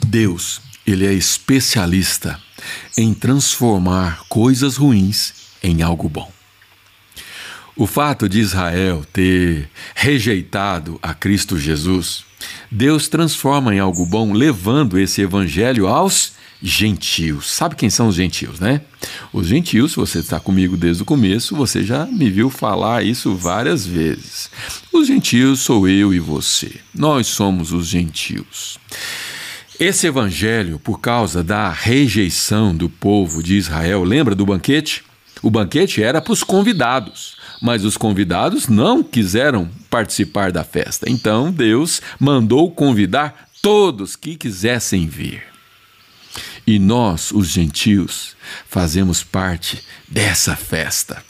Deus, 0.07 0.61
ele 0.87 1.07
é 1.07 1.13
especialista 1.13 2.41
em 2.97 3.15
transformar 3.15 4.25
coisas 4.29 4.77
ruins 4.77 5.33
em 5.63 5.83
algo 5.83 6.09
bom. 6.09 6.31
O 7.75 7.87
fato 7.87 8.29
de 8.29 8.41
Israel 8.41 9.05
ter 9.13 9.69
rejeitado 9.95 10.99
a 11.03 11.13
Cristo 11.13 11.59
Jesus, 11.59 12.25
Deus 12.71 13.09
transforma 13.09 13.75
em 13.75 13.79
algo 13.79 14.07
bom, 14.07 14.33
levando 14.33 14.99
esse 14.99 15.21
evangelho 15.21 15.87
aos 15.87 16.36
gentios. 16.63 17.51
Sabe 17.51 17.77
quem 17.77 17.91
são 17.91 18.09
os 18.09 18.15
gentios, 18.15 18.61
né? 18.61 18.81
Os 19.33 19.47
gentios, 19.47 19.93
se 19.93 19.97
você 19.97 20.19
está 20.19 20.41
comigo 20.41 20.77
desde 20.77 21.03
o 21.03 21.07
começo, 21.07 21.55
você 21.55 21.85
já 21.85 22.07
me 22.07 22.31
viu 22.31 22.51
falar 22.51 23.05
isso 23.05 23.35
várias 23.35 23.87
vezes. 23.87 24.51
Os 24.93 25.07
gentios 25.07 25.61
sou 25.61 25.89
eu 25.89 26.15
e 26.15 26.19
você. 26.19 26.81
Nós 26.95 27.27
somos 27.27 27.73
os 27.73 27.87
gentios. 27.87 28.79
Esse 29.79 30.07
evangelho, 30.07 30.79
por 30.79 31.01
causa 31.01 31.45
da 31.45 31.71
rejeição 31.71 32.75
do 32.75 32.89
povo 32.89 33.43
de 33.43 33.57
Israel, 33.57 34.03
lembra 34.05 34.35
do 34.35 34.47
banquete? 34.47 35.05
O 35.43 35.51
banquete 35.51 36.03
era 36.03 36.23
para 36.23 36.33
os 36.33 36.43
convidados, 36.43 37.37
mas 37.61 37.85
os 37.85 37.97
convidados 37.97 38.69
não 38.69 39.03
quiseram 39.03 39.69
participar 39.91 40.51
da 40.51 40.65
festa. 40.65 41.11
Então 41.11 41.53
Deus 41.53 42.01
mandou 42.19 42.71
convidar 42.71 43.49
todos 43.61 44.17
que 44.17 44.35
quisessem 44.35 45.07
vir. 45.07 45.56
E 46.67 46.79
nós, 46.79 47.31
os 47.31 47.49
gentios, 47.49 48.37
fazemos 48.69 49.23
parte 49.23 49.83
dessa 50.09 50.57
festa. 50.57 51.23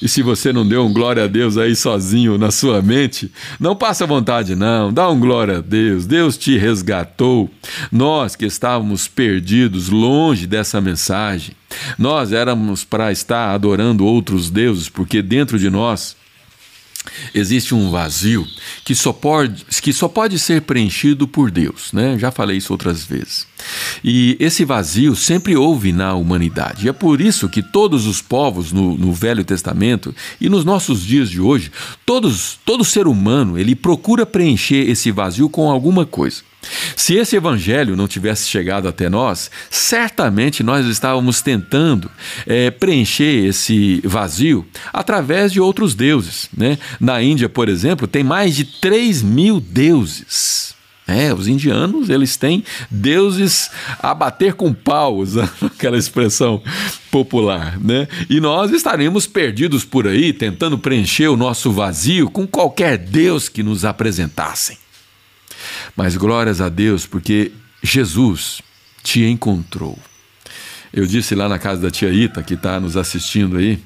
E 0.00 0.08
se 0.08 0.22
você 0.22 0.52
não 0.52 0.66
deu 0.66 0.86
um 0.86 0.92
glória 0.92 1.24
a 1.24 1.26
Deus 1.26 1.56
aí 1.56 1.74
sozinho 1.74 2.38
na 2.38 2.50
sua 2.50 2.80
mente, 2.80 3.30
não 3.58 3.76
passa 3.76 4.06
vontade 4.06 4.54
não, 4.54 4.92
dá 4.92 5.10
um 5.10 5.18
glória 5.18 5.58
a 5.58 5.60
Deus. 5.60 6.06
Deus 6.06 6.38
te 6.38 6.56
resgatou. 6.56 7.50
Nós 7.90 8.36
que 8.36 8.46
estávamos 8.46 9.08
perdidos 9.08 9.88
longe 9.88 10.46
dessa 10.46 10.80
mensagem, 10.80 11.54
nós 11.98 12.32
éramos 12.32 12.84
para 12.84 13.12
estar 13.12 13.50
adorando 13.50 14.06
outros 14.06 14.50
deuses, 14.50 14.88
porque 14.88 15.20
dentro 15.20 15.58
de 15.58 15.68
nós 15.68 16.16
existe 17.34 17.74
um 17.74 17.90
vazio 17.90 18.46
que 18.84 18.94
só 18.94 19.12
pode, 19.12 19.64
que 19.82 19.92
só 19.92 20.08
pode 20.08 20.38
ser 20.38 20.62
preenchido 20.62 21.26
por 21.26 21.50
Deus, 21.50 21.92
né? 21.92 22.18
Já 22.18 22.30
falei 22.30 22.56
isso 22.56 22.72
outras 22.72 23.04
vezes. 23.04 23.46
E 24.02 24.36
esse 24.38 24.64
vazio 24.64 25.16
sempre 25.16 25.56
houve 25.56 25.92
na 25.92 26.14
humanidade. 26.14 26.86
E 26.86 26.88
é 26.88 26.92
por 26.92 27.20
isso 27.20 27.48
que 27.48 27.62
todos 27.62 28.06
os 28.06 28.22
povos 28.22 28.72
no, 28.72 28.96
no 28.96 29.12
Velho 29.12 29.44
Testamento 29.44 30.14
e 30.40 30.48
nos 30.48 30.64
nossos 30.64 31.02
dias 31.02 31.28
de 31.28 31.40
hoje, 31.40 31.70
todos, 32.06 32.58
todo 32.64 32.84
ser 32.84 33.06
humano 33.06 33.58
ele 33.58 33.74
procura 33.74 34.24
preencher 34.24 34.88
esse 34.88 35.10
vazio 35.10 35.48
com 35.48 35.70
alguma 35.70 36.06
coisa. 36.06 36.47
Se 36.96 37.14
esse 37.14 37.36
evangelho 37.36 37.96
não 37.96 38.08
tivesse 38.08 38.48
chegado 38.48 38.88
até 38.88 39.08
nós, 39.08 39.50
certamente 39.70 40.62
nós 40.62 40.86
estávamos 40.86 41.40
tentando 41.40 42.10
é, 42.46 42.70
preencher 42.70 43.46
esse 43.46 44.00
vazio 44.04 44.66
através 44.92 45.52
de 45.52 45.60
outros 45.60 45.94
deuses. 45.94 46.48
Né? 46.56 46.78
Na 47.00 47.22
Índia, 47.22 47.48
por 47.48 47.68
exemplo, 47.68 48.06
tem 48.06 48.24
mais 48.24 48.56
de 48.56 48.64
3 48.64 49.22
mil 49.22 49.60
deuses. 49.60 50.76
É, 51.06 51.32
os 51.32 51.48
indianos, 51.48 52.10
eles 52.10 52.36
têm 52.36 52.62
deuses 52.90 53.70
a 53.98 54.12
bater 54.12 54.52
com 54.52 54.74
pau, 54.74 55.16
usando 55.16 55.50
aquela 55.64 55.96
expressão 55.96 56.62
popular, 57.10 57.80
né? 57.80 58.06
E 58.28 58.38
nós 58.40 58.70
estaremos 58.72 59.26
perdidos 59.26 59.86
por 59.86 60.06
aí, 60.06 60.34
tentando 60.34 60.76
preencher 60.76 61.28
o 61.28 61.36
nosso 61.36 61.72
vazio 61.72 62.28
com 62.28 62.46
qualquer 62.46 62.98
deus 62.98 63.48
que 63.48 63.62
nos 63.62 63.86
apresentassem. 63.86 64.76
Mas 65.96 66.16
glórias 66.16 66.60
a 66.60 66.68
Deus, 66.68 67.06
porque 67.06 67.52
Jesus 67.82 68.60
te 69.02 69.24
encontrou. 69.24 69.98
Eu 70.92 71.06
disse 71.06 71.34
lá 71.34 71.48
na 71.48 71.58
casa 71.58 71.82
da 71.82 71.90
tia 71.90 72.10
Ita, 72.10 72.42
que 72.42 72.54
está 72.54 72.80
nos 72.80 72.96
assistindo 72.96 73.56
aí, 73.56 73.78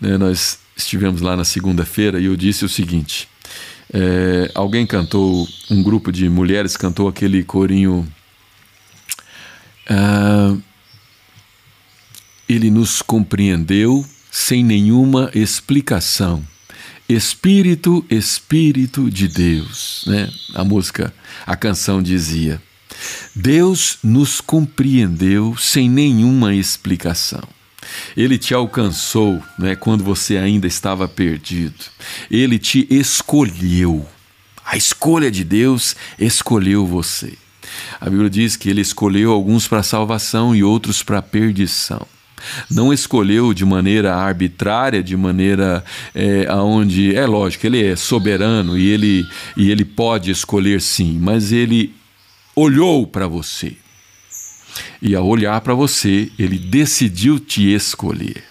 né, 0.00 0.16
nós 0.16 0.58
estivemos 0.76 1.20
lá 1.20 1.36
na 1.36 1.44
segunda-feira 1.44 2.20
e 2.20 2.26
eu 2.26 2.36
disse 2.36 2.64
o 2.64 2.68
seguinte: 2.68 3.28
é, 3.92 4.50
alguém 4.54 4.86
cantou, 4.86 5.48
um 5.70 5.82
grupo 5.82 6.12
de 6.12 6.28
mulheres 6.28 6.76
cantou 6.76 7.08
aquele 7.08 7.42
corinho. 7.42 8.06
Ah, 9.88 10.56
ele 12.48 12.70
nos 12.70 13.02
compreendeu 13.02 14.06
sem 14.30 14.62
nenhuma 14.62 15.30
explicação 15.34 16.44
Espírito, 17.08 18.04
Espírito 18.10 19.10
de 19.10 19.28
Deus, 19.28 20.04
né? 20.06 20.30
A 20.54 20.62
música, 20.62 21.14
a 21.46 21.56
canção 21.56 22.02
dizia: 22.02 22.60
Deus 23.34 23.98
nos 24.02 24.42
compreendeu 24.42 25.56
sem 25.56 25.88
nenhuma 25.88 26.54
explicação. 26.54 27.42
Ele 28.14 28.36
te 28.36 28.52
alcançou 28.52 29.42
né, 29.58 29.74
quando 29.74 30.04
você 30.04 30.36
ainda 30.36 30.66
estava 30.66 31.08
perdido. 31.08 31.86
Ele 32.30 32.58
te 32.58 32.86
escolheu. 32.90 34.06
A 34.62 34.76
escolha 34.76 35.30
de 35.30 35.44
Deus 35.44 35.96
escolheu 36.18 36.86
você. 36.86 37.38
A 37.98 38.10
Bíblia 38.10 38.28
diz 38.28 38.54
que 38.54 38.68
ele 38.68 38.82
escolheu 38.82 39.32
alguns 39.32 39.66
para 39.66 39.82
salvação 39.82 40.54
e 40.54 40.62
outros 40.62 41.02
para 41.02 41.22
perdição 41.22 42.06
não 42.70 42.92
escolheu 42.92 43.52
de 43.52 43.64
maneira 43.64 44.14
arbitrária, 44.14 45.02
de 45.02 45.16
maneira 45.16 45.84
é, 46.14 46.46
aonde 46.48 47.14
é 47.14 47.26
lógico 47.26 47.66
ele 47.66 47.84
é 47.84 47.96
soberano 47.96 48.78
e 48.78 48.88
ele 48.88 49.26
e 49.56 49.70
ele 49.70 49.84
pode 49.84 50.30
escolher 50.30 50.80
sim, 50.80 51.18
mas 51.20 51.52
ele 51.52 51.94
olhou 52.54 53.06
para 53.06 53.26
você 53.26 53.76
e 55.00 55.14
ao 55.14 55.26
olhar 55.26 55.60
para 55.60 55.74
você 55.74 56.30
ele 56.38 56.58
decidiu 56.58 57.38
te 57.38 57.72
escolher. 57.72 58.44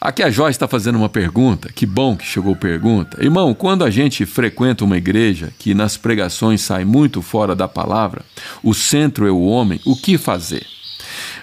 Aqui 0.00 0.22
a 0.22 0.30
Joyce 0.30 0.52
está 0.52 0.68
fazendo 0.68 0.96
uma 0.96 1.08
pergunta, 1.08 1.72
que 1.72 1.84
bom 1.84 2.16
que 2.16 2.24
chegou 2.24 2.54
pergunta. 2.54 3.20
Irmão, 3.20 3.52
quando 3.52 3.84
a 3.84 3.90
gente 3.90 4.24
frequenta 4.24 4.84
uma 4.84 4.96
igreja 4.96 5.52
que 5.58 5.74
nas 5.74 5.96
pregações 5.96 6.60
sai 6.60 6.84
muito 6.84 7.20
fora 7.20 7.54
da 7.54 7.66
palavra, 7.66 8.24
o 8.62 8.72
centro 8.72 9.26
é 9.26 9.30
o 9.30 9.40
homem, 9.40 9.80
o 9.84 9.96
que 9.96 10.16
fazer? 10.16 10.64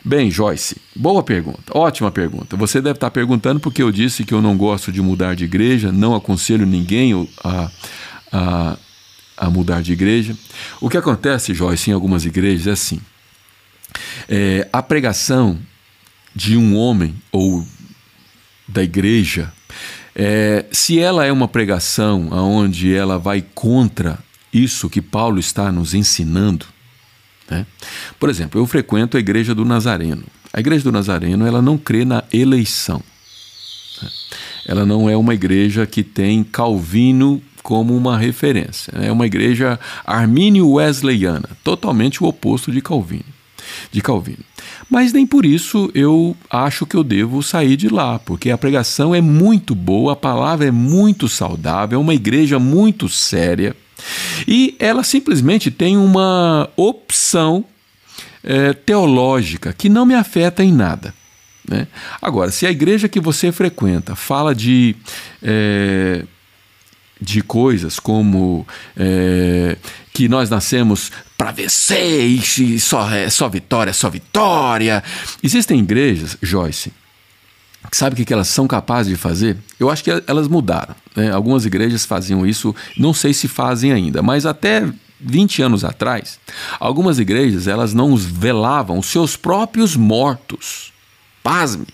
Bem, 0.04 0.30
Joyce, 0.30 0.78
boa 0.96 1.24
pergunta, 1.24 1.78
ótima 1.78 2.12
pergunta. 2.12 2.56
Você 2.56 2.82
deve 2.82 2.98
estar 2.98 3.12
perguntando 3.12 3.60
porque 3.60 3.82
eu 3.82 3.92
disse 3.92 4.24
que 4.24 4.34
eu 4.34 4.42
não 4.42 4.58
gosto 4.58 4.92
de 4.92 5.02
mudar 5.02 5.36
de 5.36 5.46
igreja, 5.46 5.92
não 5.92 6.16
aconselho 6.16 6.66
ninguém 6.66 7.28
a, 7.44 7.72
a, 8.32 8.78
a 9.38 9.50
mudar 9.50 9.82
de 9.82 9.94
igreja. 9.94 10.36
O 10.80 10.90
que 10.90 10.98
acontece, 10.98 11.54
Joyce, 11.54 11.90
em 11.90 11.94
algumas 11.94 12.26
igrejas 12.26 12.68
é 12.68 12.72
assim: 12.72 13.02
é, 14.30 14.68
a 14.72 14.82
pregação 14.84 15.58
de 16.36 16.58
um 16.58 16.76
homem 16.76 17.16
ou 17.32 17.66
da 18.68 18.84
igreja, 18.84 19.52
é, 20.14 20.66
se 20.72 21.00
ela 21.00 21.26
é 21.26 21.32
uma 21.32 21.48
pregação 21.48 22.30
onde 22.32 22.94
ela 22.94 23.18
vai 23.18 23.44
contra 23.54 24.20
isso 24.54 24.90
que 24.90 25.02
Paulo 25.02 25.40
está 25.40 25.72
nos 25.72 25.94
ensinando, 25.94 26.66
né? 27.50 27.66
Por 28.20 28.30
exemplo, 28.30 28.60
eu 28.60 28.66
frequento 28.66 29.18
a 29.18 29.20
igreja 29.20 29.54
do 29.54 29.66
Nazareno. 29.66 30.24
A 30.52 30.60
igreja 30.60 30.84
do 30.84 30.92
Nazareno 30.92 31.46
ela 31.46 31.62
não 31.62 31.78
crê 31.78 32.06
na 32.06 32.24
eleição. 32.32 33.02
Né? 34.02 34.10
Ela 34.68 34.86
não 34.86 35.10
é 35.10 35.16
uma 35.16 35.34
igreja 35.34 35.86
que 35.86 36.04
tem 36.04 36.44
Calvino 36.44 37.42
como 37.62 37.96
uma 37.96 38.18
referência. 38.18 38.94
É 38.96 39.12
uma 39.12 39.26
igreja 39.26 39.80
armínio-wesleyana, 40.06 41.50
totalmente 41.64 42.24
o 42.24 42.28
oposto 42.28 42.72
de 42.72 42.82
Calvino. 42.82 43.26
De 43.92 44.02
Calvino. 44.02 44.44
Mas 44.90 45.12
nem 45.12 45.26
por 45.26 45.46
isso 45.46 45.90
eu 45.96 46.36
acho 46.50 46.86
que 46.86 46.96
eu 46.96 47.04
devo 47.04 47.42
sair 47.42 47.76
de 47.76 47.90
lá, 47.90 48.20
porque 48.20 48.52
a 48.52 48.58
pregação 48.58 49.16
é 49.16 49.22
muito 49.22 49.74
boa, 49.74 50.14
a 50.14 50.16
palavra 50.16 50.68
é 50.68 50.72
muito 50.72 51.28
saudável, 51.28 51.98
é 51.98 52.02
uma 52.02 52.14
igreja 52.14 52.60
muito 52.60 53.10
séria 53.10 53.76
e 54.48 54.76
ela 54.80 55.04
simplesmente 55.04 55.72
tem 55.72 55.98
uma 55.98 56.70
opção 56.76 57.66
é, 58.44 58.74
teológica 58.74 59.74
que 59.74 59.90
não 59.90 60.06
me 60.06 60.14
afeta 60.14 60.64
em 60.64 60.72
nada. 60.72 61.14
Né? 61.68 61.88
Agora, 62.22 62.52
se 62.52 62.66
a 62.66 62.72
igreja 62.72 63.10
que 63.10 63.20
você 63.20 63.52
frequenta 63.52 64.16
fala 64.16 64.54
de. 64.54 64.96
É, 65.42 66.24
de 67.20 67.42
coisas 67.42 67.98
como 67.98 68.68
é, 68.96 69.78
que 70.14 70.28
nós 70.28 70.50
nascemos 70.50 71.12
para 71.38 71.52
vencer 71.52 72.26
e 72.26 72.78
só, 72.78 73.10
é 73.10 73.30
só 73.30 73.48
vitória, 73.48 73.94
só 73.94 74.10
vitória. 74.10 75.02
Existem 75.42 75.80
igrejas, 75.80 76.38
Joyce, 76.42 76.92
Sabe 77.92 78.22
o 78.22 78.26
que 78.26 78.34
elas 78.34 78.48
são 78.48 78.68
capazes 78.68 79.12
de 79.12 79.18
fazer? 79.18 79.58
Eu 79.80 79.90
acho 79.90 80.04
que 80.04 80.12
elas 80.28 80.48
mudaram. 80.48 80.96
Né? 81.16 81.32
Algumas 81.32 81.66
igrejas 81.66 82.06
faziam 82.06 82.46
isso, 82.46 82.76
não 82.98 83.14
sei 83.14 83.34
se 83.34 83.48
fazem 83.48 83.92
ainda, 83.92 84.22
mas 84.22 84.46
até 84.46 84.88
20 85.20 85.62
anos 85.62 85.84
atrás, 85.84 86.40
algumas 86.80 87.20
igrejas 87.20 87.68
elas 87.68 87.94
não 87.94 88.16
velavam 88.16 89.02
seus 89.02 89.36
próprios 89.36 89.96
mortos. 89.96 90.94
Pasme! 91.42 91.88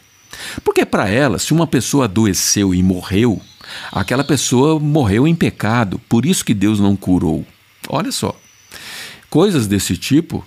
Porque 0.64 0.86
para 0.86 1.10
elas, 1.10 1.44
se 1.44 1.54
uma 1.54 1.68
pessoa 1.68 2.06
adoeceu 2.06 2.74
e 2.74 2.82
morreu, 2.82 3.42
aquela 3.92 4.24
pessoa 4.24 4.80
morreu 4.80 5.28
em 5.28 5.36
pecado, 5.36 6.00
por 6.10 6.26
isso 6.26 6.44
que 6.44 6.54
Deus 6.54 6.80
não 6.80 6.96
curou. 6.96 7.46
Olha 7.90 8.12
só. 8.12 8.36
Coisas 9.30 9.68
desse 9.68 9.96
tipo 9.96 10.46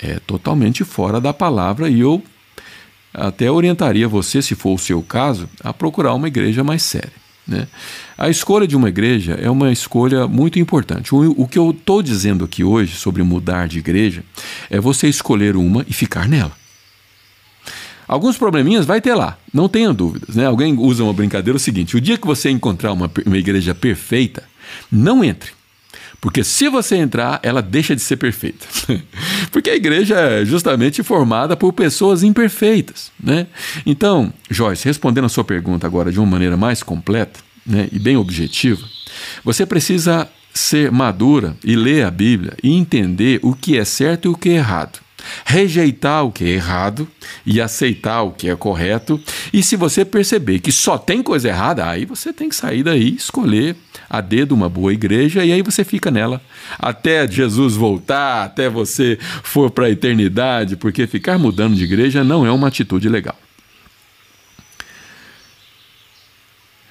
é 0.00 0.18
totalmente 0.18 0.84
fora 0.84 1.20
da 1.20 1.32
palavra 1.32 1.88
e 1.88 2.00
eu 2.00 2.22
até 3.12 3.50
orientaria 3.50 4.08
você, 4.08 4.40
se 4.40 4.54
for 4.54 4.74
o 4.74 4.78
seu 4.78 5.02
caso, 5.02 5.48
a 5.62 5.72
procurar 5.72 6.14
uma 6.14 6.28
igreja 6.28 6.64
mais 6.64 6.82
séria. 6.82 7.12
Né? 7.46 7.66
A 8.16 8.28
escolha 8.28 8.66
de 8.66 8.76
uma 8.76 8.88
igreja 8.88 9.34
é 9.34 9.50
uma 9.50 9.72
escolha 9.72 10.26
muito 10.28 10.58
importante. 10.58 11.14
O, 11.14 11.34
o 11.36 11.48
que 11.48 11.58
eu 11.58 11.70
estou 11.70 12.02
dizendo 12.02 12.44
aqui 12.44 12.62
hoje 12.62 12.94
sobre 12.94 13.22
mudar 13.22 13.66
de 13.66 13.78
igreja 13.78 14.24
é 14.70 14.80
você 14.80 15.08
escolher 15.08 15.56
uma 15.56 15.84
e 15.88 15.92
ficar 15.92 16.28
nela. 16.28 16.52
Alguns 18.06 18.36
probleminhas 18.36 18.84
vai 18.84 19.00
ter 19.00 19.14
lá, 19.14 19.38
não 19.52 19.68
tenha 19.68 19.92
dúvidas. 19.92 20.36
Né? 20.36 20.44
Alguém 20.46 20.76
usa 20.78 21.02
uma 21.02 21.12
brincadeira 21.12 21.56
o 21.56 21.60
seguinte: 21.60 21.96
o 21.96 22.00
dia 22.00 22.18
que 22.18 22.26
você 22.26 22.50
encontrar 22.50 22.92
uma, 22.92 23.10
uma 23.24 23.38
igreja 23.38 23.74
perfeita, 23.74 24.44
não 24.90 25.24
entre. 25.24 25.52
Porque 26.22 26.44
se 26.44 26.68
você 26.68 26.94
entrar, 26.94 27.40
ela 27.42 27.60
deixa 27.60 27.96
de 27.96 28.00
ser 28.00 28.16
perfeita. 28.16 28.64
Porque 29.50 29.68
a 29.68 29.74
igreja 29.74 30.14
é 30.14 30.44
justamente 30.44 31.02
formada 31.02 31.56
por 31.56 31.72
pessoas 31.72 32.22
imperfeitas. 32.22 33.10
Né? 33.20 33.48
Então, 33.84 34.32
Joyce, 34.48 34.84
respondendo 34.84 35.24
a 35.24 35.28
sua 35.28 35.42
pergunta 35.42 35.84
agora 35.84 36.12
de 36.12 36.20
uma 36.20 36.26
maneira 36.28 36.56
mais 36.56 36.80
completa 36.80 37.40
né, 37.66 37.88
e 37.90 37.98
bem 37.98 38.16
objetiva, 38.16 38.86
você 39.44 39.66
precisa 39.66 40.28
ser 40.54 40.92
madura 40.92 41.56
e 41.64 41.74
ler 41.74 42.04
a 42.04 42.10
Bíblia 42.10 42.52
e 42.62 42.70
entender 42.70 43.40
o 43.42 43.52
que 43.52 43.76
é 43.76 43.84
certo 43.84 44.26
e 44.26 44.28
o 44.28 44.36
que 44.36 44.50
é 44.50 44.54
errado 44.54 45.00
rejeitar 45.44 46.24
o 46.24 46.32
que 46.32 46.44
é 46.44 46.48
errado 46.48 47.08
e 47.44 47.60
aceitar 47.60 48.22
o 48.22 48.32
que 48.32 48.48
é 48.48 48.56
correto. 48.56 49.20
E 49.52 49.62
se 49.62 49.76
você 49.76 50.04
perceber 50.04 50.60
que 50.60 50.72
só 50.72 50.98
tem 50.98 51.22
coisa 51.22 51.48
errada, 51.48 51.86
aí 51.86 52.04
você 52.04 52.32
tem 52.32 52.48
que 52.48 52.56
sair 52.56 52.82
daí, 52.82 53.14
escolher 53.14 53.76
a 54.08 54.20
dedo 54.20 54.54
uma 54.54 54.68
boa 54.68 54.92
igreja 54.92 55.44
e 55.44 55.52
aí 55.52 55.62
você 55.62 55.84
fica 55.84 56.10
nela 56.10 56.40
até 56.78 57.26
Jesus 57.26 57.74
voltar, 57.74 58.44
até 58.44 58.68
você 58.68 59.18
for 59.42 59.70
para 59.70 59.86
a 59.86 59.90
eternidade, 59.90 60.76
porque 60.76 61.06
ficar 61.06 61.38
mudando 61.38 61.74
de 61.74 61.84
igreja 61.84 62.22
não 62.22 62.46
é 62.46 62.50
uma 62.50 62.68
atitude 62.68 63.08
legal. 63.08 63.38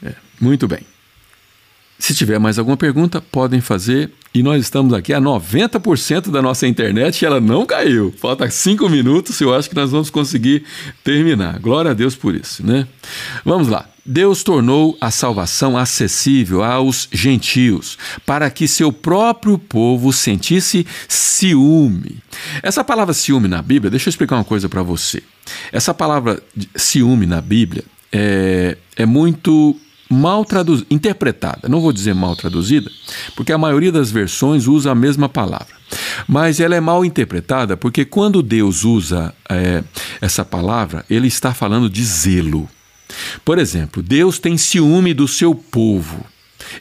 É, 0.03 0.15
muito 0.39 0.67
bem. 0.67 0.90
Se 2.01 2.15
tiver 2.15 2.39
mais 2.39 2.57
alguma 2.57 2.75
pergunta, 2.75 3.21
podem 3.21 3.61
fazer. 3.61 4.09
E 4.33 4.41
nós 4.41 4.59
estamos 4.59 4.91
aqui 4.91 5.13
a 5.13 5.21
90% 5.21 6.31
da 6.31 6.41
nossa 6.41 6.65
internet 6.65 7.21
e 7.21 7.25
ela 7.27 7.39
não 7.39 7.63
caiu. 7.63 8.11
Falta 8.17 8.49
cinco 8.49 8.89
minutos 8.89 9.39
e 9.39 9.43
eu 9.43 9.53
acho 9.53 9.69
que 9.69 9.75
nós 9.75 9.91
vamos 9.91 10.09
conseguir 10.09 10.63
terminar. 11.03 11.59
Glória 11.59 11.91
a 11.91 11.93
Deus 11.93 12.15
por 12.15 12.33
isso, 12.33 12.65
né? 12.65 12.87
Vamos 13.45 13.67
lá. 13.67 13.87
Deus 14.03 14.41
tornou 14.41 14.97
a 14.99 15.11
salvação 15.11 15.77
acessível 15.77 16.63
aos 16.63 17.07
gentios, 17.11 17.99
para 18.25 18.49
que 18.49 18.67
seu 18.67 18.91
próprio 18.91 19.59
povo 19.59 20.11
sentisse 20.11 20.87
ciúme. 21.07 22.17
Essa 22.63 22.83
palavra 22.83 23.13
ciúme 23.13 23.47
na 23.47 23.61
Bíblia, 23.61 23.91
deixa 23.91 24.09
eu 24.09 24.09
explicar 24.09 24.37
uma 24.37 24.43
coisa 24.43 24.67
para 24.67 24.81
você. 24.81 25.21
Essa 25.71 25.93
palavra 25.93 26.41
ciúme 26.75 27.27
na 27.27 27.41
Bíblia 27.41 27.83
é, 28.11 28.75
é 28.95 29.05
muito 29.05 29.77
mal 30.11 30.43
traduzida, 30.43 30.87
interpretada. 30.89 31.69
Não 31.69 31.79
vou 31.79 31.93
dizer 31.93 32.13
mal 32.13 32.35
traduzida, 32.35 32.91
porque 33.35 33.53
a 33.53 33.57
maioria 33.57 33.91
das 33.91 34.11
versões 34.11 34.67
usa 34.67 34.91
a 34.91 34.95
mesma 34.95 35.29
palavra. 35.29 35.81
Mas 36.27 36.59
ela 36.59 36.75
é 36.75 36.79
mal 36.79 37.03
interpretada 37.03 37.77
porque 37.77 38.05
quando 38.05 38.41
Deus 38.41 38.83
usa 38.83 39.33
é, 39.49 39.83
essa 40.19 40.43
palavra, 40.43 41.05
ele 41.09 41.27
está 41.27 41.53
falando 41.53 41.89
de 41.89 42.03
zelo. 42.03 42.69
Por 43.43 43.57
exemplo, 43.57 44.01
Deus 44.01 44.39
tem 44.39 44.57
ciúme 44.57 45.13
do 45.13 45.27
seu 45.27 45.53
povo. 45.55 46.25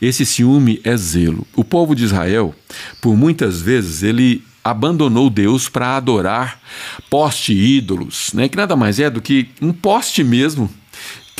Esse 0.01 0.25
ciúme 0.27 0.81
é 0.85 0.97
zelo. 0.97 1.47
O 1.57 1.65
povo 1.65 1.95
de 1.95 2.05
Israel, 2.05 2.55
por 3.01 3.17
muitas 3.17 3.61
vezes, 3.61 4.03
ele 4.03 4.45
abandonou 4.63 5.31
Deus 5.31 5.69
para 5.69 5.97
adorar 5.97 6.61
poste 7.09 7.53
ídolos, 7.53 8.31
né? 8.35 8.49
que 8.49 8.57
nada 8.57 8.77
mais 8.77 9.01
é 9.01 9.09
do 9.09 9.21
que 9.21 9.49
um 9.61 9.73
poste 9.73 10.23
mesmo 10.23 10.71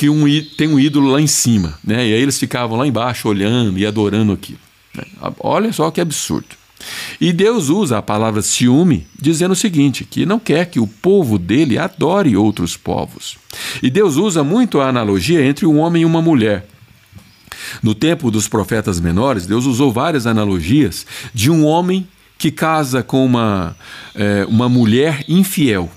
que 0.01 0.09
um, 0.09 0.25
tem 0.57 0.67
um 0.67 0.79
ídolo 0.79 1.11
lá 1.11 1.21
em 1.21 1.27
cima, 1.27 1.77
né? 1.83 2.07
E 2.07 2.11
aí 2.15 2.19
eles 2.19 2.39
ficavam 2.39 2.75
lá 2.75 2.87
embaixo 2.87 3.29
olhando 3.29 3.77
e 3.77 3.85
adorando 3.85 4.33
aquilo. 4.33 4.57
Né? 4.95 5.03
Olha 5.39 5.71
só 5.71 5.91
que 5.91 6.01
absurdo. 6.01 6.47
E 7.19 7.31
Deus 7.31 7.69
usa 7.69 7.99
a 7.99 8.01
palavra 8.01 8.41
ciúme 8.41 9.05
dizendo 9.21 9.51
o 9.51 9.55
seguinte: 9.55 10.03
que 10.03 10.25
não 10.25 10.39
quer 10.39 10.65
que 10.71 10.79
o 10.79 10.87
povo 10.87 11.37
dele 11.37 11.77
adore 11.77 12.35
outros 12.35 12.75
povos. 12.75 13.37
E 13.83 13.91
Deus 13.91 14.15
usa 14.15 14.43
muito 14.43 14.81
a 14.81 14.87
analogia 14.89 15.45
entre 15.45 15.67
um 15.67 15.77
homem 15.77 16.01
e 16.01 16.05
uma 16.05 16.19
mulher. 16.19 16.65
No 17.83 17.93
tempo 17.93 18.31
dos 18.31 18.47
profetas 18.47 18.99
menores, 18.99 19.45
Deus 19.45 19.67
usou 19.67 19.93
várias 19.93 20.25
analogias 20.25 21.05
de 21.31 21.51
um 21.51 21.63
homem 21.63 22.07
que 22.39 22.49
casa 22.49 23.03
com 23.03 23.23
uma, 23.23 23.77
é, 24.15 24.47
uma 24.49 24.67
mulher 24.67 25.23
infiel. 25.27 25.91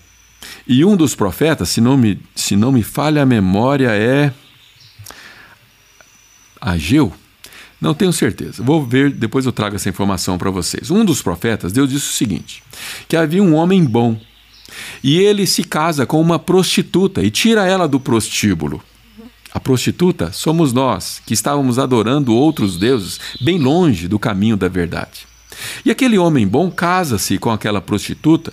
E 0.66 0.84
um 0.84 0.96
dos 0.96 1.14
profetas, 1.14 1.68
se 1.68 1.80
não 1.80 1.96
me, 1.96 2.20
se 2.34 2.56
não 2.56 2.72
me 2.72 2.82
falha 2.82 3.22
a 3.22 3.26
memória, 3.26 3.90
é 3.90 4.32
Ageu. 6.60 7.12
Não 7.80 7.92
tenho 7.92 8.12
certeza. 8.12 8.62
Vou 8.62 8.84
ver, 8.84 9.10
depois 9.10 9.44
eu 9.44 9.52
trago 9.52 9.76
essa 9.76 9.90
informação 9.90 10.38
para 10.38 10.50
vocês. 10.50 10.90
Um 10.90 11.04
dos 11.04 11.20
profetas, 11.20 11.72
Deus 11.72 11.90
disse 11.90 12.08
o 12.08 12.12
seguinte: 12.12 12.62
que 13.06 13.16
havia 13.16 13.42
um 13.42 13.54
homem 13.54 13.84
bom 13.84 14.18
e 15.02 15.18
ele 15.18 15.46
se 15.46 15.62
casa 15.62 16.06
com 16.06 16.18
uma 16.20 16.38
prostituta 16.38 17.22
e 17.22 17.30
tira 17.30 17.66
ela 17.66 17.86
do 17.86 18.00
prostíbulo. 18.00 18.82
A 19.52 19.60
prostituta 19.60 20.32
somos 20.32 20.72
nós, 20.72 21.20
que 21.24 21.34
estávamos 21.34 21.78
adorando 21.78 22.34
outros 22.34 22.76
deuses 22.76 23.20
bem 23.40 23.58
longe 23.58 24.08
do 24.08 24.18
caminho 24.18 24.56
da 24.56 24.66
verdade. 24.66 25.26
E 25.84 25.90
aquele 25.90 26.18
homem 26.18 26.48
bom 26.48 26.70
casa-se 26.70 27.38
com 27.38 27.50
aquela 27.50 27.80
prostituta 27.80 28.52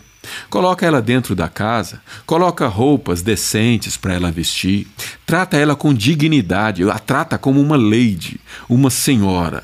Coloca 0.50 0.86
ela 0.86 1.02
dentro 1.02 1.36
da 1.36 1.50
casa, 1.50 2.02
coloca 2.26 2.68
roupas 2.68 3.22
decentes 3.22 3.98
para 3.98 4.14
ela 4.14 4.32
vestir, 4.32 4.88
trata 5.26 5.58
ela 5.58 5.76
com 5.76 5.94
dignidade, 5.94 6.88
a 6.90 7.00
trata 7.00 7.38
como 7.38 7.60
uma 7.60 7.76
lady, 7.76 8.40
uma 8.70 8.90
senhora, 8.90 9.64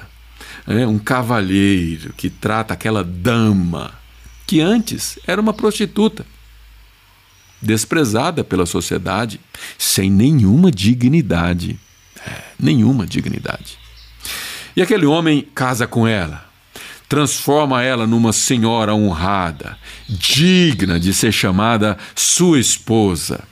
é, 0.65 0.87
um 0.87 0.97
cavalheiro 0.97 2.11
que 2.13 2.29
trata 2.29 2.73
aquela 2.73 3.03
dama 3.03 3.93
que 4.47 4.61
antes 4.61 5.19
era 5.27 5.41
uma 5.41 5.53
prostituta, 5.53 6.25
desprezada 7.61 8.43
pela 8.43 8.65
sociedade, 8.65 9.41
sem 9.77 10.09
nenhuma 10.09 10.71
dignidade. 10.71 11.77
É, 12.25 12.43
nenhuma 12.57 13.05
dignidade. 13.05 13.77
E 14.75 14.81
aquele 14.81 15.05
homem 15.05 15.47
casa 15.53 15.85
com 15.85 16.07
ela, 16.07 16.46
transforma 17.07 17.83
ela 17.83 18.05
numa 18.05 18.33
senhora 18.33 18.93
honrada, 18.93 19.77
digna 20.07 20.99
de 20.99 21.13
ser 21.13 21.31
chamada 21.31 21.97
sua 22.15 22.59
esposa. 22.59 23.43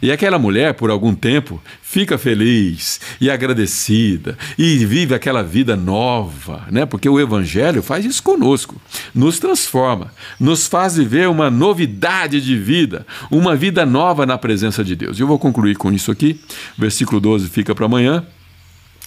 E 0.00 0.12
aquela 0.12 0.38
mulher, 0.38 0.74
por 0.74 0.90
algum 0.90 1.14
tempo, 1.14 1.60
fica 1.82 2.18
feliz 2.18 3.00
e 3.20 3.30
agradecida 3.30 4.36
e 4.58 4.84
vive 4.84 5.14
aquela 5.14 5.42
vida 5.42 5.74
nova, 5.76 6.66
né? 6.70 6.86
Porque 6.86 7.08
o 7.08 7.18
Evangelho 7.18 7.82
faz 7.82 8.04
isso 8.04 8.22
conosco, 8.22 8.80
nos 9.14 9.38
transforma, 9.38 10.12
nos 10.38 10.66
faz 10.66 10.96
viver 10.96 11.28
uma 11.28 11.50
novidade 11.50 12.40
de 12.40 12.56
vida, 12.56 13.06
uma 13.30 13.56
vida 13.56 13.84
nova 13.86 14.26
na 14.26 14.38
presença 14.38 14.84
de 14.84 14.94
Deus. 14.94 15.18
Eu 15.18 15.26
vou 15.26 15.38
concluir 15.38 15.76
com 15.76 15.92
isso 15.92 16.10
aqui. 16.10 16.40
versículo 16.76 17.20
12 17.20 17.48
fica 17.48 17.74
para 17.74 17.86
amanhã. 17.86 18.24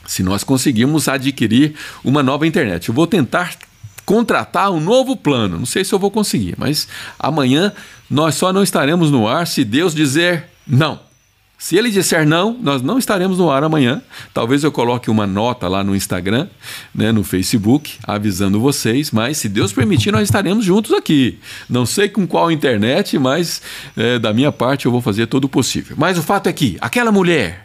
Se 0.06 0.22
nós 0.22 0.44
conseguirmos 0.44 1.08
adquirir 1.08 1.74
uma 2.04 2.22
nova 2.22 2.46
internet, 2.46 2.90
eu 2.90 2.96
vou 2.96 3.08
tentar 3.08 3.56
contratar 4.06 4.72
um 4.72 4.80
novo 4.80 5.16
plano. 5.16 5.58
Não 5.58 5.66
sei 5.66 5.84
se 5.84 5.94
eu 5.94 6.00
vou 6.00 6.12
conseguir, 6.12 6.56
mas 6.58 6.88
amanhã 7.18 7.74
nós 8.10 8.36
só 8.36 8.54
não 8.54 8.64
estaremos 8.64 9.12
no 9.12 9.28
ar 9.28 9.48
se 9.48 9.64
Deus 9.64 9.94
dizer 9.94 10.46
não. 10.68 11.00
Se 11.58 11.78
ele 11.78 11.90
disser 11.90 12.28
não, 12.28 12.56
nós 12.62 12.82
não 12.82 13.00
estaremos 13.00 13.38
no 13.38 13.50
ar 13.50 13.64
amanhã. 13.64 14.02
Talvez 14.34 14.64
eu 14.64 14.72
coloque 14.72 15.10
uma 15.10 15.26
nota 15.26 15.68
lá 15.68 15.84
no 15.84 15.96
Instagram, 15.96 16.48
né, 16.94 17.12
no 17.12 17.24
Facebook, 17.24 17.98
avisando 18.06 18.60
vocês. 18.60 19.10
Mas 19.10 19.38
se 19.38 19.48
Deus 19.48 19.72
permitir, 19.72 20.12
nós 20.12 20.24
estaremos 20.24 20.66
juntos 20.66 20.92
aqui. 20.94 21.40
Não 21.70 21.86
sei 21.86 22.10
com 22.10 22.28
qual 22.28 22.52
internet, 22.52 23.18
mas 23.18 23.62
é, 23.96 24.20
da 24.20 24.34
minha 24.34 24.52
parte 24.52 24.86
eu 24.86 24.92
vou 24.92 25.02
fazer 25.02 25.28
todo 25.28 25.46
o 25.46 25.50
possível. 25.50 25.96
Mas 25.98 26.18
o 26.18 26.22
fato 26.22 26.48
é 26.48 26.54
que 26.54 26.78
aquela 26.82 27.12
mulher 27.12 27.65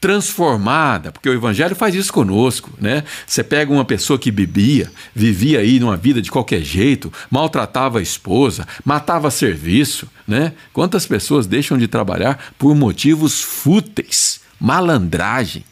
transformada, 0.00 1.12
porque 1.12 1.28
o 1.28 1.34
evangelho 1.34 1.74
faz 1.74 1.94
isso 1.94 2.12
conosco, 2.12 2.70
né? 2.80 3.04
Você 3.26 3.42
pega 3.42 3.72
uma 3.72 3.84
pessoa 3.84 4.18
que 4.18 4.30
bebia, 4.30 4.90
vivia 5.14 5.60
aí 5.60 5.80
numa 5.80 5.96
vida 5.96 6.22
de 6.22 6.30
qualquer 6.30 6.62
jeito, 6.62 7.12
maltratava 7.30 7.98
a 7.98 8.02
esposa, 8.02 8.66
matava 8.84 9.30
serviço, 9.30 10.08
né? 10.26 10.52
Quantas 10.72 11.06
pessoas 11.06 11.46
deixam 11.46 11.76
de 11.76 11.88
trabalhar 11.88 12.52
por 12.58 12.74
motivos 12.74 13.40
fúteis, 13.40 14.40
malandragem, 14.60 15.64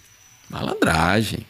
Malandragem. 0.49 1.40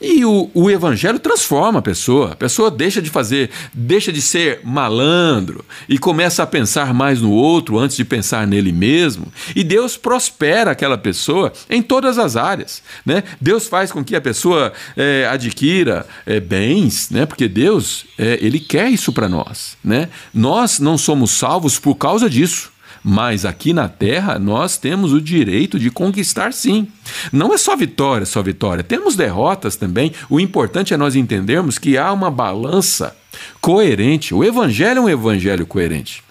E 0.00 0.24
o, 0.24 0.50
o 0.54 0.70
evangelho 0.70 1.18
transforma 1.18 1.80
a 1.80 1.82
pessoa. 1.82 2.32
A 2.32 2.36
pessoa 2.36 2.70
deixa 2.70 3.02
de 3.02 3.10
fazer, 3.10 3.50
deixa 3.74 4.10
de 4.10 4.22
ser 4.22 4.60
malandro 4.64 5.62
e 5.86 5.98
começa 5.98 6.42
a 6.42 6.46
pensar 6.46 6.94
mais 6.94 7.20
no 7.20 7.30
outro 7.30 7.78
antes 7.78 7.96
de 7.96 8.06
pensar 8.06 8.46
nele 8.46 8.72
mesmo. 8.72 9.30
E 9.54 9.62
Deus 9.62 9.98
prospera 9.98 10.70
aquela 10.70 10.96
pessoa 10.96 11.52
em 11.68 11.82
todas 11.82 12.18
as 12.18 12.36
áreas. 12.36 12.82
Né? 13.04 13.22
Deus 13.38 13.68
faz 13.68 13.92
com 13.92 14.02
que 14.02 14.16
a 14.16 14.20
pessoa 14.20 14.72
é, 14.96 15.28
adquira 15.30 16.06
é, 16.24 16.40
bens, 16.40 17.10
né? 17.10 17.26
porque 17.26 17.48
Deus 17.48 18.06
é, 18.16 18.38
ele 18.40 18.58
quer 18.58 18.88
isso 18.88 19.12
para 19.12 19.28
nós. 19.28 19.76
Né? 19.84 20.08
Nós 20.32 20.78
não 20.78 20.96
somos 20.96 21.32
salvos 21.32 21.78
por 21.78 21.96
causa 21.96 22.30
disso 22.30 22.77
Mas 23.10 23.46
aqui 23.46 23.72
na 23.72 23.88
terra 23.88 24.38
nós 24.38 24.76
temos 24.76 25.14
o 25.14 25.20
direito 25.20 25.78
de 25.78 25.90
conquistar 25.90 26.52
sim. 26.52 26.86
Não 27.32 27.54
é 27.54 27.56
só 27.56 27.74
vitória, 27.74 28.26
só 28.26 28.42
vitória. 28.42 28.84
Temos 28.84 29.16
derrotas 29.16 29.76
também. 29.76 30.12
O 30.28 30.38
importante 30.38 30.92
é 30.92 30.96
nós 30.98 31.16
entendermos 31.16 31.78
que 31.78 31.96
há 31.96 32.12
uma 32.12 32.30
balança 32.30 33.16
coerente. 33.62 34.34
O 34.34 34.44
evangelho 34.44 34.98
é 34.98 35.00
um 35.00 35.08
evangelho 35.08 35.66
coerente. 35.66 36.22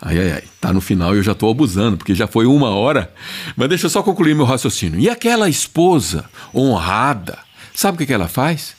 Ai, 0.00 0.20
ai, 0.20 0.32
ai, 0.34 0.44
tá 0.60 0.72
no 0.72 0.80
final 0.80 1.12
e 1.12 1.18
eu 1.18 1.24
já 1.24 1.32
estou 1.32 1.50
abusando, 1.50 1.96
porque 1.96 2.14
já 2.14 2.28
foi 2.28 2.46
uma 2.46 2.70
hora. 2.70 3.12
Mas 3.56 3.68
deixa 3.68 3.86
eu 3.86 3.90
só 3.90 4.00
concluir 4.00 4.36
meu 4.36 4.44
raciocínio. 4.44 5.00
E 5.00 5.10
aquela 5.10 5.48
esposa 5.48 6.30
honrada, 6.54 7.36
sabe 7.74 7.96
o 7.96 7.98
que, 7.98 8.06
que 8.06 8.12
ela 8.12 8.28
faz? 8.28 8.76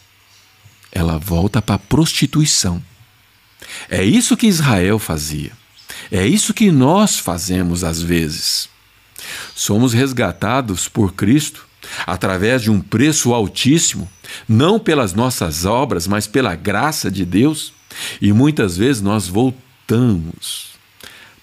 Ela 0.94 1.18
volta 1.18 1.62
para 1.62 1.76
a 1.76 1.80
prostituição. 1.80 2.82
É 3.90 4.02
isso 4.02 4.38
que 4.38 4.48
Israel 4.48 4.98
fazia. 4.98 5.59
É 6.12 6.26
isso 6.26 6.54
que 6.54 6.72
nós 6.72 7.18
fazemos 7.20 7.84
às 7.84 8.02
vezes. 8.02 8.70
Somos 9.56 9.94
resgatados 9.94 10.88
por 10.88 11.14
Cristo 11.14 11.68
através 12.06 12.62
de 12.62 12.72
um 12.72 12.80
preço 12.80 13.34
altíssimo, 13.34 14.10
não 14.48 14.80
pelas 14.80 15.14
nossas 15.14 15.66
obras, 15.66 16.08
mas 16.08 16.28
pela 16.28 16.56
graça 16.56 17.10
de 17.10 17.26
Deus, 17.26 17.74
e 18.22 18.32
muitas 18.32 18.78
vezes 18.78 19.02
nós 19.02 19.28
voltamos 19.28 20.70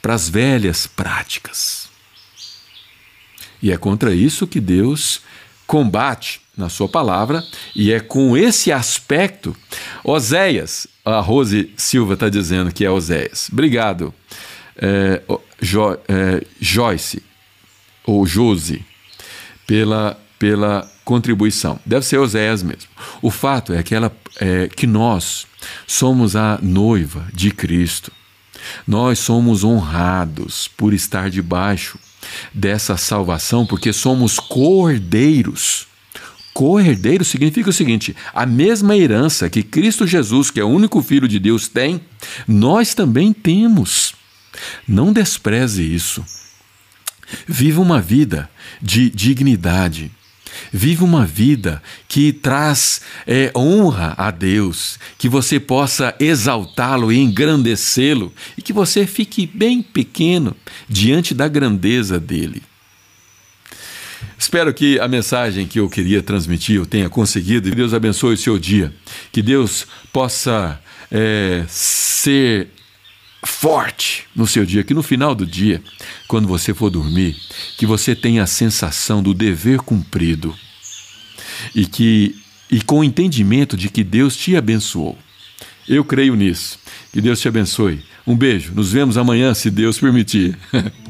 para 0.01 0.15
as 0.15 0.29
velhas 0.29 0.87
práticas. 0.87 1.89
E 3.63 3.73
é 3.73 3.77
contra 3.77 4.15
isso 4.15 4.47
que 4.47 4.61
Deus 4.61 5.21
combate 5.67 6.41
na 6.57 6.69
sua 6.69 6.89
palavra, 6.89 7.45
e 7.75 7.93
é 7.93 8.01
com 8.01 8.37
esse 8.37 8.73
aspecto. 8.73 9.55
Oséias, 10.05 10.87
a 11.05 11.21
Rose 11.21 11.73
Silva 11.77 12.15
está 12.15 12.29
dizendo 12.29 12.73
que 12.73 12.85
é 12.85 12.91
Oséias. 12.91 13.49
Obrigado, 13.53 14.15
é, 14.79 15.23
jo, 15.61 15.93
é, 16.09 16.45
Joyce, 16.61 17.23
ou 18.05 18.27
Josi, 18.27 18.85
pela, 19.67 20.19
pela 20.39 20.91
contribuição. 21.05 21.79
Deve 21.85 22.05
ser 22.05 22.19
Oséias 22.19 22.63
mesmo. 22.63 22.89
O 23.23 23.31
fato 23.31 23.73
é 23.73 23.83
que, 23.83 23.95
ela, 23.95 24.15
é, 24.41 24.69
que 24.69 24.87
nós 24.87 25.47
somos 25.87 26.37
a 26.37 26.59
noiva 26.63 27.27
de 27.33 27.51
Cristo. 27.51 28.13
Nós 28.87 29.19
somos 29.19 29.65
honrados 29.65 30.69
por 30.69 30.93
estar 30.93 31.31
debaixo 31.31 31.99
dessa 32.53 32.97
salvação, 32.97 33.65
porque 33.65 33.93
somos 33.93 34.39
cordeiros. 34.39 35.87
Co-herdeiro 36.53 37.25
significa 37.25 37.71
o 37.71 37.73
seguinte: 37.73 38.17
a 38.35 38.47
mesma 38.47 38.97
herança 38.97 39.51
que 39.51 39.63
Cristo 39.63 40.07
Jesus, 40.07 40.51
que 40.51 40.59
é 40.59 40.65
o 40.65 40.69
único 40.69 41.03
Filho 41.03 41.29
de 41.29 41.39
Deus, 41.39 41.69
tem, 41.69 42.01
nós 42.49 42.95
também 42.95 43.33
temos. 43.33 44.16
Não 44.87 45.13
despreze 45.13 45.83
isso. 45.83 46.25
Viva 47.47 47.81
uma 47.81 48.01
vida 48.01 48.49
de 48.81 49.11
dignidade, 49.11 50.11
Viva 50.73 51.05
uma 51.05 51.25
vida 51.25 51.83
que 52.09 52.33
traz 52.33 53.01
é, 53.27 53.51
honra 53.55 54.15
a 54.17 54.31
Deus, 54.31 54.99
que 55.19 55.29
você 55.29 55.61
possa 55.61 56.15
exaltá-lo 56.19 57.13
e 57.13 57.19
engrandecê-lo 57.19 58.33
e 58.57 58.63
que 58.63 58.73
você 58.73 59.07
fique 59.07 59.47
bem 59.47 59.83
pequeno 59.83 60.57
diante 60.89 61.35
da 61.35 61.49
grandeza 61.49 62.19
dele. 62.19 62.63
Espero 64.39 64.73
que 64.75 64.99
a 65.01 65.09
mensagem 65.09 65.67
que 65.67 65.81
eu 65.81 65.89
queria 65.89 66.23
transmitir 66.23 66.77
eu 66.77 66.87
tenha 66.87 67.09
conseguido. 67.09 67.71
Que 67.71 67.77
Deus 67.77 67.95
abençoe 67.95 68.35
o 68.35 68.39
seu 68.39 68.59
dia. 68.59 68.95
Que 69.33 69.41
Deus 69.41 69.87
possa 70.13 70.81
é, 71.11 71.65
ser 71.69 72.69
forte 73.47 74.25
no 74.35 74.47
seu 74.47 74.67
dia, 74.67 74.85
que 74.85 74.95
no 74.95 75.03
final 75.03 75.35
do 75.35 75.47
dia, 75.47 75.83
quando 76.29 76.49
você 76.49 76.75
for 76.75 76.91
dormir, 76.91 77.37
que 77.79 77.87
você 77.87 78.15
tenha 78.15 78.43
a 78.43 78.47
sensação 78.47 79.23
do 79.23 79.33
dever 79.33 79.79
cumprido 79.79 80.55
e 81.75 81.87
que 81.87 82.37
e 82.71 82.83
com 82.83 82.99
o 82.99 83.05
entendimento 83.05 83.77
de 83.77 83.89
que 83.89 84.03
Deus 84.03 84.37
te 84.37 84.57
abençoou. 84.57 85.17
Eu 85.89 86.05
creio 86.05 86.35
nisso. 86.35 86.79
Que 87.13 87.21
Deus 87.21 87.41
te 87.41 87.47
abençoe. 87.47 88.03
Um 88.27 88.37
beijo. 88.37 88.75
Nos 88.75 88.91
vemos 88.91 89.17
amanhã, 89.17 89.55
se 89.55 89.71
Deus 89.71 89.99
permitir. 89.99 90.59